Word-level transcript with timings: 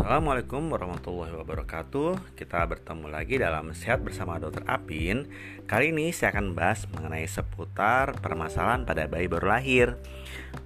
Assalamualaikum 0.00 0.72
warahmatullahi 0.72 1.28
wabarakatuh. 1.36 2.32
Kita 2.32 2.64
bertemu 2.64 3.12
lagi 3.12 3.36
dalam 3.36 3.76
Sehat 3.76 4.00
Bersama 4.00 4.40
Dokter 4.40 4.64
Apin. 4.64 5.28
Kali 5.68 5.92
ini 5.92 6.08
saya 6.08 6.32
akan 6.32 6.56
bahas 6.56 6.88
mengenai 6.88 7.28
seputar 7.28 8.16
permasalahan 8.16 8.88
pada 8.88 9.04
bayi 9.12 9.28
baru 9.28 9.52
lahir. 9.52 10.00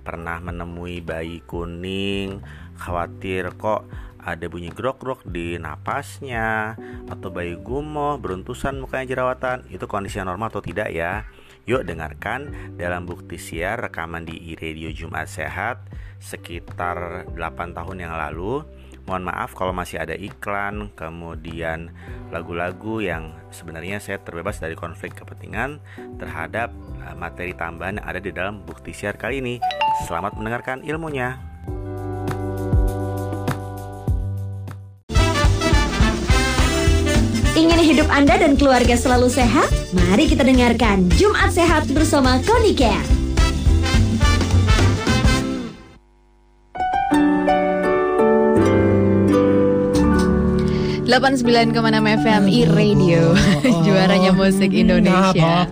Pernah 0.06 0.38
menemui 0.38 1.02
bayi 1.02 1.42
kuning 1.50 2.46
Khawatir 2.78 3.58
kok 3.58 3.90
ada 4.22 4.46
bunyi 4.46 4.70
grok-grok 4.70 5.26
di 5.26 5.58
napasnya 5.58 6.78
Atau 7.10 7.34
bayi 7.34 7.58
gumoh, 7.58 8.14
beruntusan 8.22 8.78
mukanya 8.78 9.18
jerawatan. 9.18 9.66
Itu 9.66 9.90
kondisi 9.90 10.22
normal 10.22 10.54
atau 10.54 10.62
tidak 10.62 10.94
ya? 10.94 11.26
Yuk 11.66 11.82
dengarkan 11.82 12.70
dalam 12.78 13.02
bukti 13.02 13.42
siar 13.42 13.82
rekaman 13.82 14.30
di 14.30 14.54
iRadio 14.54 14.94
Jumat 14.94 15.26
Sehat 15.26 15.82
sekitar 16.22 17.26
8 17.34 17.74
tahun 17.74 17.98
yang 17.98 18.14
lalu 18.14 18.62
Mohon 19.04 19.24
maaf 19.28 19.52
kalau 19.52 19.76
masih 19.76 20.00
ada 20.00 20.16
iklan, 20.16 20.88
kemudian 20.96 21.92
lagu-lagu 22.32 23.04
yang 23.04 23.36
sebenarnya 23.52 24.00
saya 24.00 24.16
terbebas 24.16 24.56
dari 24.56 24.72
konflik 24.72 25.12
kepentingan 25.12 25.76
terhadap 26.16 26.72
eh, 27.04 27.12
materi 27.12 27.52
tambahan 27.52 28.00
yang 28.00 28.06
ada 28.08 28.20
di 28.20 28.32
dalam 28.32 28.64
bukti 28.64 28.96
share 28.96 29.20
kali 29.20 29.44
ini. 29.44 29.54
Selamat 30.08 30.40
mendengarkan 30.40 30.80
ilmunya. 30.88 31.36
Ingin 37.54 37.80
hidup 37.84 38.08
Anda 38.08 38.40
dan 38.40 38.56
keluarga 38.56 38.96
selalu 38.96 39.28
sehat? 39.28 39.68
Mari 39.92 40.32
kita 40.32 40.48
dengarkan 40.48 41.12
Jumat 41.14 41.52
Sehat 41.52 41.86
bersama 41.92 42.40
Konicare. 42.42 43.13
89,6 51.14 52.26
FM 52.26 52.42
e-radio 52.50 53.22
Juaranya 53.86 54.34
musik 54.34 54.74
Indonesia. 54.74 55.70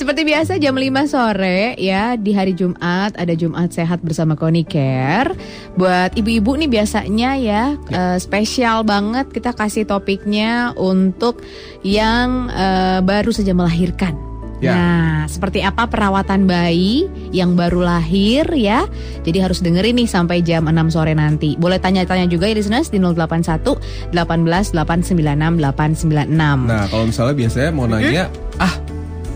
Seperti 0.00 0.24
biasa 0.24 0.56
jam 0.56 0.80
5 0.80 1.12
sore 1.12 1.76
ya 1.76 2.16
Di 2.16 2.32
hari 2.32 2.56
Jumat 2.56 3.12
ada 3.20 3.36
Jumat 3.36 3.76
Sehat 3.76 4.00
bersama 4.00 4.32
Konicare 4.32 5.36
Buat 5.76 6.16
ibu-ibu 6.16 6.56
nih 6.56 6.72
biasanya 6.72 7.36
ya, 7.36 7.76
ya. 7.92 7.92
Uh, 7.92 8.16
Spesial 8.16 8.80
banget 8.80 9.28
kita 9.28 9.52
kasih 9.52 9.84
topiknya 9.84 10.72
Untuk 10.80 11.44
yang 11.84 12.48
uh, 12.48 13.04
baru 13.04 13.28
saja 13.28 13.52
melahirkan 13.52 14.33
Ya. 14.62 14.72
Nah, 14.74 15.14
seperti 15.26 15.60
apa 15.60 15.90
perawatan 15.90 16.46
bayi 16.46 17.10
yang 17.34 17.58
baru 17.58 17.82
lahir 17.84 18.46
ya? 18.54 18.86
Jadi 19.26 19.38
harus 19.42 19.58
dengerin 19.60 19.98
nih 19.98 20.08
sampai 20.08 20.40
jam 20.40 20.66
6 20.70 20.94
sore 20.94 21.12
nanti. 21.12 21.58
Boleh 21.58 21.82
tanya-tanya 21.82 22.30
juga 22.30 22.46
ya 22.46 22.54
listeners 22.54 22.88
di 22.88 23.02
081 23.02 24.14
18 24.14 24.14
896 24.14 25.58
896. 25.60 26.70
Nah, 26.70 26.86
kalau 26.88 27.04
misalnya 27.10 27.34
biasanya 27.34 27.70
mau 27.74 27.86
nanya, 27.90 28.30
hmm? 28.30 28.62
ah 28.62 28.74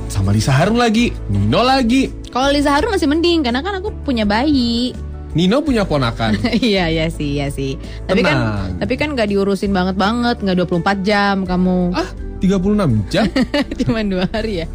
sama 0.08 0.33
Lisa 0.33 0.55
Harun 0.56 0.80
lagi, 0.80 1.12
Nino 1.28 1.60
lagi. 1.60 2.08
Kalau 2.32 2.48
Lisa 2.48 2.72
Harun 2.72 2.94
masih 2.94 3.08
mending 3.08 3.44
karena 3.44 3.60
kan 3.60 3.78
aku 3.78 3.92
punya 4.05 4.25
bayi. 4.25 4.97
Nino 5.36 5.60
punya 5.60 5.84
ponakan. 5.84 6.41
iya 6.64 6.88
iya 6.88 7.12
sih 7.12 7.36
iya 7.36 7.53
sih. 7.53 7.77
Tapi 8.08 8.25
kan, 8.25 8.32
Tenang. 8.32 8.56
kan 8.56 8.70
tapi 8.80 8.94
kan 8.97 9.08
nggak 9.12 9.28
diurusin 9.28 9.72
banget 9.77 10.00
banget, 10.00 10.41
nggak 10.41 10.56
24 10.64 11.05
jam 11.05 11.44
kamu. 11.44 11.92
Ah, 11.92 12.08
36 12.41 13.12
jam? 13.12 13.25
Cuman 13.84 14.05
dua 14.08 14.25
hari 14.32 14.64
ya. 14.64 14.66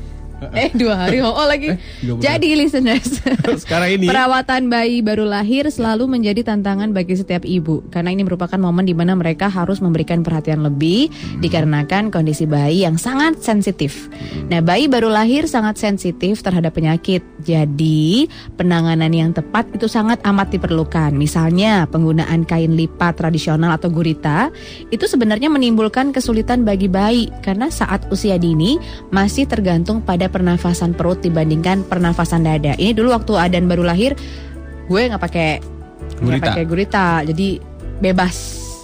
eh 0.64 0.72
dua 0.74 1.08
hari 1.08 1.24
oh, 1.24 1.32
oh 1.32 1.48
lagi. 1.48 1.74
Eh, 1.76 1.80
Jadi 2.02 2.56
listeners. 2.58 3.22
Sekarang 3.64 3.90
ini 3.94 4.06
perawatan 4.10 4.68
bayi 4.68 5.00
baru 5.00 5.24
lahir 5.28 5.68
selalu 5.70 6.10
menjadi 6.10 6.44
tantangan 6.54 6.92
bagi 6.92 7.16
setiap 7.16 7.48
ibu 7.48 7.86
karena 7.94 8.12
ini 8.12 8.26
merupakan 8.26 8.58
momen 8.58 8.84
di 8.84 8.96
mana 8.96 9.16
mereka 9.16 9.48
harus 9.48 9.80
memberikan 9.80 10.26
perhatian 10.26 10.66
lebih 10.66 11.10
hmm. 11.10 11.40
dikarenakan 11.44 12.10
kondisi 12.10 12.44
bayi 12.50 12.84
yang 12.84 13.00
sangat 13.00 13.40
sensitif. 13.40 14.12
Nah 14.50 14.60
bayi 14.60 14.92
baru 14.92 15.08
lahir 15.12 15.46
sangat 15.48 15.80
sensitif 15.80 16.44
terhadap 16.44 16.76
penyakit. 16.76 17.24
Jadi 17.44 18.28
penanganan 18.56 19.12
yang 19.12 19.36
tepat 19.36 19.68
itu 19.76 19.92
sangat 19.92 20.24
amat 20.24 20.52
diperlukan. 20.56 21.12
Misalnya 21.16 21.86
penggunaan 21.92 22.48
kain 22.48 22.74
lipat 22.74 23.20
tradisional 23.20 23.76
atau 23.76 23.92
gurita 23.92 24.50
itu 24.90 25.06
sebenarnya 25.06 25.52
menimbulkan 25.52 26.16
kesulitan 26.16 26.66
bagi 26.66 26.90
bayi 26.90 27.30
karena 27.46 27.70
saat 27.70 28.08
usia 28.10 28.40
dini 28.40 28.80
masih 29.14 29.46
tergantung 29.46 30.02
pada 30.02 30.32
pernafasan 30.34 30.98
perut 30.98 31.22
dibandingkan 31.22 31.86
pernafasan 31.86 32.42
dada. 32.42 32.74
Ini 32.74 32.98
dulu 32.98 33.14
waktu 33.14 33.38
Adan 33.38 33.70
baru 33.70 33.86
lahir, 33.86 34.18
gue 34.90 35.02
nggak 35.06 35.22
pakai 35.22 35.50
nggak 36.18 36.42
pakai 36.42 36.66
gurita, 36.66 37.22
jadi 37.22 37.62
bebas 38.02 38.36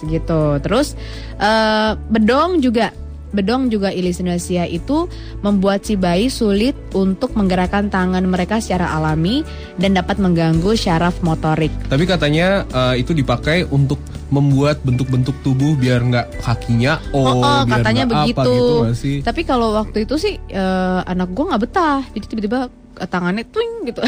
gitu. 0.06 0.62
Terus 0.62 0.94
uh, 1.42 1.98
bedong 2.08 2.62
juga 2.62 2.94
bedong 3.30 3.70
juga 3.70 3.94
ilis 3.94 4.18
Indonesia 4.18 4.66
itu 4.66 5.06
membuat 5.42 5.86
si 5.86 5.94
bayi 5.94 6.30
sulit 6.30 6.74
untuk 6.94 7.34
menggerakkan 7.34 7.88
tangan 7.90 8.22
mereka 8.26 8.58
secara 8.58 8.90
alami 8.94 9.46
dan 9.78 9.94
dapat 9.94 10.18
mengganggu 10.18 10.74
syaraf 10.74 11.22
motorik. 11.22 11.70
Tapi 11.86 12.04
katanya 12.06 12.66
uh, 12.74 12.94
itu 12.94 13.14
dipakai 13.14 13.66
untuk 13.70 13.98
membuat 14.30 14.78
bentuk-bentuk 14.86 15.34
tubuh 15.42 15.74
biar 15.74 16.06
nggak 16.06 16.46
kakinya 16.46 17.02
oh, 17.10 17.26
oh, 17.26 17.42
oh 17.42 17.60
biar 17.66 17.82
katanya 17.82 18.04
begitu. 18.06 18.38
Apa 18.38 18.94
gitu 18.94 19.26
Tapi 19.26 19.40
kalau 19.42 19.74
waktu 19.74 20.06
itu 20.06 20.14
sih 20.22 20.34
uh, 20.54 21.02
anak 21.02 21.34
gue 21.34 21.44
nggak 21.50 21.62
betah, 21.66 22.00
jadi 22.14 22.26
tiba-tiba 22.30 22.70
tangannya 23.08 23.44
twing 23.48 23.88
gitu. 23.88 24.00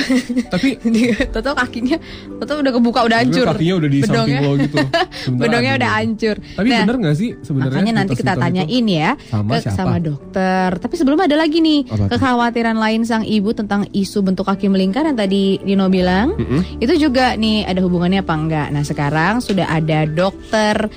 Tapi 0.53 0.69
tahu 1.33 1.55
kakinya 1.57 1.97
tahu 2.43 2.59
udah 2.61 2.73
kebuka 2.73 3.01
udah 3.07 3.19
hancur. 3.25 3.47
Kakinya 3.49 3.75
udah 3.81 3.89
di 3.89 3.99
bedongnya. 4.03 4.19
samping 4.21 4.37
lo 4.45 4.53
gitu. 4.61 4.77
bedongnya 5.41 5.73
udah 5.81 5.91
hancur. 5.97 6.37
Tapi 6.41 6.69
nah, 6.69 6.81
bener 6.85 6.97
gak 7.01 7.17
sih 7.17 7.31
sebenarnya? 7.41 7.73
Makanya 7.73 7.93
nanti 7.93 8.15
kita 8.19 8.33
tanyain 8.37 8.87
ya 8.89 9.11
sama 9.31 9.51
ke 9.57 9.71
sama 9.73 9.97
dokter. 10.03 10.69
Tapi 10.77 10.95
sebelum 10.99 11.19
ada 11.23 11.37
lagi 11.39 11.59
nih 11.63 11.81
Apa 11.89 12.07
kekhawatiran 12.17 12.77
lain 12.77 13.01
sang 13.09 13.25
ibu 13.25 13.51
tentang 13.57 13.89
isu 13.93 14.21
bentuk 14.21 14.45
kaki 14.45 14.69
melingkar 14.69 15.07
yang 15.09 15.17
tadi 15.17 15.63
Dino 15.63 15.89
bilang. 15.89 16.37
Mm 16.37 16.45
-hmm. 16.45 16.61
Itu 16.83 16.95
juga 16.99 17.39
nih 17.39 17.65
ada 17.65 17.81
hubungannya 17.81 18.21
apa 18.21 18.35
enggak? 18.35 18.69
Nah, 18.75 18.83
sekarang 18.85 19.41
sudah 19.41 19.69
ada 19.69 20.05
dokter 20.05 20.89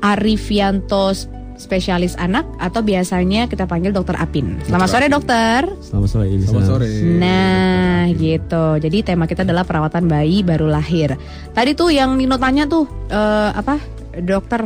Arifianto 0.00 1.12
spesialis 1.60 2.16
anak 2.16 2.48
atau 2.56 2.80
biasanya 2.80 3.44
kita 3.44 3.68
panggil 3.68 3.92
dokter 3.92 4.16
Apin. 4.16 4.56
Selamat 4.64 4.88
sore 4.88 5.06
dokter. 5.12 5.68
Selamat 5.84 6.08
sore. 6.08 6.26
Ini 6.32 6.44
Selamat 6.48 6.66
sore. 6.72 6.88
Nah 7.20 8.08
gitu. 8.16 8.64
Jadi 8.80 8.98
tema 9.04 9.28
kita 9.28 9.44
adalah 9.44 9.68
perawatan 9.68 10.08
bayi 10.08 10.40
baru 10.40 10.72
lahir. 10.72 11.20
Tadi 11.52 11.76
tuh 11.76 11.92
yang 11.92 12.16
Nino 12.16 12.40
tanya 12.40 12.64
tuh 12.64 12.88
uh, 13.12 13.52
apa 13.52 13.76
dokter 14.24 14.64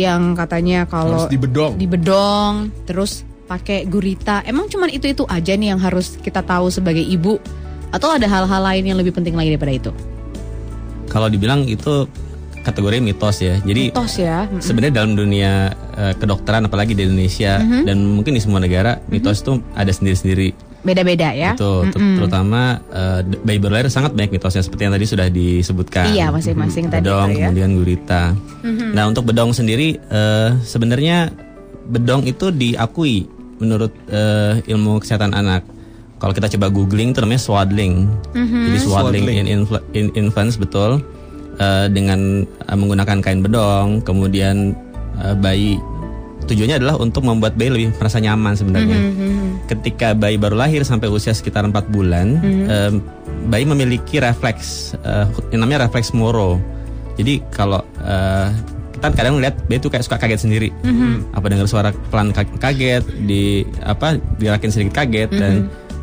yang 0.00 0.32
katanya 0.32 0.88
kalau 0.88 1.28
di 1.28 1.36
bedong, 1.36 1.76
di 1.76 1.84
bedong, 1.84 2.72
terus 2.88 3.22
pakai 3.44 3.84
gurita. 3.84 4.40
Emang 4.48 4.70
cuman 4.72 4.88
itu 4.88 5.12
itu 5.12 5.28
aja 5.28 5.52
nih 5.52 5.76
yang 5.76 5.80
harus 5.82 6.16
kita 6.16 6.40
tahu 6.40 6.72
sebagai 6.72 7.04
ibu 7.04 7.36
atau 7.92 8.14
ada 8.14 8.24
hal-hal 8.24 8.62
lain 8.62 8.84
yang 8.86 8.96
lebih 8.96 9.12
penting 9.12 9.36
lagi 9.36 9.52
daripada 9.52 9.74
itu? 9.74 9.92
Kalau 11.10 11.26
dibilang 11.26 11.66
itu 11.66 12.06
kategori 12.60 13.00
mitos 13.00 13.40
ya. 13.40 13.56
Jadi 13.60 13.92
mitos 13.92 14.14
ya. 14.20 14.44
Mm-hmm. 14.44 14.60
Sebenarnya 14.62 14.94
dalam 14.94 15.12
dunia 15.16 15.72
uh, 15.96 16.14
kedokteran 16.16 16.68
apalagi 16.68 16.92
di 16.92 17.08
Indonesia 17.08 17.60
mm-hmm. 17.60 17.82
dan 17.88 17.96
mungkin 18.04 18.32
di 18.36 18.42
semua 18.42 18.60
negara 18.60 19.00
mitos 19.08 19.40
itu 19.40 19.58
mm-hmm. 19.58 19.80
ada 19.80 19.92
sendiri-sendiri. 19.92 20.48
Beda-beda 20.80 21.28
ya. 21.36 21.52
Betul, 21.56 21.92
mm-hmm. 21.92 22.16
terutama 22.16 22.80
uh, 22.88 23.20
bayi 23.44 23.60
berlahir 23.60 23.92
sangat 23.92 24.16
banyak 24.16 24.32
mitosnya 24.32 24.64
seperti 24.64 24.88
yang 24.88 24.94
tadi 24.96 25.06
sudah 25.08 25.28
disebutkan. 25.28 26.08
Iya, 26.12 26.32
masing-masing 26.32 26.88
mm-hmm. 26.88 27.04
tadi 27.04 27.08
bedong, 27.08 27.30
ya. 27.36 27.46
kemudian 27.48 27.70
gurita. 27.76 28.22
Mm-hmm. 28.64 28.90
Nah, 28.96 29.04
untuk 29.08 29.24
bedong 29.28 29.52
sendiri 29.52 30.00
uh, 30.08 30.56
sebenarnya 30.64 31.32
bedong 31.84 32.24
itu 32.24 32.48
diakui 32.48 33.28
menurut 33.60 33.92
uh, 34.08 34.56
ilmu 34.64 35.04
kesehatan 35.04 35.36
anak. 35.36 35.64
Kalau 36.20 36.36
kita 36.36 36.52
coba 36.52 36.68
googling 36.68 37.16
itu 37.16 37.20
namanya 37.24 37.40
swaddling. 37.40 38.08
Mm-hmm. 38.36 38.64
Jadi 38.68 38.78
swaddling, 38.80 39.24
swaddling. 39.24 39.80
in 39.96 40.06
infants 40.16 40.60
betul 40.60 41.00
uh, 41.60 41.86
dengan 41.92 42.42
uh, 42.66 42.76
menggunakan 42.76 43.20
kain 43.20 43.44
bedong, 43.44 44.00
kemudian 44.02 44.72
uh, 45.20 45.36
bayi 45.36 45.76
tujuannya 46.48 46.82
adalah 46.82 46.96
untuk 46.98 47.22
membuat 47.22 47.54
bayi 47.54 47.70
lebih 47.70 47.88
merasa 47.94 48.18
nyaman 48.18 48.58
sebenarnya. 48.58 48.98
Mm 48.98 49.12
-hmm. 49.14 49.48
Ketika 49.70 50.16
bayi 50.18 50.34
baru 50.40 50.58
lahir 50.58 50.82
sampai 50.82 51.06
usia 51.06 51.30
sekitar 51.30 51.62
4 51.62 51.70
bulan, 51.92 52.40
mm 52.40 52.42
-hmm. 52.42 52.66
uh, 52.66 52.92
bayi 53.52 53.68
memiliki 53.68 54.18
refleks 54.18 54.96
uh, 55.04 55.28
yang 55.54 55.62
namanya 55.62 55.86
refleks 55.86 56.10
Moro. 56.16 56.58
Jadi 57.14 57.44
kalau 57.52 57.84
uh, 58.02 58.48
kita 58.96 59.06
kadang 59.14 59.38
lihat 59.38 59.54
bayi 59.68 59.78
itu 59.78 59.88
kayak 59.92 60.04
suka 60.04 60.18
kaget 60.18 60.40
sendiri. 60.42 60.68
Mm 60.82 60.94
-hmm. 60.96 61.12
Apa 61.36 61.46
dengar 61.52 61.68
suara 61.70 61.94
pelan 62.10 62.34
kaget, 62.34 63.04
di 63.28 63.62
apa 63.84 64.18
dirakin 64.40 64.72
sedikit 64.72 65.04
kaget 65.04 65.30
mm 65.30 65.36
-hmm. 65.36 65.42
dan 65.44 65.54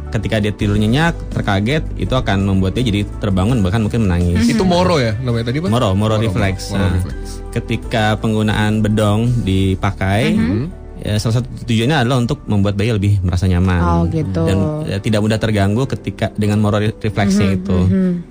ketika 0.07 0.39
dia 0.39 0.53
tidur 0.55 0.79
nyenyak 0.79 1.13
terkaget 1.31 1.83
itu 1.99 2.13
akan 2.13 2.47
membuat 2.47 2.75
dia 2.75 2.83
jadi 2.85 3.03
terbangun 3.19 3.59
bahkan 3.59 3.83
mungkin 3.83 4.07
menangis. 4.07 4.47
Itu 4.47 4.63
moro 4.63 4.97
ya 4.97 5.15
namanya 5.19 5.51
tadi 5.51 5.59
pak? 5.59 5.69
Moro, 5.69 5.91
moro, 5.93 6.15
moro 6.17 6.23
reflex. 6.23 6.71
Moro, 6.71 6.79
moro 6.79 6.87
nah, 6.87 6.95
reflex. 6.95 7.17
Ketika 7.51 8.03
penggunaan 8.17 8.79
bedong 8.79 9.33
dipakai, 9.41 10.21
mm 10.31 10.37
-hmm. 10.37 10.63
ya, 11.01 11.13
salah 11.17 11.41
satu 11.41 11.47
tujuannya 11.65 11.97
adalah 12.05 12.17
untuk 12.21 12.45
membuat 12.45 12.77
bayi 12.77 12.93
lebih 12.93 13.17
merasa 13.19 13.49
nyaman 13.49 13.81
Oh, 13.81 14.01
gitu. 14.07 14.41
dan 14.45 14.57
eh, 14.85 14.99
tidak 15.01 15.19
mudah 15.25 15.39
terganggu 15.41 15.83
ketika 15.89 16.29
dengan 16.37 16.61
moral 16.61 16.93
refleksi 17.01 17.57
itu. 17.57 17.77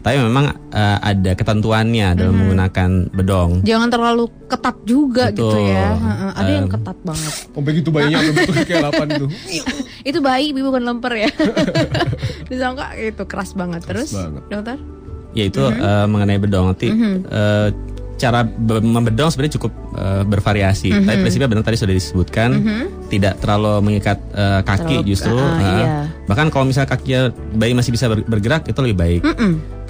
Tapi 0.00 0.17
memang 0.23 0.55
eh, 0.70 0.99
ada 1.02 1.32
ketentuannya 1.34 2.08
dalam 2.14 2.34
menggunakan 2.34 2.90
bedong. 3.12 3.50
Jangan 3.67 3.88
terlalu 3.90 4.25
ketat 4.46 4.76
juga 4.87 5.34
gitu 5.34 5.50
Betul. 5.50 5.75
ya. 5.75 5.88
Heeh, 5.93 6.31
Ada 6.38 6.50
yang 6.55 6.69
ketat 6.70 6.99
banget. 7.02 7.34
Sampai 7.50 7.70
gitu 7.75 7.88
bayinya 7.90 8.17
sampai 8.23 8.32
bentuk 8.46 8.55
kayak 8.64 8.84
lapan 8.87 9.06
itu. 9.11 9.26
Itu 10.06 10.22
bayi 10.22 10.54
bukan 10.54 10.86
lemper 10.86 11.12
ya. 11.18 11.30
Disangka 12.50 12.94
itu 12.94 13.22
keras 13.24 13.52
banget. 13.52 13.82
Terus 13.82 14.14
banget. 14.14 14.42
dokter? 14.48 14.78
yaitu 15.34 15.60
eh, 15.60 16.06
mengenai 16.06 16.38
bedong. 16.38 16.70
Nanti 16.70 16.88
eh, 16.88 17.68
cara 18.16 18.40
be- 18.40 18.80
membedong 18.80 19.28
sebenarnya 19.28 19.60
cukup 19.60 19.68
eh, 19.92 20.22
bervariasi. 20.22 20.88
Tapi 20.96 21.16
prinsipnya 21.20 21.44
benar 21.46 21.60
tadi 21.62 21.76
sudah 21.76 21.92
disebutkan. 21.92 22.50
Tidak 23.06 23.36
terlalu 23.38 23.84
mengikat 23.84 24.16
eh, 24.32 24.60
kaki 24.62 24.80
Terlalu- 24.96 25.04
justru. 25.04 25.36
ah, 25.36 25.52
eh, 25.52 25.68
iya. 25.76 25.86
bahkan 26.24 26.48
kalau 26.48 26.64
misalnya 26.64 26.88
kakinya 26.88 27.22
bayi 27.52 27.76
masih 27.76 27.92
bisa 27.92 28.06
ber- 28.06 28.24
bergerak 28.24 28.64
itu 28.64 28.78
lebih 28.80 28.96
baik. 28.96 29.20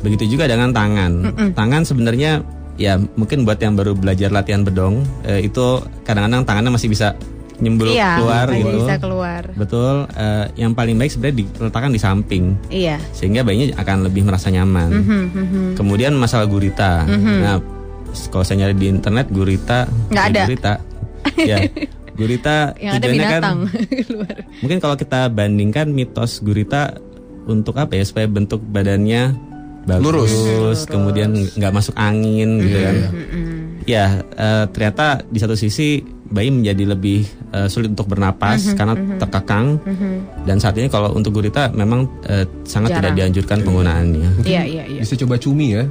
Begitu 0.03 0.35
juga 0.35 0.51
dengan 0.51 0.75
tangan. 0.75 1.13
Tangan 1.53 1.83
sebenarnya 1.85 2.43
ya 2.75 2.99
mungkin 3.15 3.47
buat 3.47 3.57
yang 3.57 3.73
baru 3.73 3.95
belajar 3.95 4.29
latihan 4.29 4.61
bedong 4.61 5.01
eh, 5.23 5.47
itu 5.47 5.79
kadang-kadang 6.03 6.43
tangannya 6.43 6.73
masih 6.75 6.91
bisa 6.91 7.15
nyembul 7.57 7.89
Iya, 7.89 8.19
keluar 8.19 8.47
gitu 8.49 8.77
bisa 8.79 8.95
keluar. 8.97 9.43
betul 9.53 9.95
eh, 10.11 10.45
yang 10.55 10.73
paling 10.73 10.93
baik 10.95 11.09
sebenarnya 11.09 11.37
diletakkan 11.41 11.89
di 11.89 11.99
samping 11.99 12.45
Iya. 12.67 13.01
sehingga 13.11 13.41
bayinya 13.41 13.77
akan 13.77 14.05
lebih 14.05 14.23
merasa 14.23 14.49
nyaman. 14.49 14.89
Mhm, 14.93 15.25
Kemudian 15.73 16.13
masalah 16.13 16.45
gurita. 16.45 17.05
Nah, 17.05 17.57
s- 18.11 18.29
kalau 18.29 18.43
saya 18.43 18.63
nyari 18.63 18.75
di 18.75 18.87
internet 18.89 19.29
gurita 19.29 19.89
Nggak 20.09 20.21
ya 20.21 20.29
ada. 20.29 20.43
Gurita. 20.45 20.73
ya. 21.51 21.59
Gurita 22.13 22.57
Yang 22.77 22.93
ada 22.93 23.05
kan 23.05 23.13
binatang 23.13 23.59
keluar. 24.09 24.35
mungkin 24.59 24.79
kalau 24.79 24.97
kita 24.97 25.21
bandingkan 25.29 25.87
mitos 25.89 26.41
gurita 26.41 26.97
untuk 27.45 27.77
apa 27.77 27.93
ya 27.93 28.03
supaya 28.03 28.25
bentuk 28.25 28.59
badannya 28.63 29.37
bagus, 29.85 30.03
Lurus. 30.03 30.79
kemudian 30.85 31.31
nggak 31.31 31.73
masuk 31.73 31.95
angin 31.95 32.59
gitu 32.59 32.79
kan. 32.81 32.97
Ya, 33.85 34.07
eh, 34.27 34.65
ternyata 34.69 35.23
di 35.23 35.39
satu 35.39 35.55
sisi 35.55 36.03
bayi 36.31 36.51
menjadi 36.51 36.95
lebih 36.95 37.25
eh, 37.55 37.69
sulit 37.71 37.95
untuk 37.95 38.11
bernapas 38.11 38.75
karena 38.79 38.95
terkekang. 39.19 39.79
Dan 40.47 40.59
saat 40.59 40.75
ini 40.79 40.91
kalau 40.91 41.15
untuk 41.15 41.39
gurita 41.39 41.71
memang 41.71 42.07
eh, 42.27 42.47
sangat 42.67 42.99
tidak 42.99 43.15
Jarang. 43.15 43.17
dianjurkan 43.19 43.59
penggunaannya. 43.63 44.29
Iya, 44.43 44.63
iya, 44.67 44.85
iya. 44.87 45.01
Bisa 45.03 45.15
coba 45.19 45.39
cumi 45.39 45.77
ya. 45.79 45.85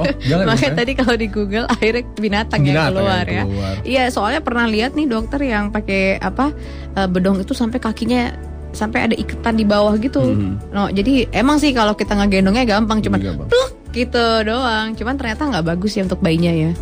Oh, 0.00 0.04
jangan. 0.24 0.44
Makanya 0.52 0.72
ya? 0.72 0.78
tadi 0.78 0.92
kalau 0.96 1.14
di 1.16 1.28
Google 1.28 1.66
akhirnya 1.68 2.02
binatang, 2.16 2.60
yang 2.64 2.76
Binatang 2.76 2.92
keluar 2.96 3.24
yang 3.24 3.32
ya. 3.32 3.44
keluar. 3.44 3.74
Iya, 3.82 4.04
soalnya 4.08 4.40
pernah 4.40 4.66
lihat 4.68 4.92
nih 4.96 5.06
dokter 5.08 5.40
yang 5.44 5.68
pakai 5.70 6.20
apa 6.20 6.52
eh, 6.96 7.08
bedong 7.08 7.40
itu 7.44 7.52
sampai 7.52 7.78
kakinya 7.80 8.32
sampai 8.72 9.04
ada 9.04 9.14
ikatan 9.16 9.54
di 9.60 9.68
bawah 9.68 9.92
gitu. 10.00 10.32
No, 10.72 10.88
jadi 10.88 11.28
emang 11.28 11.60
sih 11.60 11.76
kalau 11.76 11.92
kita 11.92 12.16
ngegendongnya 12.16 12.64
gampang, 12.64 13.04
cuman 13.04 13.20
gampang. 13.20 13.48
tuh 13.52 13.66
gitu 13.92 14.24
doang. 14.48 14.96
Cuman 14.96 15.14
ternyata 15.20 15.44
nggak 15.44 15.76
bagus 15.76 15.92
ya 15.92 16.08
untuk 16.08 16.24
bayinya 16.24 16.48
ya. 16.48 16.72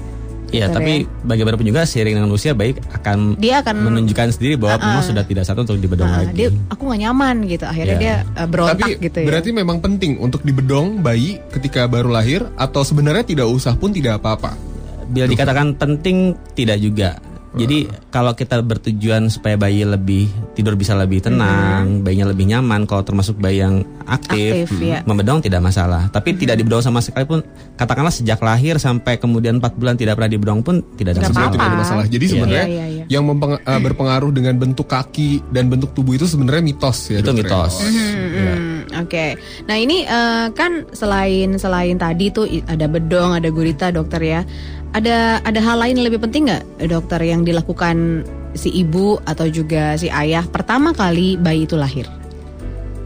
Iya, 0.50 0.66
Dokter 0.66 0.76
tapi 0.76 0.92
bagaimanapun 1.22 1.62
juga 1.62 1.82
seiring 1.82 2.14
dengan 2.18 2.30
usia 2.30 2.52
baik 2.52 2.82
akan 2.92 3.38
Dia 3.38 3.62
akan 3.62 3.74
menunjukkan 3.80 4.34
sendiri 4.34 4.54
bahwa 4.54 4.76
memang 4.80 5.04
sudah 5.06 5.22
tidak 5.22 5.44
satu 5.44 5.62
untuk 5.62 5.78
dibedong 5.78 6.06
Ah, 6.06 6.26
lagi. 6.26 6.34
dia 6.36 6.48
aku 6.66 6.82
nggak 6.84 7.00
nyaman 7.00 7.36
gitu. 7.46 7.64
Akhirnya 7.64 7.94
Iya. 7.94 8.02
dia 8.02 8.14
eh, 8.36 8.48
berontak 8.50 8.76
Tapi 8.76 8.90
gitu 9.00 9.18
ya. 9.22 9.26
berarti 9.30 9.50
memang 9.50 9.78
penting 9.78 10.12
untuk 10.18 10.42
dibedong 10.42 11.00
bayi 11.00 11.38
ketika 11.50 11.86
baru 11.86 12.10
lahir 12.10 12.42
atau 12.54 12.82
sebenarnya 12.82 13.22
tidak 13.22 13.46
usah 13.46 13.74
pun 13.74 13.90
tidak 13.90 14.18
apa-apa. 14.18 14.58
Bila 15.06 15.26
dikatakan 15.26 15.74
penting 15.74 16.34
tidak 16.52 16.78
juga. 16.78 17.18
Jadi 17.50 17.78
kalau 18.08 18.30
kita 18.30 18.62
bertujuan 18.62 19.26
supaya 19.26 19.58
bayi 19.58 19.82
lebih 19.82 20.30
tidur 20.54 20.78
bisa 20.78 20.94
lebih 20.94 21.18
tenang, 21.18 21.98
bayinya 22.00 22.30
lebih 22.30 22.46
nyaman, 22.46 22.86
kalau 22.86 23.02
termasuk 23.02 23.42
bayi 23.42 23.58
yang 23.58 23.82
aktif, 24.06 24.70
Aktif, 24.70 24.78
ya. 24.78 25.02
membedong 25.02 25.42
tidak 25.42 25.58
masalah. 25.58 26.06
Tapi 26.08 26.38
tidak 26.38 26.62
dibedong 26.62 26.78
sama 26.78 27.02
sekali 27.02 27.26
pun, 27.26 27.42
katakanlah 27.74 28.14
sejak 28.14 28.38
lahir 28.38 28.78
sampai 28.78 29.18
kemudian 29.18 29.58
4 29.58 29.74
bulan 29.74 29.98
tidak 29.98 30.14
pernah 30.14 30.30
dibedong 30.30 30.62
pun 30.62 30.78
tidak 30.94 31.18
ada 31.18 31.26
masalah. 31.26 31.50
Tidak 31.50 31.66
ada 31.66 31.78
masalah. 31.78 32.04
Jadi 32.06 32.22
Iya. 32.22 32.32
sebenarnya 32.32 32.64
Iya, 32.64 32.70
iya, 32.70 32.86
iya. 32.86 33.04
yang 33.10 33.22
mempeng- 33.26 33.58
eh, 33.58 33.80
berpengaruh 33.80 34.30
dengan 34.30 34.54
bentuk 34.54 34.86
kaki 34.86 35.42
dan 35.50 35.66
bentuk 35.66 35.90
tubuh 35.90 36.14
itu 36.14 36.30
sebenarnya 36.30 36.62
mitos 36.62 37.10
ya. 37.10 37.18
Itu 37.18 37.30
dokter 37.30 37.34
ya? 37.34 37.50
mitos. 37.50 37.74
Iya. 37.82 38.06
Hmm, 38.30 38.78
Oke, 39.00 39.38
nah 39.64 39.74
ini 39.74 40.02
eh, 40.02 40.46
kan 40.50 40.86
selain 40.90 41.54
selain 41.56 41.94
tadi 41.94 42.30
tuh 42.30 42.46
ada 42.64 42.86
bedong, 42.86 43.34
ada 43.34 43.46
gurita, 43.48 43.90
dokter 43.90 44.18
ya. 44.20 44.40
Ada 44.90 45.38
ada 45.46 45.60
hal 45.62 45.78
lain 45.78 46.02
yang 46.02 46.06
lebih 46.10 46.22
penting 46.26 46.50
nggak, 46.50 46.90
dokter 46.90 47.22
yang 47.22 47.46
dilakukan 47.46 48.26
si 48.58 48.74
ibu 48.74 49.22
atau 49.22 49.46
juga 49.46 49.94
si 49.94 50.10
ayah 50.10 50.42
pertama 50.42 50.90
kali 50.90 51.38
bayi 51.38 51.62
itu 51.66 51.78
lahir? 51.78 52.10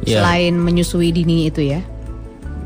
Iya. 0.09 0.25
Selain 0.25 0.57
menyusui 0.57 1.13
dini 1.13 1.49
itu 1.53 1.61
ya. 1.61 1.81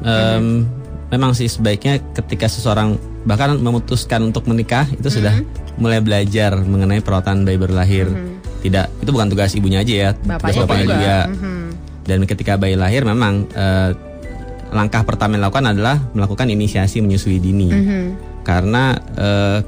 Em, 0.06 0.62
memang 1.11 1.35
sih 1.35 1.50
sebaiknya 1.50 1.99
ketika 2.15 2.47
seseorang 2.47 2.94
bahkan 3.26 3.59
memutuskan 3.59 4.31
untuk 4.31 4.47
menikah 4.47 4.87
itu 4.94 5.11
sudah 5.11 5.35
mulai 5.82 5.99
belajar 5.99 6.55
mengenai 6.55 7.03
perawatan 7.03 7.43
bayi 7.43 7.59
berlahir. 7.59 8.06
Tidak, 8.59 9.06
itu 9.06 9.11
bukan 9.14 9.31
tugas 9.31 9.55
ibunya 9.55 9.87
aja 9.87 9.94
ya, 9.94 10.11
Bapaknya 10.19 10.38
tugas 10.43 10.56
bapaknya 10.67 10.87
juga. 10.87 10.94
juga. 10.94 11.19
Mhm. 11.31 11.59
Dan 12.09 12.19
ketika 12.26 12.53
bayi 12.59 12.75
lahir 12.75 13.03
memang 13.06 13.47
eh, 13.55 13.91
langkah 14.75 15.03
pertama 15.06 15.35
yang 15.38 15.47
dilakukan 15.47 15.67
adalah 15.75 15.97
melakukan 16.14 16.47
inisiasi 16.50 17.03
menyusui 17.03 17.38
dini. 17.43 17.71
Mhm. 17.71 18.03
Karena 18.49 18.97
eh, 18.97 19.61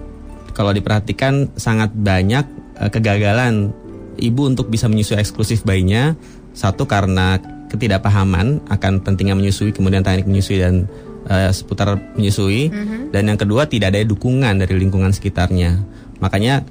kalau 0.56 0.72
diperhatikan 0.72 1.52
sangat 1.60 1.92
banyak 1.92 2.48
eh, 2.80 2.88
kegagalan 2.88 3.76
ibu 4.16 4.48
untuk 4.48 4.72
bisa 4.72 4.88
menyusui 4.88 5.20
eksklusif 5.20 5.68
bayinya. 5.68 6.16
Satu 6.56 6.88
karena 6.88 7.36
ketidakpahaman 7.68 8.64
akan 8.72 9.04
pentingnya 9.04 9.36
menyusui, 9.36 9.76
kemudian 9.76 10.00
teknik 10.00 10.24
menyusui 10.24 10.64
dan 10.64 10.88
eh, 11.28 11.52
seputar 11.52 12.00
menyusui. 12.16 12.72
Dan 13.12 13.28
yang 13.28 13.36
kedua 13.36 13.68
tidak 13.68 13.92
ada 13.92 14.00
dukungan 14.00 14.56
dari 14.56 14.80
lingkungan 14.80 15.12
sekitarnya. 15.12 15.76
Makanya 16.24 16.64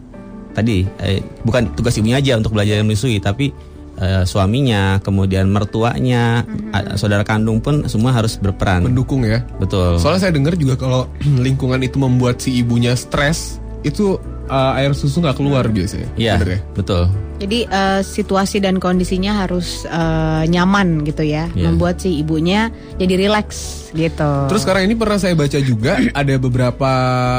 tadi 0.58 0.90
eh, 1.06 1.22
bukan 1.46 1.78
tugas 1.78 1.94
ibunya 2.02 2.18
aja 2.18 2.42
untuk 2.42 2.58
belajar 2.58 2.82
menyusui, 2.82 3.22
tapi 3.22 3.54
eh, 4.00 4.24
suaminya, 4.24 4.98
kemudian 5.00 5.48
mertuanya, 5.48 6.42
a- 6.72 6.96
saudara 6.96 7.22
kandung 7.22 7.60
pun 7.60 7.86
semua 7.86 8.12
harus 8.12 8.36
berperan. 8.36 8.88
Mendukung 8.88 9.24
ya. 9.24 9.44
Betul. 9.60 10.00
Soalnya 10.00 10.22
saya 10.24 10.34
dengar 10.34 10.56
juga 10.56 10.76
kalau 10.76 11.06
lingkungan 11.46 11.80
itu 11.80 12.00
membuat 12.00 12.40
si 12.40 12.58
ibunya 12.58 12.96
stres, 12.96 13.60
itu 13.80 14.20
uh, 14.48 14.76
air 14.76 14.92
susu 14.92 15.24
nggak 15.24 15.40
keluar 15.40 15.64
biasanya. 15.68 16.10
Iya, 16.16 16.36
ya? 16.40 16.60
betul. 16.74 17.08
Jadi 17.40 17.64
eh, 17.64 18.02
situasi 18.04 18.60
dan 18.60 18.84
kondisinya 18.84 19.48
harus 19.48 19.88
eh, 19.88 20.44
nyaman 20.44 21.08
gitu 21.08 21.24
ya, 21.24 21.48
Iya. 21.56 21.72
membuat 21.72 22.04
si 22.04 22.20
ibunya 22.20 22.68
jadi 23.00 23.16
rileks 23.16 23.88
gitu. 23.96 24.32
Terus 24.52 24.68
sekarang 24.68 24.92
ini 24.92 25.00
pernah 25.00 25.16
saya 25.16 25.40
baca 25.40 25.56
juga 25.64 25.96
ada 26.20 26.36
beberapa 26.36 26.92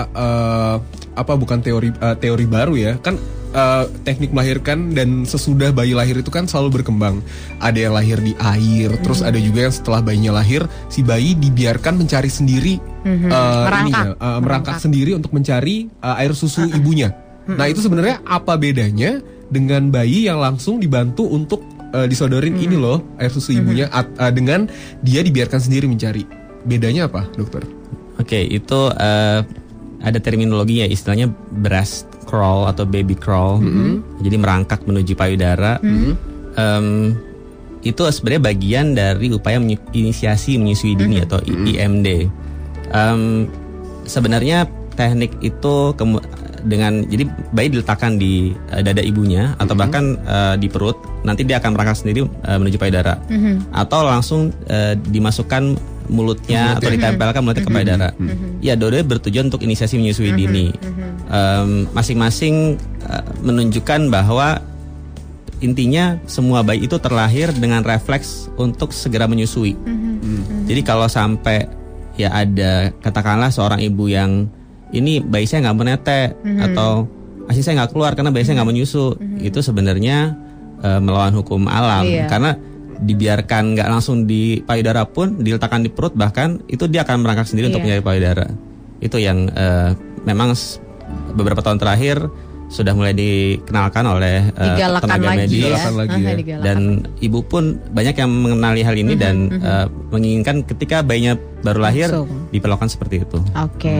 eh, 0.08 0.76
apa 1.12 1.32
bukan 1.36 1.60
teori 1.60 1.92
eh, 1.92 2.16
teori 2.16 2.46
baru 2.48 2.74
ya 2.80 2.92
kan 2.96 3.20
eh, 3.50 3.84
teknik 4.02 4.30
melahirkan 4.30 4.94
dan 4.94 5.22
sesudah 5.22 5.70
bayi 5.70 5.92
lahir 5.92 6.16
itu 6.16 6.28
kan 6.28 6.46
selalu 6.46 6.80
berkembang. 6.80 7.20
Ada 7.58 7.90
yang 7.90 7.94
lahir 7.94 8.18
di 8.18 8.32
air, 8.38 8.94
terus 9.02 9.20
ada 9.20 9.36
juga 9.36 9.68
yang 9.68 9.74
setelah 9.74 10.00
bayinya 10.00 10.38
lahir 10.38 10.64
si 10.86 11.02
bayi 11.02 11.34
dibiarkan 11.34 11.98
mencari 11.98 12.28
sendiri 12.28 12.74
eh, 12.76 13.10
Merangkak. 13.10 13.80
ininya, 13.82 14.02
eh, 14.14 14.38
merangkak 14.40 14.76
sendiri 14.78 15.10
untuk 15.12 15.30
mencari 15.30 15.86
eh, 15.88 16.20
air 16.22 16.32
susu 16.32 16.66
ibunya. 16.66 17.10
Nah 17.50 17.66
itu 17.66 17.82
sebenarnya 17.82 18.22
apa 18.22 18.54
bedanya 18.54 19.18
dengan 19.50 19.90
bayi 19.90 20.30
yang 20.30 20.38
langsung 20.38 20.78
dibantu 20.78 21.26
untuk 21.26 21.66
eh, 21.90 22.06
disodorin 22.06 22.54
ini 22.54 22.78
loh 22.78 23.02
air 23.18 23.34
susu 23.34 23.50
ibunya 23.50 23.90
at- 23.90 24.14
eh, 24.14 24.30
dengan 24.30 24.70
dia 25.02 25.20
dibiarkan 25.20 25.58
sendiri 25.58 25.90
mencari. 25.90 26.22
Bedanya 26.60 27.08
apa, 27.08 27.26
dokter? 27.34 27.64
Oke, 28.20 28.36
itu 28.38 28.80
eh, 28.92 29.40
ada 30.00 30.16
terminologinya 30.16 30.84
istilahnya 30.84 31.28
breast 31.50 32.08
crawl 32.30 32.64
atau 32.64 32.86
baby 32.86 33.12
crawl. 33.12 33.58
Jadi 34.22 34.36
merangkak 34.38 34.86
menuju 34.86 35.12
payudara. 35.12 35.82
Em, 36.52 37.18
itu 37.80 38.02
sebenarnya 38.04 38.42
bagian 38.44 38.86
dari 38.92 39.26
upaya 39.30 39.58
inisiasi 39.90 40.54
menyusui 40.54 40.94
dini 40.94 41.18
atau 41.18 41.42
I- 41.42 41.74
IMD. 41.74 42.08
Em, 42.90 43.50
sebenarnya 44.04 44.64
teknik 44.92 45.34
itu 45.40 45.96
dengan 46.60 47.00
jadi 47.02 47.24
bayi 47.50 47.72
diletakkan 47.72 48.14
di 48.14 48.52
eh, 48.68 48.82
dada 48.82 49.00
ibunya 49.00 49.56
atau 49.56 49.72
bahkan 49.74 50.04
eh, 50.20 50.54
di 50.56 50.68
perut. 50.68 50.94
Nanti 51.20 51.42
dia 51.42 51.56
akan 51.56 51.72
merangkak 51.72 51.96
sendiri 51.98 52.20
eh, 52.22 52.56
menuju 52.56 52.76
payudara. 52.76 53.16
Atau 53.72 54.04
langsung 54.04 54.40
eh, 54.66 54.92
dimasukkan 54.94 55.62
mulutnya 56.10 56.74
atau 56.76 56.90
ditempelkan 56.92 57.40
mulutnya 57.40 57.62
ke 57.62 57.70
payudara. 57.72 58.08
Ya, 58.60 58.74
dua-duanya 58.74 59.06
bertujuan 59.08 59.46
untuk 59.46 59.62
inisiasi 59.62 59.96
menyusui 59.96 60.34
dini. 60.34 60.68
Em, 60.74 60.99
Masing-masing 61.90 62.74
eh, 63.06 63.24
menunjukkan 63.40 64.10
bahwa 64.10 64.58
intinya 65.60 66.16
semua 66.24 66.64
bayi 66.64 66.88
itu 66.88 66.96
terlahir 66.96 67.52
dengan 67.52 67.84
refleks 67.84 68.48
untuk 68.56 68.90
segera 68.90 69.28
menyusui. 69.28 69.76
Jadi 70.64 70.80
kalau 70.80 71.04
sampai 71.04 71.68
ya 72.16 72.32
ada 72.32 72.90
katakanlah 73.00 73.52
seorang 73.52 73.80
ibu 73.80 74.08
yang 74.08 74.48
ini 74.90 75.20
bayi 75.20 75.44
saya 75.44 75.68
nggak 75.68 75.78
menetek 75.78 76.28
atau 76.64 77.04
asi 77.46 77.60
saya 77.60 77.82
nggak 77.82 77.92
keluar 77.92 78.16
karena 78.16 78.32
bayi 78.32 78.42
saya 78.42 78.60
nggak 78.60 78.70
menyusu. 78.72 79.14
Itu 79.38 79.60
sebenarnya 79.60 80.32
eh, 80.80 81.00
melawan 81.00 81.36
hukum 81.36 81.68
alam 81.68 82.08
Iya. 82.08 82.24
karena 82.26 82.56
dibiarkan 83.00 83.76
nggak 83.76 83.88
langsung 83.88 84.24
di 84.24 84.60
payudara 84.60 85.08
pun 85.08 85.40
diletakkan 85.40 85.80
di 85.80 85.88
perut 85.88 86.12
bahkan 86.12 86.60
itu 86.68 86.84
dia 86.84 87.00
akan 87.04 87.20
merangkak 87.24 87.48
sendiri 87.48 87.68
untuk 87.68 87.84
Iya. 87.84 88.00
mencari 88.00 88.04
payudara. 88.04 88.46
Itu 89.00 89.20
yang 89.20 89.44
eh, 89.52 89.92
memang 90.24 90.56
beberapa 91.34 91.60
tahun 91.62 91.78
terakhir 91.78 92.30
sudah 92.70 92.94
mulai 92.94 93.10
dikenalkan 93.10 94.06
oleh 94.06 94.46
eh, 94.54 94.62
Digalakan 94.62 95.10
tenaga 95.10 95.26
lagi 95.34 95.38
medis 95.42 95.62
ya. 95.66 95.90
Lagi 95.90 96.20
ya. 96.22 96.32
digalakan. 96.38 96.62
dan 96.62 96.78
ibu 97.18 97.42
pun 97.42 97.82
banyak 97.90 98.14
yang 98.14 98.30
mengenali 98.30 98.80
hal 98.86 98.94
ini 98.94 99.18
dan 99.18 99.50
eh, 99.58 99.86
menginginkan 100.14 100.62
ketika 100.62 101.02
bayinya 101.02 101.34
baru 101.66 101.82
lahir 101.82 102.08
Langsung. 102.08 102.46
diperlakukan 102.54 102.88
seperti 102.88 103.26
itu. 103.26 103.42
Oke, 103.58 103.98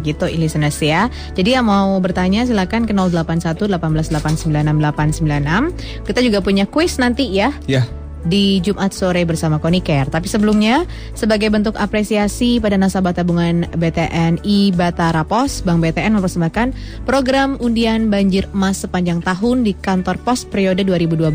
gitu 0.00 0.24
listeners 0.32 0.80
ya. 0.80 1.12
Jadi 1.36 1.60
yang 1.60 1.68
mau 1.68 1.92
bertanya 2.00 2.48
silakan 2.48 2.88
ke 2.88 2.96
081 2.96 3.68
18 3.68 4.08
896 4.16 5.20
896. 5.20 6.08
Kita 6.08 6.20
juga 6.24 6.38
punya 6.40 6.64
quiz 6.64 6.96
nanti 6.96 7.28
ya 7.30 7.52
Ya, 7.68 7.84
di 8.26 8.58
Jumat 8.60 8.90
sore 8.90 9.22
bersama 9.22 9.62
Konicare. 9.62 10.10
Tapi 10.10 10.26
sebelumnya, 10.26 10.82
sebagai 11.14 11.48
bentuk 11.48 11.78
apresiasi 11.78 12.58
pada 12.58 12.74
nasabah 12.74 13.14
tabungan 13.14 13.70
BTNI 13.78 14.74
Batara 14.74 15.22
Pos, 15.22 15.62
Bank 15.62 15.80
BTN 15.80 16.18
mempersembahkan 16.18 16.74
program 17.06 17.56
undian 17.62 18.10
banjir 18.10 18.50
emas 18.50 18.82
sepanjang 18.82 19.22
tahun 19.22 19.62
di 19.62 19.72
kantor 19.78 20.18
pos 20.26 20.42
periode 20.42 20.82
2012 20.82 21.30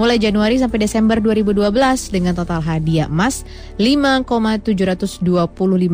mulai 0.00 0.16
Januari 0.18 0.58
sampai 0.58 0.78
Desember 0.82 1.22
2012 1.22 1.70
dengan 2.10 2.34
total 2.34 2.58
hadiah 2.64 3.06
emas 3.06 3.46
5,725 3.78 5.22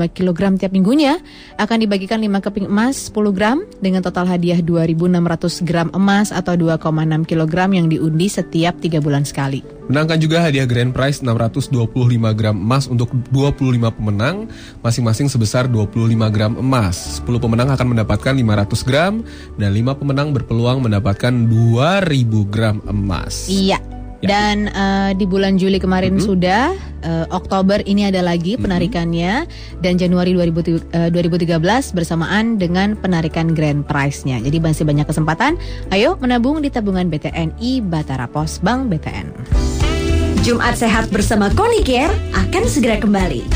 kg 0.08 0.40
tiap 0.56 0.72
minggunya 0.72 1.20
akan 1.60 1.76
dibagikan 1.84 2.22
5 2.24 2.44
keping 2.48 2.68
emas 2.72 3.12
10 3.12 3.36
gram 3.36 3.58
dengan 3.84 4.00
total 4.00 4.24
hadiah 4.24 4.58
2.600 4.64 5.68
gram 5.68 5.88
emas 5.92 6.32
atau 6.32 6.56
2,6 6.56 7.28
kg 7.28 7.54
yang 7.74 7.86
diundi 7.92 8.26
setiap 8.32 8.78
3 8.80 9.04
bulan 9.04 9.26
sekali. 9.28 9.60
menangkan 9.92 10.21
juga 10.22 10.38
hadiah 10.38 10.62
grand 10.62 10.94
prize 10.94 11.18
625 11.18 11.90
gram 12.38 12.54
emas 12.54 12.86
untuk 12.86 13.10
25 13.34 13.90
pemenang, 13.90 14.46
masing-masing 14.78 15.26
sebesar 15.26 15.66
25 15.66 16.30
gram 16.30 16.54
emas. 16.54 17.18
10 17.18 17.42
pemenang 17.42 17.74
akan 17.74 17.86
mendapatkan 17.90 18.30
500 18.30 18.86
gram 18.86 19.26
dan 19.58 19.70
5 19.74 19.98
pemenang 19.98 20.30
berpeluang 20.30 20.86
mendapatkan 20.86 21.34
2000 21.50 22.46
gram 22.46 22.78
emas. 22.86 23.50
Iya. 23.50 23.82
Dan 24.22 24.70
eh, 24.70 25.10
di 25.18 25.26
bulan 25.26 25.58
Juli 25.58 25.82
kemarin 25.82 26.22
sudah, 26.22 26.70
eh, 27.02 27.26
Oktober 27.34 27.82
ini 27.82 28.06
ada 28.06 28.22
lagi 28.22 28.54
penarikannya 28.54 29.50
dan 29.82 29.98
Januari 29.98 30.30
2000 30.38 30.78
eh, 30.94 31.10
2013 31.10 31.90
bersamaan 31.90 32.54
dengan 32.54 32.94
penarikan 32.94 33.50
grand 33.50 33.82
prize-nya. 33.82 34.38
Jadi 34.38 34.62
masih 34.62 34.86
banyak 34.86 35.10
kesempatan. 35.10 35.58
Ayo 35.90 36.14
menabung 36.22 36.62
di 36.62 36.70
tabungan 36.70 37.10
BTNI 37.10 37.82
Batara 37.82 38.30
Pos 38.30 38.62
Bank 38.62 38.94
BTN. 38.94 39.91
Jumat 40.42 40.74
Sehat 40.74 41.06
bersama 41.14 41.54
Konicare 41.54 42.10
akan 42.34 42.66
segera 42.66 42.98
kembali. 42.98 43.46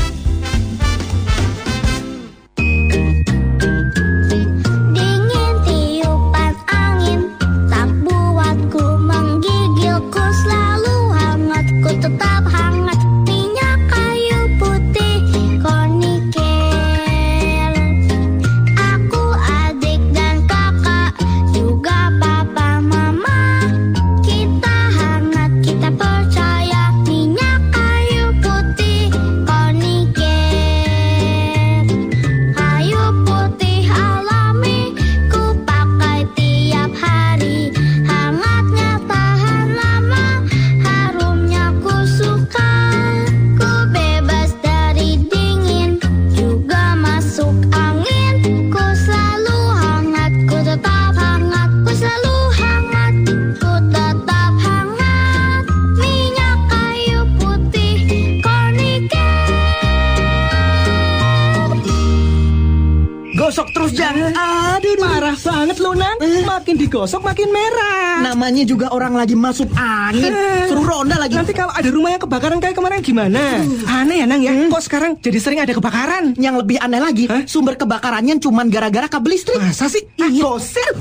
Digosok 66.97 67.29
makin 67.29 67.53
merah. 67.53 67.96
Namanya 68.27 68.67
juga 68.67 68.91
orang 68.91 69.15
lagi 69.15 69.33
masuk 69.33 69.71
angin, 69.73 70.35
suruh 70.67 70.83
ronda 70.83 71.15
lagi. 71.15 71.31
Nanti 71.33 71.55
kalau 71.55 71.71
ada 71.71 71.87
rumah 71.87 72.11
yang 72.11 72.19
kebakaran 72.19 72.59
kayak 72.59 72.75
kemarin 72.75 72.99
gimana? 72.99 73.39
Aneh 73.87 74.19
ya 74.19 74.25
Nang 74.27 74.43
ya. 74.43 74.51
Kok 74.67 74.83
sekarang 74.83 75.11
jadi 75.17 75.39
sering 75.39 75.59
ada 75.59 75.71
kebakaran? 75.71 76.35
Yang 76.35 76.55
lebih 76.59 76.77
aneh 76.77 76.99
lagi, 76.99 77.23
Hah? 77.25 77.47
sumber 77.47 77.79
kebakarannya 77.79 78.35
cuma 78.37 78.67
gara-gara 78.67 79.07
kabel 79.07 79.31
listrik. 79.31 79.55
Masa 79.57 79.87
sih? 79.87 80.03
Ah, 80.19 80.27
Iya. 80.27 80.43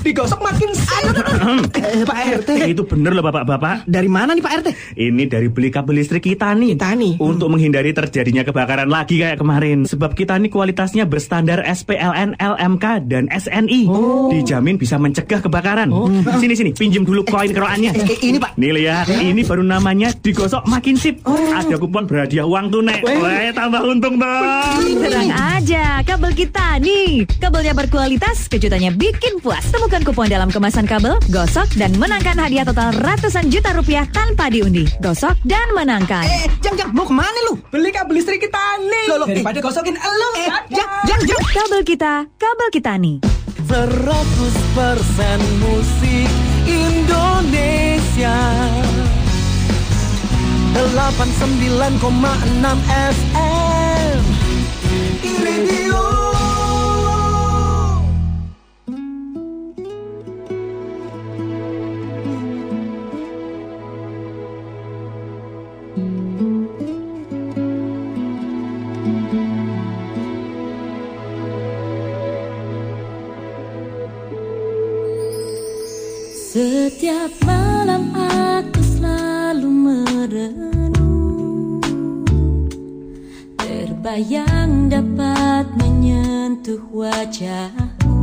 digosok 0.03 0.39
makin 0.39 0.71
sering. 0.71 1.15
Eh, 1.77 2.05
Pak 2.05 2.19
RT, 2.41 2.51
Itu 2.69 2.87
bener 2.87 3.11
loh 3.11 3.23
bapak-bapak. 3.23 3.87
dari 3.87 4.07
mana 4.07 4.31
nih 4.31 4.43
Pak 4.43 4.53
RT? 4.57 4.69
Ini 4.95 5.23
dari 5.27 5.49
beli 5.49 5.71
kabel 5.71 5.99
listrik 5.99 6.23
kita 6.23 6.53
nih. 6.53 6.79
Kita 6.79 6.95
nih. 6.95 7.19
Untuk 7.19 7.49
menghindari 7.49 7.91
terjadinya 7.91 8.43
kebakaran 8.43 8.87
lagi 8.87 9.19
kayak 9.19 9.35
kemarin. 9.37 9.83
Sebab 9.83 10.15
kita 10.15 10.37
nih 10.37 10.47
kualitasnya 10.47 11.07
berstandar 11.07 11.65
SPLN, 11.65 12.39
LMK, 12.39 12.85
dan 13.03 13.27
SNI. 13.27 13.91
Dijamin 14.31 14.77
bisa 14.77 14.95
mencegah 14.95 15.41
kebakaran. 15.41 15.91
Sini 16.39 16.55
sini, 16.55 16.71
pinjem 16.71 17.03
dulu 17.03 17.16
koin 17.25 17.55
keroannya. 17.55 17.95
Eh, 17.97 18.19
ini, 18.27 18.37
Pak. 18.37 18.59
Nih 18.59 18.73
lihat, 18.75 19.07
ini 19.09 19.47
baru 19.47 19.63
namanya 19.63 20.13
digosok 20.13 20.67
makin 20.69 20.99
sip. 20.99 21.23
Ada 21.25 21.79
kupon 21.79 22.05
berhadiah 22.05 22.45
uang 22.45 22.75
tunai. 22.75 23.01
Wah, 23.01 23.53
tambah 23.55 23.81
untung 23.87 24.19
dong. 24.19 24.83
Tenang 25.01 25.31
aja, 25.33 26.03
kabel 26.03 26.33
kita 26.35 26.83
nih. 26.83 27.25
Kabelnya 27.39 27.73
berkualitas, 27.73 28.51
kejutannya 28.51 28.93
bikin 28.99 29.39
puas. 29.41 29.65
Temukan 29.71 30.03
kupon 30.03 30.29
dalam 30.29 30.51
kemasan 30.51 30.85
kabel, 30.85 31.17
gosok, 31.31 31.71
dan 31.79 31.95
menangkan 31.97 32.37
hadiah 32.37 32.67
total 32.67 32.93
ratusan 33.01 33.49
juta 33.49 33.73
rupiah 33.73 34.05
tanpa 34.11 34.51
diundi. 34.51 34.85
Gosok 34.99 35.39
dan 35.47 35.71
menangkan. 35.73 36.27
Eh, 36.27 36.51
Jang, 36.61 36.75
Jang, 36.75 36.91
mau 36.91 37.07
ke 37.07 37.15
mana 37.15 37.39
lu? 37.47 37.61
Beli 37.71 37.95
kabel 37.95 38.19
listrik 38.19 38.43
kita 38.43 38.81
nih. 38.83 39.07
Loh, 39.13 39.17
loh, 39.23 39.29
eh. 39.31 39.39
Daripada 39.39 39.59
gosokin 39.63 39.97
elu. 39.97 40.31
Eh, 40.43 40.49
Jang, 40.75 40.91
Jang, 41.07 41.23
Jang. 41.25 41.43
Kabel 41.53 41.83
kita, 41.87 42.27
kabel 42.41 42.69
kita 42.73 42.93
nih. 42.97 43.21
100% 43.67 45.43
musik 45.59 46.46
Indonesia. 46.67 48.35
89,6 50.75 53.15
FM 53.15 54.19
Radio 55.43 56.16
Setiap 76.97 77.29
malam 77.45 78.09
aku 78.17 78.81
selalu 78.81 79.69
merenung. 79.69 80.97
Terbayang 83.61 84.89
dapat 84.89 85.77
menyentuh 85.77 86.81
wajahmu 86.89 88.17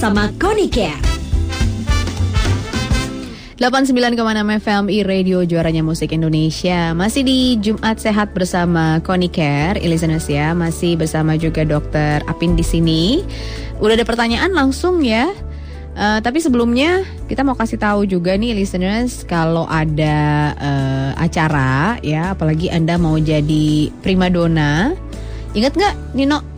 bersama 0.00 0.32
Konicare. 0.40 0.96
89,6 3.60 4.16
FM 4.64 4.84
i-radio 4.88 5.44
juaranya 5.44 5.84
musik 5.84 6.16
Indonesia. 6.16 6.96
Masih 6.96 7.20
di 7.20 7.60
Jumat 7.60 8.00
Sehat 8.00 8.32
bersama 8.32 9.04
Connie 9.04 9.28
Care, 9.28 9.76
listeners 9.84 10.24
ya 10.24 10.56
Masih 10.56 10.96
bersama 10.96 11.36
juga 11.36 11.68
dokter 11.68 12.24
Apin 12.24 12.56
di 12.56 12.64
sini. 12.64 13.20
Udah 13.76 13.92
ada 13.92 14.08
pertanyaan 14.08 14.56
langsung 14.56 15.04
ya. 15.04 15.36
Eh, 15.92 16.18
Tapi 16.24 16.40
sebelumnya 16.40 17.04
kita 17.28 17.44
mau 17.44 17.52
kasih 17.52 17.76
tahu 17.76 18.08
juga 18.08 18.40
nih 18.40 18.56
listeners 18.56 19.28
Kalau 19.28 19.68
ada 19.68 20.56
eh, 20.56 21.12
acara 21.20 22.00
ya 22.00 22.32
Apalagi 22.32 22.72
Anda 22.72 22.96
mau 22.96 23.20
jadi 23.20 23.92
primadona. 24.00 24.96
Ingat 25.52 25.76
nggak 25.76 25.94
Nino 26.16 26.49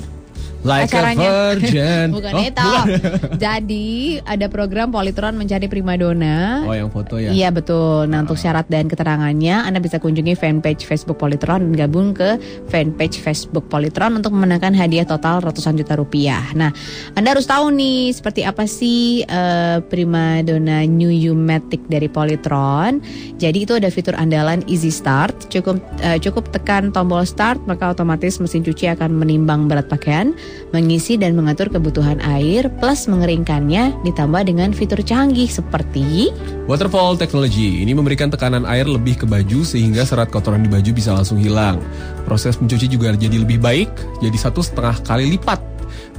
Like 0.62 0.94
acaranya. 0.94 1.26
a 1.26 1.32
virgin. 1.58 2.06
bukan 2.16 2.32
Oh, 2.32 2.42
itu. 2.42 2.62
bukan. 2.62 2.86
Jadi 3.44 3.88
ada 4.22 4.46
program 4.46 4.94
Politron 4.94 5.34
mencari 5.34 5.66
primadona. 5.66 6.62
Oh 6.62 6.74
yang 6.74 6.86
foto 6.86 7.18
ya. 7.18 7.34
Iya 7.34 7.50
betul. 7.50 8.06
Nah 8.06 8.22
untuk 8.22 8.38
syarat 8.38 8.70
dan 8.70 8.86
keterangannya 8.86 9.66
Anda 9.66 9.82
bisa 9.82 9.98
kunjungi 9.98 10.38
fanpage 10.38 10.86
Facebook 10.86 11.18
Politron 11.18 11.66
dan 11.66 11.74
gabung 11.74 12.14
ke 12.14 12.38
fanpage 12.70 13.18
Facebook 13.18 13.66
Politron 13.66 14.14
untuk 14.18 14.30
memenangkan 14.30 14.70
hadiah 14.72 15.02
total 15.02 15.42
ratusan 15.42 15.74
juta 15.74 15.98
rupiah. 15.98 16.46
Nah 16.54 16.70
Anda 17.18 17.34
harus 17.34 17.50
tahu 17.50 17.74
nih 17.74 18.14
seperti 18.14 18.46
apa 18.46 18.62
sih 18.64 19.26
eh, 19.26 19.78
primadona 19.90 20.86
New 20.86 21.10
U-Matic 21.10 21.90
dari 21.90 22.06
Politron. 22.06 23.02
Jadi 23.36 23.66
itu 23.66 23.74
ada 23.74 23.90
fitur 23.90 24.14
andalan 24.14 24.62
Easy 24.70 24.94
Start. 24.94 25.50
Cukup 25.50 25.76
eh, 26.00 26.22
cukup 26.22 26.54
tekan 26.54 26.94
tombol 26.94 27.26
Start 27.26 27.58
maka 27.66 27.90
otomatis 27.90 28.38
mesin 28.38 28.62
cuci 28.62 28.86
akan 28.88 29.18
menimbang 29.18 29.66
berat 29.66 29.90
pakaian, 29.90 30.30
mengisi 30.72 31.20
dan 31.20 31.36
mengatur 31.36 31.68
kebutuhan 31.68 32.18
air 32.24 32.68
plus 32.80 33.06
mengeringkannya 33.06 33.92
ditambah 34.02 34.42
dengan 34.48 34.72
fitur 34.72 35.04
canggih 35.04 35.48
seperti 35.48 36.32
Waterfall 36.70 37.18
Technology 37.18 37.82
ini 37.82 37.92
memberikan 37.92 38.30
tekanan 38.30 38.62
air 38.64 38.86
lebih 38.86 39.22
ke 39.22 39.26
baju 39.26 39.66
sehingga 39.66 40.06
serat 40.06 40.30
kotoran 40.30 40.62
di 40.62 40.70
baju 40.70 40.90
bisa 40.94 41.10
langsung 41.10 41.42
hilang. 41.42 41.82
Proses 42.22 42.56
mencuci 42.62 42.86
juga 42.86 43.12
jadi 43.12 43.34
lebih 43.42 43.58
baik, 43.58 43.90
jadi 44.22 44.36
satu 44.38 44.62
setengah 44.62 44.96
kali 45.02 45.34
lipat. 45.36 45.58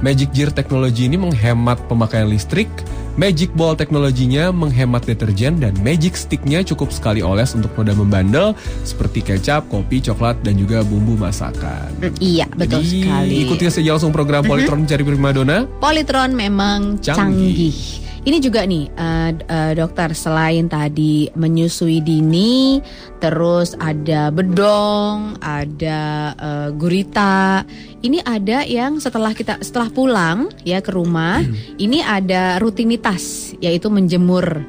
Magic 0.04 0.30
Jar 0.36 0.50
Technology 0.52 1.08
ini 1.08 1.16
menghemat 1.16 1.80
pemakaian 1.88 2.28
listrik, 2.28 2.68
Magic 3.14 3.54
Ball 3.54 3.78
teknologinya 3.78 4.50
menghemat 4.50 5.06
deterjen 5.06 5.62
dan 5.62 5.70
Magic 5.86 6.18
Sticknya 6.18 6.66
cukup 6.66 6.90
sekali 6.90 7.22
oles 7.22 7.54
untuk 7.54 7.70
noda 7.78 7.94
membandel 7.94 8.58
seperti 8.82 9.22
kecap, 9.22 9.70
kopi, 9.70 10.02
coklat 10.02 10.42
dan 10.42 10.58
juga 10.58 10.82
bumbu 10.82 11.14
masakan. 11.14 11.94
Iya, 12.18 12.50
betul 12.58 12.82
Jadi, 12.82 13.06
sekali. 13.06 13.34
Ikuti 13.46 13.62
saja 13.70 13.94
langsung 13.94 14.10
program 14.10 14.42
Politron 14.42 14.82
mencari 14.82 15.02
primadona. 15.06 15.62
Politron 15.78 16.34
memang 16.34 16.98
Canggih. 16.98 17.14
canggih. 17.14 17.78
Ini 18.24 18.40
juga 18.40 18.64
nih 18.64 18.88
d- 19.36 19.44
eh, 19.44 19.72
dokter 19.76 20.16
selain 20.16 20.64
tadi 20.64 21.28
menyusui 21.36 22.00
dini, 22.00 22.80
terus 23.20 23.76
ada 23.76 24.32
bedong, 24.32 25.36
ada 25.44 26.02
eh, 26.32 26.68
gurita. 26.72 27.68
Ini 28.00 28.24
ada 28.24 28.64
yang 28.64 28.96
setelah 28.96 29.36
kita 29.36 29.60
setelah 29.60 29.92
pulang 29.92 30.48
ya 30.64 30.80
ke 30.80 30.88
rumah, 30.88 31.44
ini 31.76 32.00
ada 32.00 32.56
rutinitas 32.56 33.52
yaitu 33.60 33.92
menjemur 33.92 34.64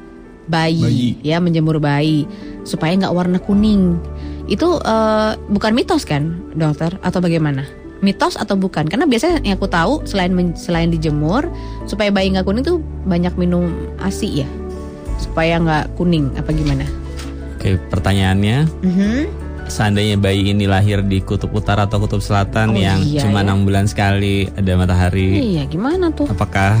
bayi, 0.46 0.84
Bayi. 0.84 1.08
ya 1.24 1.40
menjemur 1.40 1.80
bayi 1.80 2.28
supaya 2.68 2.92
nggak 2.92 3.16
warna 3.16 3.40
kuning. 3.40 3.96
Itu 4.52 4.76
eh, 4.84 5.32
bukan 5.48 5.72
mitos 5.72 6.04
kan, 6.04 6.52
dokter 6.52 7.00
atau 7.00 7.24
bagaimana? 7.24 7.64
Mitos 7.98 8.36
atau 8.36 8.54
bukan? 8.54 8.84
Karena 8.84 9.04
biasanya 9.04 9.40
yang 9.40 9.56
aku 9.56 9.66
tahu 9.66 10.04
selain 10.04 10.30
selain 10.52 10.92
dijemur 10.92 11.48
supaya 11.84 12.12
bayi 12.12 12.28
nggak 12.28 12.44
kuning 12.44 12.60
tuh 12.60 12.78
banyak 13.04 13.32
minum 13.34 13.72
ASI 13.96 14.44
ya, 14.44 14.48
supaya 15.16 15.56
nggak 15.56 15.96
kuning 15.96 16.28
apa 16.36 16.52
gimana? 16.52 16.84
Oke, 17.56 17.80
pertanyaannya, 17.88 18.68
Mhm. 18.84 19.16
seandainya 19.66 20.14
bayi 20.14 20.52
ini 20.52 20.68
lahir 20.68 21.00
di 21.00 21.18
kutub 21.18 21.50
utara 21.50 21.88
atau 21.88 21.98
kutub 21.98 22.20
selatan 22.20 22.76
Oh, 22.76 22.78
yang 22.78 23.00
iya 23.00 23.24
cuma 23.24 23.40
ya. 23.40 23.48
enam 23.48 23.64
bulan 23.64 23.88
sekali 23.88 24.46
ada 24.52 24.72
matahari, 24.76 25.56
Iya 25.56 25.64
gimana 25.64 26.12
tuh? 26.12 26.28
apakah 26.28 26.76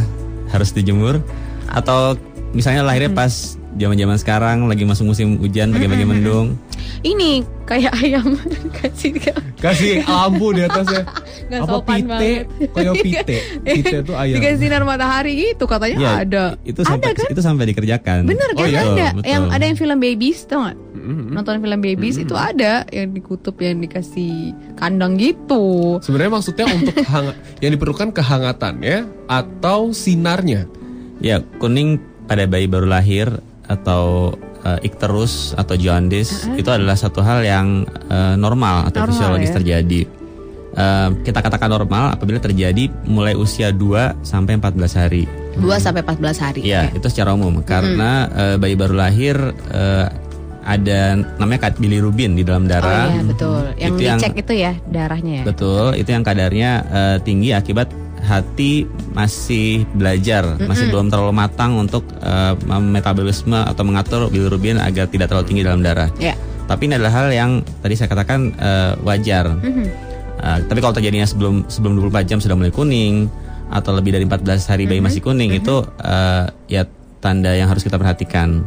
harus 0.52 0.70
dijemur 0.70 1.18
atau 1.66 2.14
misalnya 2.52 2.84
lahirnya 2.84 3.10
Hmm. 3.10 3.18
pas 3.18 3.32
zaman-zaman 3.76 4.16
sekarang 4.16 4.56
lagi 4.68 4.84
masuk 4.84 5.10
musim 5.10 5.36
hujan, 5.36 5.72
pagi-pagi 5.72 6.04
mendung? 6.04 6.60
Ini 7.02 7.30
kayak 7.62 7.92
ayam 7.96 8.38
kasih 8.78 9.18
Kasih 9.56 10.04
lampu 10.04 10.52
di 10.52 10.62
atasnya. 10.62 11.02
Nggak 11.48 11.60
Apa 11.60 11.70
sopan 11.72 11.96
pite? 11.96 12.06
banget. 12.06 12.44
Kayak 12.70 12.94
pite. 13.04 13.36
Pite 13.62 13.96
itu 14.02 14.12
ayam. 14.12 14.34
Dikasih 14.36 14.58
sinar 14.60 14.82
matahari 14.82 15.32
gitu 15.34 15.64
katanya 15.64 15.96
Ya, 15.96 16.12
ada. 16.20 16.44
Itu 16.62 16.80
sampai 16.82 17.10
ada 17.10 17.18
kan? 17.18 17.28
itu 17.28 17.40
sampai 17.40 17.64
dikerjakan. 17.66 18.18
Bener 18.24 18.48
kan 18.52 18.58
Oh, 18.58 18.66
iya. 18.66 18.80
ada. 18.84 19.06
Betul. 19.12 19.26
Yang 19.26 19.42
ada 19.50 19.64
yang 19.64 19.76
film 19.76 19.98
babies 19.98 20.38
tau 20.44 20.58
gak? 20.62 20.76
Mm-mm. 20.96 21.26
Nonton 21.30 21.58
film 21.58 21.80
babies 21.80 22.16
itu 22.16 22.34
ada 22.34 22.72
yang 22.88 23.08
dikutub 23.10 23.54
yang 23.56 23.78
dikasih 23.78 24.34
kandang 24.74 25.14
gitu. 25.16 25.96
Sebenarnya 26.00 26.32
maksudnya 26.32 26.66
untuk 26.68 26.96
hang- 27.04 27.34
yang 27.60 27.70
diperlukan 27.72 28.10
kehangatannya 28.10 28.96
atau 29.26 29.90
sinarnya. 29.90 30.66
Ya, 31.16 31.40
kuning 31.56 31.96
pada 32.26 32.44
bayi 32.44 32.66
baru 32.66 32.84
lahir 32.84 33.30
atau 33.64 34.34
uh, 34.66 34.78
ikterus 34.82 35.54
atau 35.54 35.78
jaundice 35.78 36.50
itu 36.52 36.66
adalah 36.66 36.98
satu 36.98 37.22
hal 37.22 37.46
yang 37.46 37.86
uh, 38.10 38.34
normal 38.34 38.90
atau 38.90 39.06
Normal, 39.06 39.10
fisiologis 39.14 39.50
ya. 39.50 39.56
terjadi. 39.56 40.00
Uh, 40.76 41.08
kita 41.22 41.40
katakan 41.40 41.70
normal 41.70 42.12
apabila 42.12 42.36
terjadi 42.36 42.90
mulai 43.06 43.32
usia 43.32 43.70
2 43.70 44.20
sampai 44.20 44.58
14 44.58 45.00
hari. 45.00 45.24
2 45.56 45.64
sampai 45.80 46.04
14 46.04 46.36
hari. 46.44 46.60
Iya, 46.66 46.92
itu 46.92 47.06
secara 47.08 47.32
umum 47.32 47.62
karena 47.62 48.26
uh, 48.28 48.56
bayi 48.58 48.76
baru 48.76 48.92
lahir 48.92 49.38
uh, 49.72 50.06
ada 50.66 51.14
namanya 51.38 51.70
kat 51.70 51.78
bilirubin 51.78 52.34
di 52.34 52.42
dalam 52.42 52.66
Oh 52.66 52.68
darah. 52.68 53.06
iya 53.08 53.22
betul. 53.22 53.62
Yang 53.78 53.92
Itu 53.94 54.02
yang- 54.02 54.18
dicek 54.20 54.34
itu 54.34 54.52
ya 54.52 54.72
darahnya 54.84 55.32
ya. 55.40 55.44
Betul, 55.46 55.86
itu 55.94 56.10
yang 56.10 56.24
kadarnya 56.26 56.70
eh, 56.82 57.16
tinggi 57.22 57.54
akibat 57.54 57.86
hati 58.24 58.88
masih 59.12 59.84
belajar, 59.92 60.56
masih 60.64 60.88
belum 60.88 61.12
terlalu 61.12 61.34
matang 61.36 61.76
untuk 61.76 62.06
eh, 62.20 62.54
metabolisme 62.80 63.56
atau 63.56 63.82
mengatur 63.84 64.28
bilirubin 64.32 64.80
agar 64.80 65.06
tidak 65.10 65.28
terlalu 65.30 65.46
tinggi 65.48 65.62
dalam 65.66 65.80
darah. 65.84 66.08
Ya. 66.16 66.34
Tapi 66.66 66.90
ini 66.90 66.98
adalah 66.98 67.14
hal 67.22 67.28
yang 67.30 67.50
tadi 67.84 67.94
saya 67.94 68.10
katakan 68.10 68.52
eh, 68.56 68.92
wajar. 69.04 69.54
Mhm. 69.60 69.84
Eh, 70.36 70.58
tapi 70.68 70.78
kalau 70.84 70.94
terjadinya 70.94 71.24
sebelum 71.24 71.64
sebelum 71.70 71.96
24 72.00 72.28
jam 72.28 72.38
sudah 72.42 72.56
mulai 72.58 72.74
kuning 72.74 73.30
atau 73.66 73.90
lebih 73.98 74.14
dari 74.14 74.24
14 74.28 74.70
hari 74.70 74.86
bayi 74.86 75.02
masih 75.02 75.18
kuning 75.22 75.50
itu 75.54 75.82
eh, 76.02 76.44
ya 76.70 76.82
tanda 77.22 77.54
yang 77.54 77.70
harus 77.70 77.86
kita 77.86 77.96
perhatikan. 77.96 78.66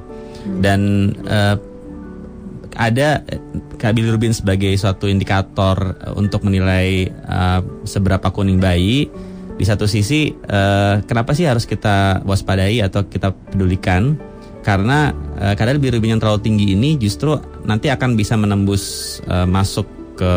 Dan 0.64 1.12
eh, 1.28 1.56
ada 2.80 3.20
bilirubin 3.92 4.32
sebagai 4.32 4.72
suatu 4.80 5.12
indikator 5.12 6.00
untuk 6.16 6.48
menilai 6.48 7.12
eh, 7.12 7.62
seberapa 7.84 8.32
kuning 8.32 8.60
bayi. 8.60 9.12
Di 9.60 9.68
satu 9.68 9.84
sisi, 9.84 10.32
eh, 10.32 10.96
kenapa 11.04 11.36
sih 11.36 11.44
harus 11.44 11.68
kita 11.68 12.24
waspadai 12.24 12.80
atau 12.80 13.04
kita 13.04 13.36
pedulikan? 13.52 14.16
Karena 14.64 15.12
eh, 15.36 15.52
kadar 15.60 15.76
bilirubin 15.76 16.16
yang 16.16 16.22
terlalu 16.24 16.40
tinggi 16.40 16.66
ini 16.72 16.96
justru 16.96 17.36
nanti 17.68 17.92
akan 17.92 18.16
bisa 18.16 18.40
menembus 18.40 18.84
eh, 19.28 19.44
masuk 19.44 19.84
ke 20.16 20.32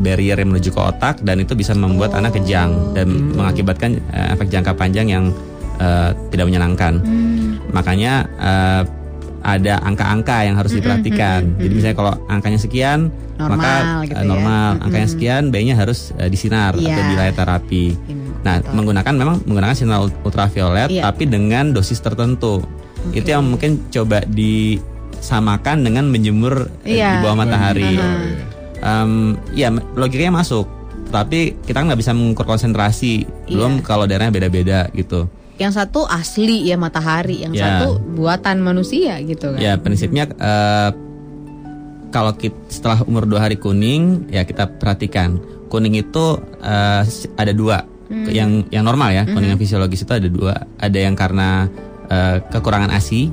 barrier 0.00 0.36
yang 0.36 0.52
menuju 0.52 0.72
ke 0.72 0.80
otak 0.80 1.24
dan 1.24 1.40
itu 1.40 1.56
bisa 1.56 1.72
membuat 1.72 2.12
anak 2.12 2.36
kejang 2.36 2.72
dan 2.96 3.32
mengakibatkan 3.36 4.00
eh, 4.08 4.32
efek 4.32 4.48
jangka 4.48 4.72
panjang 4.72 5.08
yang 5.08 5.24
eh, 5.76 6.16
tidak 6.32 6.48
menyenangkan. 6.48 6.96
Makanya 7.76 8.24
eh, 8.40 8.82
ada 9.42 9.74
angka-angka 9.82 10.46
yang 10.46 10.54
harus 10.56 10.72
diperhatikan. 10.72 11.58
Jadi 11.58 11.72
misalnya 11.74 11.96
kalau 11.98 12.14
angkanya 12.30 12.60
sekian, 12.62 13.10
Normal 13.36 13.58
maka 13.58 13.72
gitu 14.06 14.14
eh, 14.14 14.22
ya. 14.22 14.28
normal. 14.30 14.68
Angkanya 14.86 15.08
sekian, 15.10 15.42
bayinya 15.50 15.76
harus 15.76 16.14
eh, 16.14 16.30
disinar 16.30 16.78
Iya. 16.78 16.94
atau 16.94 17.02
dilayar 17.10 17.34
terapi. 17.34 17.84
Nah, 18.42 18.58
Betul. 18.58 18.74
menggunakan 18.74 19.14
memang 19.14 19.36
menggunakan 19.42 19.74
sinar 19.74 20.02
ult- 20.02 20.18
ultraviolet, 20.22 20.90
Iya. 20.90 21.02
tapi 21.06 21.24
dengan 21.24 21.70
dosis 21.70 21.98
tertentu. 21.98 22.58
Itu 23.10 23.28
yang 23.28 23.46
mungkin 23.46 23.86
coba 23.88 24.22
disamakan 24.26 25.82
dengan 25.82 26.06
menjemur 26.06 26.66
eh, 26.82 26.98
Iya. 26.98 27.08
di 27.08 27.18
bawah 27.22 27.38
matahari. 27.38 27.94
Aha. 27.94 28.18
Em, 28.82 29.12
ya 29.52 29.70
m- 29.70 29.82
logikanya 29.94 30.34
masuk, 30.36 30.66
tapi 31.08 31.54
kita 31.62 31.80
nggak 31.80 31.94
bisa 31.96 32.10
mengukur 32.10 32.42
konsentrasi. 32.44 33.22
Belum 33.46 33.78
Iya. 33.78 33.84
kalau 33.84 34.04
daerahnya 34.04 34.34
beda-beda 34.34 34.90
gitu. 34.92 35.30
Yang 35.54 35.78
satu 35.78 36.02
asli 36.02 36.66
ya 36.66 36.74
matahari, 36.74 37.46
yang 37.46 37.54
Ya. 37.54 37.78
satu 37.78 38.02
buatan 38.02 38.58
manusia 38.58 39.22
gitu 39.22 39.54
kan. 39.54 39.60
Ya 39.62 39.78
prinsipnya 39.78 40.26
eh, 40.26 40.90
kalau 42.10 42.34
kita 42.34 42.58
setelah 42.66 43.06
umur 43.06 43.24
dua 43.24 43.40
hari 43.40 43.54
kuning 43.54 44.26
ya 44.28 44.42
kita 44.42 44.66
perhatikan 44.76 45.38
kuning 45.70 45.94
itu 45.94 46.36
s- 47.06 47.24
ada 47.34 47.54
dua 47.54 47.88
Hmm. 48.12 48.28
yang 48.28 48.50
yang 48.68 48.84
normal 48.84 49.08
ya 49.10 49.24
kuning 49.24 49.48
yang 49.48 49.56
fisiologis 49.56 50.04
itu 50.04 50.12
ada 50.12 50.28
dua 50.28 50.52
ada 50.76 50.98
yang 50.98 51.16
karena 51.16 51.64
eh, 52.06 52.44
kekurangan 52.44 52.92
asi 52.92 53.32